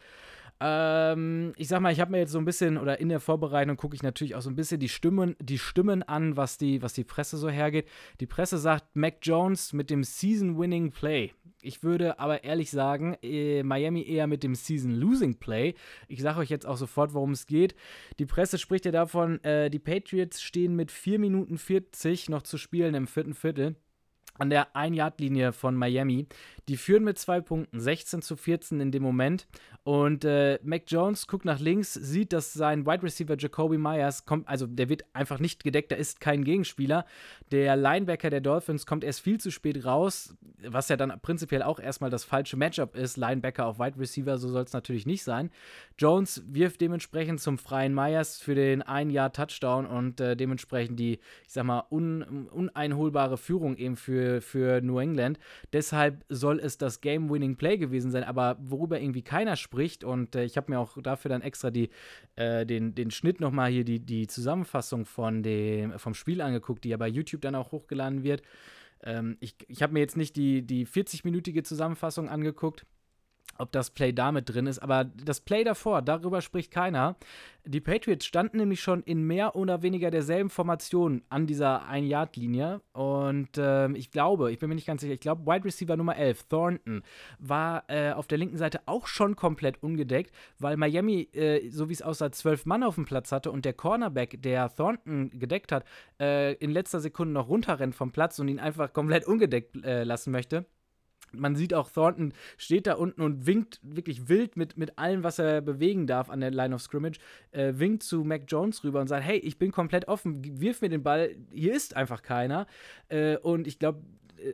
Ähm, 0.65 1.51
ich 1.57 1.67
sag 1.67 1.81
mal, 1.81 1.91
ich 1.91 1.99
habe 1.99 2.11
mir 2.11 2.19
jetzt 2.19 2.31
so 2.31 2.37
ein 2.37 2.45
bisschen, 2.45 2.77
oder 2.77 3.01
in 3.01 3.09
der 3.09 3.19
Vorbereitung 3.19 3.75
gucke 3.75 3.95
ich 3.95 4.01
natürlich 4.01 4.33
auch 4.35 4.41
so 4.41 4.49
ein 4.49 4.55
bisschen 4.55 4.79
die 4.79 4.87
Stimmen, 4.87 5.35
die 5.41 5.59
Stimmen 5.59 6.03
an, 6.03 6.37
was 6.37 6.57
die, 6.57 6.81
was 6.81 6.93
die 6.93 7.03
Presse 7.03 7.35
so 7.35 7.49
hergeht. 7.49 7.85
Die 8.21 8.27
Presse 8.27 8.57
sagt, 8.57 8.95
Mac 8.95 9.17
Jones 9.21 9.73
mit 9.73 9.89
dem 9.89 10.05
Season-Winning 10.05 10.91
Play. 10.91 11.33
Ich 11.61 11.83
würde 11.83 12.17
aber 12.17 12.45
ehrlich 12.45 12.71
sagen, 12.71 13.17
äh, 13.21 13.61
Miami 13.63 14.07
eher 14.07 14.25
mit 14.27 14.43
dem 14.43 14.55
Season-Losing 14.55 15.35
Play. 15.35 15.73
Ich 16.07 16.21
sage 16.21 16.39
euch 16.39 16.49
jetzt 16.49 16.65
auch 16.65 16.77
sofort, 16.77 17.13
worum 17.13 17.31
es 17.31 17.45
geht. 17.45 17.75
Die 18.19 18.25
Presse 18.25 18.57
spricht 18.57 18.85
ja 18.85 18.91
davon, 18.91 19.43
äh, 19.43 19.69
die 19.69 19.79
Patriots 19.79 20.41
stehen 20.41 20.77
mit 20.77 20.91
4 20.91 21.19
Minuten 21.19 21.57
40 21.57 22.29
noch 22.29 22.41
zu 22.41 22.57
spielen 22.57 22.95
im 22.95 23.07
vierten 23.07 23.33
Viertel 23.33 23.75
an 24.37 24.49
der 24.49 24.75
Ein-Yard-Linie 24.75 25.53
von 25.53 25.75
Miami. 25.75 26.27
Die 26.67 26.77
führen 26.77 27.03
mit 27.03 27.19
zwei 27.19 27.41
Punkten, 27.41 27.79
16 27.79 28.21
zu 28.21 28.35
14 28.35 28.79
in 28.79 28.91
dem 28.91 29.03
Moment. 29.03 29.47
Und 29.83 30.23
äh, 30.23 30.59
Mac 30.63 30.83
Jones 30.87 31.27
guckt 31.27 31.43
nach 31.43 31.59
links, 31.59 31.93
sieht, 31.93 32.31
dass 32.31 32.53
sein 32.53 32.85
Wide 32.85 33.03
Receiver 33.03 33.35
Jacoby 33.37 33.77
Myers 33.77 34.25
kommt, 34.25 34.47
also 34.47 34.65
der 34.65 34.87
wird 34.87 35.03
einfach 35.11 35.39
nicht 35.39 35.61
gedeckt, 35.61 35.91
da 35.91 35.97
ist 35.97 36.21
kein 36.21 36.45
Gegenspieler. 36.45 37.05
Der 37.51 37.75
Linebacker 37.75 38.29
der 38.29 38.39
Dolphins 38.39 38.85
kommt 38.85 39.03
erst 39.03 39.19
viel 39.19 39.41
zu 39.41 39.51
spät 39.51 39.83
raus, 39.83 40.35
was 40.65 40.87
ja 40.87 40.95
dann 40.95 41.19
prinzipiell 41.21 41.61
auch 41.63 41.79
erstmal 41.79 42.09
das 42.09 42.23
falsche 42.23 42.55
Matchup 42.55 42.95
ist. 42.95 43.17
Linebacker 43.17 43.65
auf 43.65 43.77
Wide 43.77 43.99
Receiver, 43.99 44.37
so 44.37 44.47
soll 44.47 44.63
es 44.63 44.71
natürlich 44.71 45.05
nicht 45.05 45.23
sein. 45.23 45.49
Jones 45.97 46.41
wirft 46.47 46.79
dementsprechend 46.79 47.41
zum 47.41 47.57
freien 47.57 47.93
Myers 47.93 48.39
für 48.39 48.55
den 48.55 48.83
ein 48.83 49.09
Jahr 49.09 49.33
Touchdown 49.33 49.85
und 49.85 50.21
äh, 50.21 50.37
dementsprechend 50.37 50.97
die, 50.97 51.19
ich 51.45 51.53
sag 51.53 51.65
mal, 51.65 51.83
un, 51.91 52.47
uneinholbare 52.47 53.37
Führung 53.37 53.75
eben 53.75 53.97
für, 53.97 54.22
für 54.41 54.81
New 54.81 54.99
England. 54.99 55.39
Deshalb 55.71 56.23
soll 56.29 56.59
es 56.59 56.77
das 56.77 57.01
Game-Winning 57.01 57.55
Play 57.55 57.77
gewesen 57.77 58.11
sein, 58.11 58.23
aber 58.23 58.57
worüber 58.59 58.99
irgendwie 58.99 59.21
keiner 59.21 59.55
spricht 59.55 60.03
und 60.03 60.35
äh, 60.35 60.43
ich 60.43 60.57
habe 60.57 60.71
mir 60.71 60.79
auch 60.79 60.97
dafür 61.01 61.29
dann 61.29 61.41
extra 61.41 61.71
die, 61.71 61.89
äh, 62.35 62.65
den, 62.65 62.95
den 62.95 63.11
Schnitt 63.11 63.39
nochmal 63.39 63.71
hier, 63.71 63.83
die, 63.83 63.99
die 63.99 64.27
Zusammenfassung 64.27 65.05
von 65.05 65.43
dem, 65.43 65.97
vom 65.99 66.13
Spiel 66.13 66.41
angeguckt, 66.41 66.83
die 66.83 66.89
ja 66.89 66.97
bei 66.97 67.07
YouTube 67.07 67.41
dann 67.41 67.55
auch 67.55 67.71
hochgeladen 67.71 68.23
wird. 68.23 68.41
Ähm, 69.03 69.37
ich 69.39 69.55
ich 69.67 69.81
habe 69.83 69.93
mir 69.93 69.99
jetzt 69.99 70.17
nicht 70.17 70.35
die, 70.35 70.61
die 70.61 70.87
40-minütige 70.87 71.63
Zusammenfassung 71.63 72.29
angeguckt, 72.29 72.85
ob 73.57 73.71
das 73.71 73.89
Play 73.91 74.13
damit 74.13 74.49
drin 74.49 74.67
ist. 74.67 74.79
Aber 74.79 75.03
das 75.03 75.41
Play 75.41 75.63
davor, 75.63 76.01
darüber 76.01 76.41
spricht 76.41 76.71
keiner. 76.71 77.15
Die 77.65 77.79
Patriots 77.79 78.25
standen 78.25 78.57
nämlich 78.57 78.81
schon 78.81 79.03
in 79.03 79.23
mehr 79.23 79.55
oder 79.55 79.81
weniger 79.81 80.11
derselben 80.11 80.49
Formation 80.49 81.21
an 81.29 81.47
dieser 81.47 81.85
Ein-Yard-Linie. 81.85 82.81
Und 82.91 83.57
äh, 83.57 83.89
ich 83.93 84.11
glaube, 84.11 84.51
ich 84.51 84.59
bin 84.59 84.67
mir 84.67 84.75
nicht 84.75 84.87
ganz 84.87 84.99
sicher, 84.99 85.13
ich 85.13 85.21
glaube, 85.21 85.45
Wide 85.45 85.63
Receiver 85.63 85.95
Nummer 85.95 86.17
11, 86.17 86.43
Thornton, 86.49 87.03
war 87.39 87.85
äh, 87.87 88.11
auf 88.11 88.27
der 88.27 88.37
linken 88.37 88.57
Seite 88.57 88.81
auch 88.85 89.07
schon 89.07 89.37
komplett 89.37 89.81
ungedeckt, 89.81 90.35
weil 90.59 90.75
Miami, 90.75 91.29
äh, 91.33 91.69
so 91.69 91.87
wie 91.87 91.93
es 91.93 92.01
aussah, 92.01 92.33
zwölf 92.33 92.65
Mann 92.65 92.83
auf 92.83 92.95
dem 92.95 93.05
Platz 93.05 93.31
hatte 93.31 93.49
und 93.49 93.63
der 93.63 93.73
Cornerback, 93.73 94.41
der 94.41 94.73
Thornton 94.73 95.29
gedeckt 95.31 95.71
hat, 95.71 95.85
äh, 96.19 96.55
in 96.55 96.71
letzter 96.71 96.99
Sekunde 96.99 97.33
noch 97.33 97.47
runterrennt 97.47 97.95
vom 97.95 98.11
Platz 98.11 98.39
und 98.39 98.49
ihn 98.49 98.59
einfach 98.59 98.91
komplett 98.91 99.25
ungedeckt 99.25 99.85
äh, 99.85 100.03
lassen 100.03 100.31
möchte 100.31 100.65
man 101.35 101.55
sieht 101.55 101.73
auch, 101.73 101.89
Thornton 101.89 102.33
steht 102.57 102.87
da 102.87 102.93
unten 102.93 103.21
und 103.21 103.45
winkt 103.45 103.79
wirklich 103.83 104.29
wild 104.29 104.57
mit, 104.57 104.77
mit 104.77 104.97
allem, 104.97 105.23
was 105.23 105.39
er 105.39 105.61
bewegen 105.61 106.07
darf 106.07 106.29
an 106.29 106.39
der 106.39 106.51
Line 106.51 106.75
of 106.75 106.81
Scrimmage, 106.81 107.19
äh, 107.51 107.73
winkt 107.75 108.03
zu 108.03 108.23
Mac 108.23 108.43
Jones 108.47 108.83
rüber 108.83 109.01
und 109.01 109.07
sagt, 109.07 109.23
hey, 109.23 109.37
ich 109.37 109.57
bin 109.57 109.71
komplett 109.71 110.07
offen, 110.07 110.59
wirf 110.59 110.81
mir 110.81 110.89
den 110.89 111.03
Ball, 111.03 111.35
hier 111.51 111.75
ist 111.75 111.95
einfach 111.95 112.21
keiner. 112.21 112.67
Äh, 113.09 113.37
und 113.37 113.67
ich 113.67 113.79
glaube, 113.79 114.01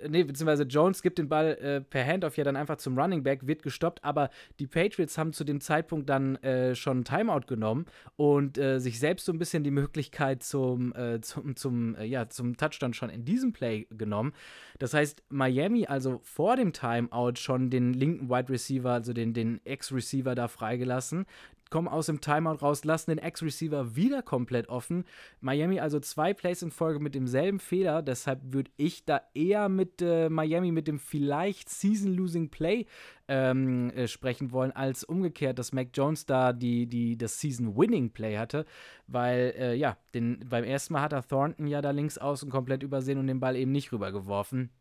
nee, 0.07 0.23
beziehungsweise 0.23 0.63
Jones 0.63 1.01
gibt 1.01 1.17
den 1.17 1.29
Ball 1.29 1.57
äh, 1.57 1.81
per 1.81 2.05
Handoff 2.05 2.37
ja 2.37 2.43
dann 2.43 2.55
einfach 2.55 2.77
zum 2.77 2.97
Running 2.97 3.23
Back, 3.23 3.47
wird 3.47 3.63
gestoppt, 3.63 4.03
aber 4.03 4.29
die 4.59 4.67
Patriots 4.67 5.17
haben 5.17 5.33
zu 5.33 5.43
dem 5.43 5.61
Zeitpunkt 5.61 6.09
dann 6.09 6.35
äh, 6.37 6.75
schon 6.75 7.03
Timeout 7.03 7.47
genommen 7.47 7.85
und 8.15 8.57
äh, 8.57 8.79
sich 8.79 8.99
selbst 8.99 9.25
so 9.25 9.31
ein 9.31 9.39
bisschen 9.39 9.63
die 9.63 9.71
Möglichkeit 9.71 10.43
zum, 10.43 10.93
äh, 10.95 11.21
zum, 11.21 11.55
zum, 11.55 11.95
äh, 11.95 12.05
ja, 12.05 12.29
zum 12.29 12.57
Touchdown 12.57 12.93
schon 12.93 13.09
in 13.09 13.25
diesem 13.25 13.53
Play 13.53 13.87
genommen. 13.91 14.33
Das 14.77 14.93
heißt, 14.93 15.23
Miami 15.29 15.85
also 15.87 16.19
vor 16.23 16.55
dem 16.55 16.73
Timeout 16.73 17.35
schon 17.35 17.69
den 17.69 17.93
linken 17.93 18.29
Wide 18.29 18.49
Receiver, 18.49 18.91
also 18.91 19.13
den, 19.13 19.33
den 19.33 19.59
Ex-Receiver 19.65 20.35
da 20.35 20.47
freigelassen 20.47 21.25
kommen 21.69 21.87
aus 21.87 22.07
dem 22.07 22.21
Timeout 22.21 22.61
raus, 22.61 22.83
lassen 22.83 23.11
den 23.11 23.19
Ex-Receiver 23.19 23.95
wieder 23.95 24.21
komplett 24.21 24.69
offen. 24.69 25.05
Miami 25.41 25.79
also 25.79 25.99
zwei 25.99 26.33
Plays 26.33 26.61
in 26.61 26.71
Folge 26.71 26.99
mit 26.99 27.15
demselben 27.15 27.59
Fehler. 27.59 28.01
Deshalb 28.01 28.41
würde 28.53 28.71
ich 28.77 29.05
da 29.05 29.21
eher 29.33 29.69
mit 29.69 30.01
äh, 30.01 30.29
Miami 30.29 30.71
mit 30.71 30.87
dem 30.87 30.99
vielleicht 30.99 31.69
Season-Losing 31.69 32.49
Play 32.49 32.85
ähm, 33.27 33.91
äh, 33.91 34.07
sprechen 34.07 34.51
wollen, 34.51 34.71
als 34.71 35.03
umgekehrt, 35.03 35.59
dass 35.59 35.73
Mac 35.73 35.89
Jones 35.93 36.25
da 36.25 36.53
die, 36.53 36.87
die, 36.87 37.17
das 37.17 37.39
Season-Winning 37.39 38.11
Play 38.11 38.37
hatte. 38.37 38.65
Weil, 39.07 39.53
äh, 39.57 39.75
ja, 39.75 39.97
den, 40.13 40.45
beim 40.49 40.63
ersten 40.63 40.93
Mal 40.93 41.01
hat 41.01 41.13
er 41.13 41.27
Thornton 41.27 41.67
ja 41.67 41.81
da 41.81 41.91
links 41.91 42.17
außen 42.17 42.49
komplett 42.49 42.83
übersehen 42.83 43.19
und 43.19 43.27
den 43.27 43.39
Ball 43.39 43.55
eben 43.55 43.71
nicht 43.71 43.91
rübergeworfen. 43.91 44.71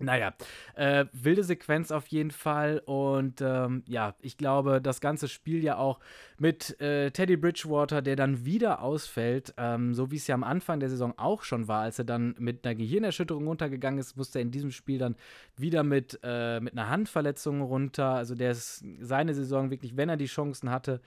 Naja, 0.00 0.34
äh, 0.74 1.06
wilde 1.12 1.44
Sequenz 1.44 1.92
auf 1.92 2.08
jeden 2.08 2.32
Fall. 2.32 2.82
Und 2.84 3.40
ähm, 3.40 3.84
ja, 3.86 4.14
ich 4.20 4.36
glaube, 4.36 4.80
das 4.80 5.00
ganze 5.00 5.28
Spiel 5.28 5.62
ja 5.62 5.76
auch 5.76 6.00
mit 6.36 6.80
äh, 6.80 7.12
Teddy 7.12 7.36
Bridgewater, 7.36 8.02
der 8.02 8.16
dann 8.16 8.44
wieder 8.44 8.82
ausfällt, 8.82 9.54
ähm, 9.56 9.94
so 9.94 10.10
wie 10.10 10.16
es 10.16 10.26
ja 10.26 10.34
am 10.34 10.42
Anfang 10.42 10.80
der 10.80 10.90
Saison 10.90 11.14
auch 11.16 11.44
schon 11.44 11.68
war, 11.68 11.82
als 11.82 11.98
er 11.98 12.04
dann 12.04 12.34
mit 12.38 12.66
einer 12.66 12.74
Gehirnerschütterung 12.74 13.46
runtergegangen 13.46 14.00
ist, 14.00 14.16
musste 14.16 14.40
er 14.40 14.42
in 14.42 14.50
diesem 14.50 14.72
Spiel 14.72 14.98
dann 14.98 15.14
wieder 15.56 15.84
mit, 15.84 16.18
äh, 16.24 16.58
mit 16.58 16.72
einer 16.72 16.88
Handverletzung 16.88 17.62
runter. 17.62 18.14
Also 18.14 18.34
der 18.34 18.50
ist 18.50 18.84
seine 18.98 19.32
Saison 19.32 19.70
wirklich, 19.70 19.96
wenn 19.96 20.08
er 20.08 20.16
die 20.16 20.26
Chancen 20.26 20.70
hatte, 20.70 21.00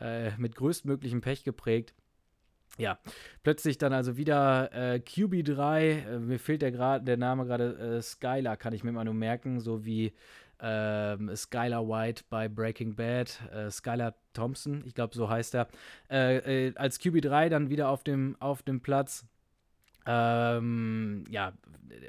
äh, 0.00 0.30
mit 0.38 0.54
größtmöglichem 0.56 1.20
Pech 1.20 1.44
geprägt. 1.44 1.94
Ja, 2.78 2.98
plötzlich 3.42 3.78
dann 3.78 3.92
also 3.92 4.16
wieder 4.16 4.70
äh, 4.72 5.00
QB3, 5.00 5.80
äh, 5.80 6.18
mir 6.18 6.38
fehlt 6.38 6.62
der, 6.62 7.00
der 7.00 7.16
Name 7.16 7.44
gerade, 7.44 7.96
äh, 7.98 8.02
Skylar 8.02 8.56
kann 8.56 8.72
ich 8.72 8.84
mir 8.84 8.92
mal 8.92 9.04
nur 9.04 9.14
merken, 9.14 9.60
so 9.60 9.84
wie 9.84 10.12
ähm, 10.62 11.34
Skylar 11.34 11.88
White 11.88 12.24
bei 12.30 12.48
Breaking 12.48 12.94
Bad, 12.94 13.40
äh, 13.52 13.70
Skylar 13.70 14.14
Thompson, 14.32 14.82
ich 14.86 14.94
glaube 14.94 15.14
so 15.14 15.28
heißt 15.28 15.54
er, 15.54 15.68
äh, 16.10 16.68
äh, 16.68 16.74
als 16.76 17.00
QB3 17.00 17.48
dann 17.48 17.70
wieder 17.70 17.88
auf 17.88 18.04
dem, 18.04 18.36
auf 18.40 18.62
dem 18.62 18.80
Platz. 18.80 19.26
Ähm, 20.06 21.24
ja, 21.30 21.52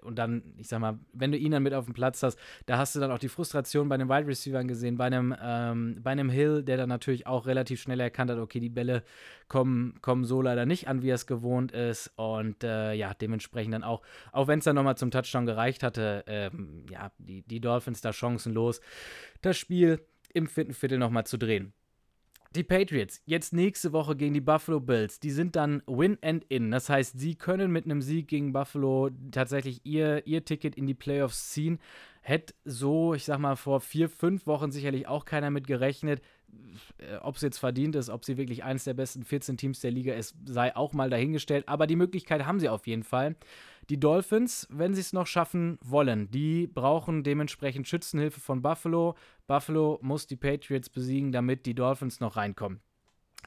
und 0.04 0.18
dann, 0.18 0.44
ich 0.58 0.68
sag 0.68 0.80
mal, 0.80 1.00
wenn 1.14 1.32
du 1.32 1.38
ihn 1.38 1.52
dann 1.52 1.64
mit 1.64 1.74
auf 1.74 1.86
dem 1.86 1.94
Platz 1.94 2.22
hast, 2.24 2.40
da 2.66 2.78
hast 2.78 2.96
du 2.96 3.00
dann 3.00 3.12
auch 3.12 3.20
die 3.20 3.30
Frustration 3.30 3.90
bei 3.90 3.98
den 3.98 4.10
Wide 4.10 4.28
Receivers 4.28 4.68
gesehen, 4.68 4.98
bei 4.98 5.06
einem, 5.06 5.36
ähm, 5.42 5.98
bei 6.02 6.12
einem 6.12 6.30
Hill, 6.30 6.64
der 6.64 6.78
dann 6.78 6.90
natürlich 6.90 7.28
auch 7.28 7.46
relativ 7.46 7.82
schnell 7.82 8.00
erkannt 8.00 8.32
hat, 8.32 8.38
okay, 8.38 8.60
die 8.60 8.70
Bälle 8.70 9.04
kommen, 9.48 9.96
kommen 10.02 10.24
so 10.24 10.42
leider 10.42 10.66
nicht 10.66 10.88
an, 10.88 11.02
wie 11.02 11.10
er 11.10 11.16
es 11.16 11.28
gewohnt 11.28 11.72
ist. 11.72 12.12
Und 12.16 12.64
äh, 12.64 12.94
ja, 12.94 13.14
dementsprechend 13.14 13.74
dann 13.74 13.84
auch, 13.84 14.02
auch 14.32 14.48
wenn 14.48 14.60
es 14.60 14.66
dann 14.66 14.76
nochmal 14.76 14.98
zum 14.98 15.12
Touchdown 15.12 15.46
gereicht 15.46 15.84
hatte, 15.84 16.24
ähm, 16.28 16.86
ja, 16.90 17.12
die, 17.18 17.42
die 17.44 17.60
Dolphins 17.60 18.02
da 18.02 18.14
chancenlos, 18.14 18.82
das 19.42 19.58
Spiel 19.58 20.00
im 20.34 20.48
vierten 20.48 20.74
Viertel 20.74 20.98
nochmal 20.98 21.26
zu 21.26 21.38
drehen. 21.38 21.74
Die 22.54 22.64
Patriots, 22.64 23.22
jetzt 23.26 23.54
nächste 23.54 23.94
Woche 23.94 24.14
gegen 24.14 24.34
die 24.34 24.42
Buffalo 24.42 24.82
Bills, 24.82 25.22
die 25.22 25.32
sind 25.32 25.56
dann 25.56 25.82
Win 25.88 26.18
and 26.22 26.44
In. 26.50 26.70
Das 26.70 26.90
heißt, 26.90 27.18
sie 27.18 27.36
können 27.36 27.72
mit 27.72 27.86
einem 27.86 28.02
Sieg 28.02 28.28
gegen 28.28 28.52
Buffalo 28.52 29.10
tatsächlich 29.32 29.80
ihr, 29.86 30.28
ihr 30.28 30.44
Ticket 30.44 30.76
in 30.76 30.86
die 30.86 30.94
Playoffs 30.94 31.52
ziehen. 31.52 31.80
Hätte 32.20 32.54
so, 32.66 33.14
ich 33.14 33.24
sag 33.24 33.40
mal, 33.40 33.56
vor 33.56 33.80
vier, 33.80 34.10
fünf 34.10 34.48
Wochen 34.48 34.70
sicherlich 34.70 35.08
auch 35.08 35.24
keiner 35.24 35.50
mit 35.50 35.66
gerechnet. 35.66 36.22
Äh, 36.98 37.16
ob 37.22 37.38
es 37.38 37.42
jetzt 37.42 37.58
verdient 37.58 37.96
ist, 37.96 38.10
ob 38.10 38.26
sie 38.26 38.36
wirklich 38.36 38.66
eines 38.66 38.84
der 38.84 38.96
besten 38.96 39.24
14 39.24 39.56
Teams 39.56 39.80
der 39.80 39.92
Liga 39.92 40.14
ist, 40.14 40.36
sei 40.46 40.76
auch 40.76 40.92
mal 40.92 41.10
dahingestellt. 41.10 41.70
Aber 41.70 41.88
die 41.88 41.96
Möglichkeit 41.96 42.46
haben 42.46 42.60
sie 42.60 42.68
auf 42.68 42.86
jeden 42.86 43.04
Fall. 43.04 43.38
Die 43.90 44.00
Dolphins, 44.00 44.68
wenn 44.70 44.94
sie 44.94 45.02
es 45.02 45.14
noch 45.14 45.28
schaffen 45.28 45.78
wollen, 45.84 46.30
die 46.32 46.68
brauchen 46.68 47.24
dementsprechend 47.24 47.88
Schützenhilfe 47.88 48.40
von 48.40 48.62
Buffalo. 48.62 49.16
Buffalo 49.48 50.00
muss 50.02 50.28
die 50.28 50.36
Patriots 50.36 50.90
besiegen, 50.90 51.32
damit 51.32 51.66
die 51.66 51.76
Dolphins 51.76 52.20
noch 52.20 52.38
reinkommen. 52.38 52.82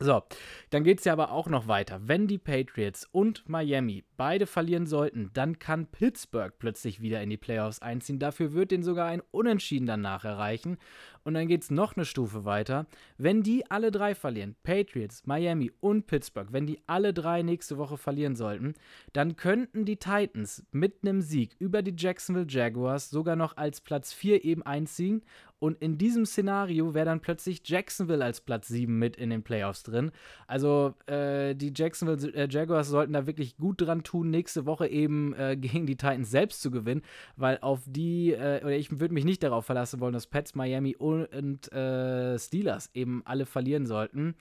So, 0.01 0.23
dann 0.71 0.83
geht 0.83 0.99
es 0.99 1.05
ja 1.05 1.13
aber 1.13 1.31
auch 1.31 1.47
noch 1.47 1.69
weiter. 1.69 2.01
Wenn 2.03 2.27
die 2.27 2.39
Patriots 2.39 3.09
und 3.13 3.49
Miami 3.49 4.05
beide 4.17 4.47
verlieren 4.47 4.87
sollten, 4.87 5.31
dann 5.35 5.59
kann 5.59 5.87
Pittsburgh 5.87 6.53
plötzlich 6.59 7.01
wieder 7.01 7.23
in 7.23 7.31
die 7.31 7.37
Playoffs 7.37 7.81
einziehen. 7.81 8.19
Dafür 8.19 8.53
wird 8.53 8.71
den 8.71 8.83
sogar 8.83 9.09
ein 9.09 9.23
Unentschieden 9.31 9.87
danach 9.87 10.25
erreichen. 10.25 10.79
Und 11.25 11.35
dann 11.35 11.49
geht 11.49 11.63
es 11.63 11.71
noch 11.71 11.97
eine 11.97 12.05
Stufe 12.05 12.45
weiter. 12.45 12.87
Wenn 13.17 13.43
die 13.43 13.71
alle 13.71 13.91
drei 13.91 14.15
verlieren, 14.15 14.57
Patriots, 14.63 15.27
Miami 15.27 15.73
und 15.81 16.07
Pittsburgh, 16.07 16.53
wenn 16.53 16.67
die 16.67 16.83
alle 16.87 17.15
drei 17.15 17.43
nächste 17.43 17.79
Woche 17.79 17.97
verlieren 17.97 18.37
sollten, 18.37 18.75
dann 19.15 19.37
könnten 19.37 19.87
die 19.87 19.97
Titans 19.97 20.65
mit 20.71 20.99
einem 21.03 21.23
Sieg 21.23 21.57
über 21.59 21.83
die 21.83 21.95
Jacksonville 21.97 22.47
Jaguars 22.49 23.09
sogar 23.09 23.37
noch 23.37 23.57
als 23.57 23.81
Platz 23.81 24.13
4 24.13 24.45
eben 24.45 24.63
einziehen. 24.63 25.23
Und 25.65 25.81
in 25.81 25.97
diesem 25.97 26.27
Szenario 26.27 26.93
wäre 26.93 27.07
dann 27.07 27.21
plötzlich 27.21 27.63
Jacksonville 27.65 28.23
als 28.23 28.43
Platz 28.43 28.69
7 28.69 28.99
mit 28.99 29.17
in 29.17 29.31
den 29.31 29.43
Playoffs 29.43 29.83
drin. 29.83 30.11
Also 30.47 30.93
äh, 31.07 31.55
die 31.55 31.73
Jacksonville 31.75 32.35
äh, 32.35 32.49
Jaguars 32.51 32.89
sollten 32.89 33.15
da 33.15 33.27
wirklich 33.27 33.57
gut 33.57 33.81
dran 33.81 34.04
tun, 34.05 34.31
nächste 34.31 34.67
Woche 34.67 34.87
eben 34.87 35.35
äh, 35.35 35.57
gegen 35.61 35.87
die 35.87 35.97
Titans 35.97 36.31
selbst 36.31 36.63
zu 36.63 36.71
gewinnen, 36.71 37.03
weil 37.37 37.59
auf 37.61 37.81
die, 37.87 38.33
äh, 38.33 38.61
oder 38.63 38.77
ich 38.77 39.01
würde 39.01 39.15
mich 39.15 39.25
nicht 39.25 39.43
darauf 39.43 39.67
verlassen 39.67 40.01
wollen, 40.01 40.13
dass 40.13 40.27
Pets, 40.27 40.55
Miami 40.55 40.95
und 40.97 41.73
äh, 41.73 42.39
Steelers 42.39 42.91
eben 42.95 43.23
alle 43.25 43.47
verlieren 43.47 43.87
sollten. 43.87 44.35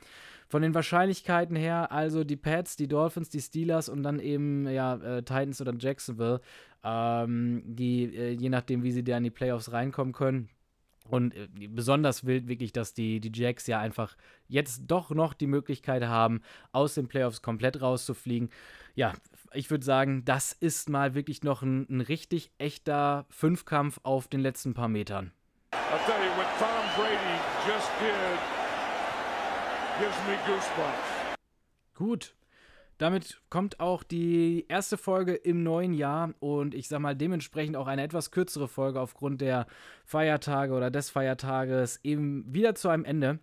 Von 0.47 0.61
den 0.61 0.75
Wahrscheinlichkeiten 0.75 1.55
her, 1.55 1.91
also 1.91 2.23
die 2.23 2.35
Pets, 2.35 2.75
die 2.75 2.87
Dolphins, 2.87 3.29
die 3.29 3.41
Steelers 3.41 3.89
und 3.89 4.03
dann 4.03 4.19
eben 4.19 4.67
ja, 4.67 4.95
äh, 4.95 5.23
Titans 5.23 5.59
oder 5.61 5.73
Jacksonville, 5.77 6.41
ähm, 6.83 7.63
die 7.65 8.05
je 8.05 8.49
nachdem, 8.49 8.83
wie 8.83 8.91
sie 8.91 9.03
da 9.03 9.17
in 9.17 9.23
die 9.23 9.31
Playoffs 9.31 9.71
reinkommen 9.71 10.13
können, 10.13 10.49
und 11.09 11.35
äh, 11.35 11.47
besonders 11.67 12.25
wild 12.25 12.47
wirklich, 12.47 12.73
dass 12.73 12.93
die, 12.93 13.19
die 13.19 13.31
Jacks 13.33 13.67
ja 13.67 13.79
einfach 13.79 14.15
jetzt 14.47 14.83
doch 14.87 15.11
noch 15.11 15.33
die 15.33 15.47
Möglichkeit 15.47 16.03
haben, 16.03 16.41
aus 16.71 16.95
den 16.95 17.07
Playoffs 17.07 17.41
komplett 17.41 17.81
rauszufliegen. 17.81 18.49
Ja, 18.95 19.13
ich 19.53 19.69
würde 19.69 19.85
sagen, 19.85 20.25
das 20.25 20.53
ist 20.53 20.89
mal 20.89 21.13
wirklich 21.15 21.43
noch 21.43 21.61
ein, 21.61 21.85
ein 21.89 22.01
richtig 22.01 22.51
echter 22.57 23.25
Fünfkampf 23.29 23.99
auf 24.03 24.27
den 24.27 24.39
letzten 24.39 24.73
paar 24.73 24.87
Metern. 24.87 25.31
I'll 25.71 25.99
tell 26.05 26.23
you, 26.23 26.31
what 26.35 26.47
Tom 26.59 26.83
Brady 26.95 27.39
just 27.67 27.89
did 27.99 28.39
gives 29.99 30.17
me 30.27 30.35
goosebumps. 30.45 31.37
Gut, 31.95 32.35
damit 32.97 33.41
kommt 33.49 33.79
auch 33.79 34.03
die 34.03 34.65
erste 34.69 34.97
Folge 34.97 35.35
im 35.35 35.61
neuen 35.61 35.93
Jahr 35.93 36.33
und 36.39 36.73
ich 36.73 36.87
sag 36.87 36.99
mal 36.99 37.15
dementsprechend 37.15 37.75
auch 37.75 37.87
eine 37.87 38.03
etwas 38.03 38.31
kürzere 38.31 38.67
Folge 38.67 38.99
aufgrund 38.99 39.41
der 39.41 39.67
Feiertage 40.05 40.73
oder 40.73 40.89
des 40.89 41.09
Feiertages 41.09 41.99
eben 42.03 42.45
wieder 42.51 42.75
zu 42.75 42.89
einem 42.89 43.05
Ende. 43.05 43.39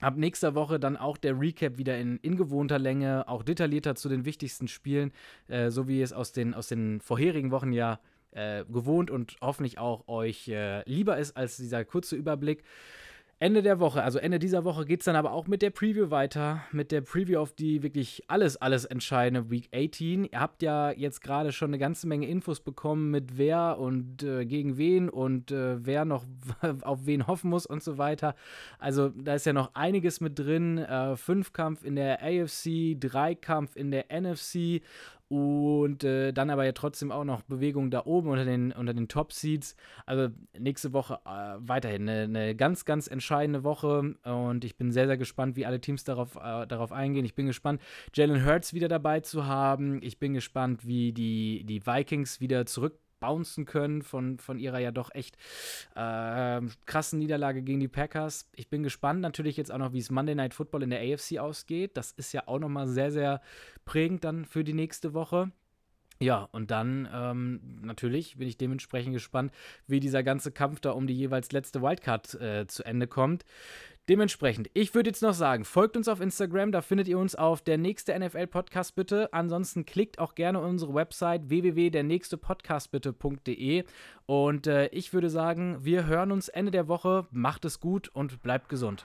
Ab 0.00 0.16
nächster 0.16 0.54
Woche 0.54 0.78
dann 0.78 0.96
auch 0.96 1.16
der 1.16 1.38
Recap 1.38 1.78
wieder 1.78 1.98
in, 1.98 2.18
in 2.18 2.36
gewohnter 2.36 2.78
Länge, 2.78 3.26
auch 3.28 3.42
detaillierter 3.42 3.94
zu 3.94 4.08
den 4.08 4.24
wichtigsten 4.24 4.68
Spielen, 4.68 5.12
äh, 5.48 5.70
so 5.70 5.88
wie 5.88 6.02
es 6.02 6.12
aus 6.12 6.32
den, 6.32 6.54
aus 6.54 6.68
den 6.68 7.00
vorherigen 7.00 7.50
Wochen 7.50 7.72
ja 7.72 7.98
äh, 8.32 8.64
gewohnt 8.64 9.10
und 9.10 9.36
hoffentlich 9.40 9.78
auch 9.78 10.06
euch 10.06 10.48
äh, 10.48 10.82
lieber 10.88 11.16
ist 11.18 11.36
als 11.36 11.56
dieser 11.56 11.84
kurze 11.84 12.16
Überblick. 12.16 12.62
Ende 13.40 13.62
der 13.62 13.78
Woche, 13.78 14.02
also 14.02 14.18
Ende 14.18 14.40
dieser 14.40 14.64
Woche, 14.64 14.84
geht 14.84 15.00
es 15.00 15.04
dann 15.04 15.14
aber 15.14 15.30
auch 15.30 15.46
mit 15.46 15.62
der 15.62 15.70
Preview 15.70 16.10
weiter. 16.10 16.62
Mit 16.72 16.90
der 16.90 17.02
Preview 17.02 17.38
auf 17.38 17.52
die 17.52 17.84
wirklich 17.84 18.24
alles, 18.26 18.56
alles 18.56 18.84
entscheidende 18.84 19.48
Week 19.48 19.68
18. 19.72 20.24
Ihr 20.24 20.40
habt 20.40 20.60
ja 20.60 20.90
jetzt 20.90 21.20
gerade 21.20 21.52
schon 21.52 21.70
eine 21.70 21.78
ganze 21.78 22.08
Menge 22.08 22.26
Infos 22.26 22.58
bekommen, 22.58 23.12
mit 23.12 23.38
wer 23.38 23.78
und 23.78 24.24
äh, 24.24 24.44
gegen 24.44 24.76
wen 24.76 25.08
und 25.08 25.52
äh, 25.52 25.84
wer 25.86 26.04
noch 26.04 26.24
auf 26.82 27.06
wen 27.06 27.28
hoffen 27.28 27.50
muss 27.50 27.64
und 27.64 27.80
so 27.80 27.96
weiter. 27.96 28.34
Also 28.80 29.10
da 29.10 29.36
ist 29.36 29.46
ja 29.46 29.52
noch 29.52 29.72
einiges 29.74 30.20
mit 30.20 30.36
drin. 30.36 30.78
Äh, 30.78 31.14
Fünfkampf 31.16 31.84
in 31.84 31.94
der 31.94 32.20
AFC, 32.20 32.98
Dreikampf 32.98 33.76
in 33.76 33.92
der 33.92 34.06
NFC 34.10 34.82
und 35.28 36.04
äh, 36.04 36.32
dann 36.32 36.48
aber 36.48 36.64
ja 36.64 36.72
trotzdem 36.72 37.12
auch 37.12 37.24
noch 37.24 37.42
Bewegung 37.42 37.90
da 37.90 38.06
oben 38.06 38.30
unter 38.30 38.46
den, 38.46 38.72
unter 38.72 38.94
den 38.94 39.08
Top-Seeds. 39.08 39.76
Also 40.06 40.28
nächste 40.58 40.94
Woche 40.94 41.20
äh, 41.26 41.56
weiterhin 41.58 42.08
eine, 42.08 42.22
eine, 42.22 42.56
ganz, 42.56 42.86
ganz 42.86 43.08
entscheidende 43.08 43.62
Woche. 43.62 44.14
Und 44.24 44.64
ich 44.64 44.76
bin 44.76 44.90
sehr, 44.90 45.06
sehr 45.06 45.18
gespannt, 45.18 45.56
wie 45.56 45.66
alle 45.66 45.80
Teams 45.80 46.04
darauf, 46.04 46.36
äh, 46.36 46.66
darauf 46.66 46.92
eingehen. 46.92 47.26
Ich 47.26 47.34
bin 47.34 47.46
gespannt, 47.46 47.82
Jalen 48.14 48.46
Hurts 48.46 48.72
wieder 48.72 48.88
dabei 48.88 49.20
zu 49.20 49.44
haben. 49.44 50.00
Ich 50.02 50.18
bin 50.18 50.32
gespannt, 50.32 50.86
wie 50.86 51.12
die, 51.12 51.64
die 51.64 51.86
Vikings 51.86 52.40
wieder 52.40 52.64
zurück 52.64 52.98
bouncen 53.20 53.64
können 53.64 54.02
von, 54.02 54.38
von 54.38 54.58
ihrer 54.58 54.78
ja 54.78 54.90
doch 54.90 55.14
echt 55.14 55.36
äh, 55.94 56.60
krassen 56.86 57.18
Niederlage 57.18 57.62
gegen 57.62 57.80
die 57.80 57.88
Packers. 57.88 58.48
Ich 58.54 58.68
bin 58.68 58.82
gespannt 58.82 59.20
natürlich 59.20 59.56
jetzt 59.56 59.72
auch 59.72 59.78
noch, 59.78 59.92
wie 59.92 59.98
es 59.98 60.10
Monday 60.10 60.34
Night 60.34 60.54
Football 60.54 60.82
in 60.82 60.90
der 60.90 61.00
AFC 61.00 61.38
ausgeht. 61.38 61.96
Das 61.96 62.12
ist 62.12 62.32
ja 62.32 62.42
auch 62.46 62.58
nochmal 62.58 62.86
sehr, 62.86 63.10
sehr 63.10 63.40
prägend 63.84 64.24
dann 64.24 64.44
für 64.44 64.64
die 64.64 64.74
nächste 64.74 65.14
Woche. 65.14 65.50
Ja, 66.20 66.48
und 66.50 66.72
dann 66.72 67.08
ähm, 67.12 67.60
natürlich 67.80 68.38
bin 68.38 68.48
ich 68.48 68.58
dementsprechend 68.58 69.12
gespannt, 69.12 69.52
wie 69.86 70.00
dieser 70.00 70.24
ganze 70.24 70.50
Kampf 70.50 70.80
da 70.80 70.90
um 70.90 71.06
die 71.06 71.14
jeweils 71.14 71.52
letzte 71.52 71.80
Wildcard 71.80 72.34
äh, 72.34 72.66
zu 72.66 72.84
Ende 72.84 73.06
kommt. 73.06 73.44
Dementsprechend, 74.08 74.70
ich 74.72 74.94
würde 74.94 75.10
jetzt 75.10 75.20
noch 75.20 75.34
sagen, 75.34 75.66
folgt 75.66 75.94
uns 75.94 76.08
auf 76.08 76.22
Instagram, 76.22 76.72
da 76.72 76.80
findet 76.80 77.08
ihr 77.08 77.18
uns 77.18 77.34
auf 77.34 77.60
der 77.60 77.76
nächste 77.76 78.18
NFL 78.18 78.46
Podcast 78.46 78.94
bitte. 78.94 79.30
Ansonsten 79.34 79.84
klickt 79.84 80.18
auch 80.18 80.34
gerne 80.34 80.60
unsere 80.60 80.94
Website 80.94 81.50
www.dernächstepodcastbitte.de 81.50 83.84
und 84.24 84.66
äh, 84.66 84.86
ich 84.86 85.12
würde 85.12 85.28
sagen, 85.28 85.84
wir 85.84 86.06
hören 86.06 86.32
uns 86.32 86.48
Ende 86.48 86.70
der 86.70 86.88
Woche. 86.88 87.26
Macht 87.30 87.66
es 87.66 87.80
gut 87.80 88.08
und 88.08 88.42
bleibt 88.42 88.70
gesund. 88.70 89.04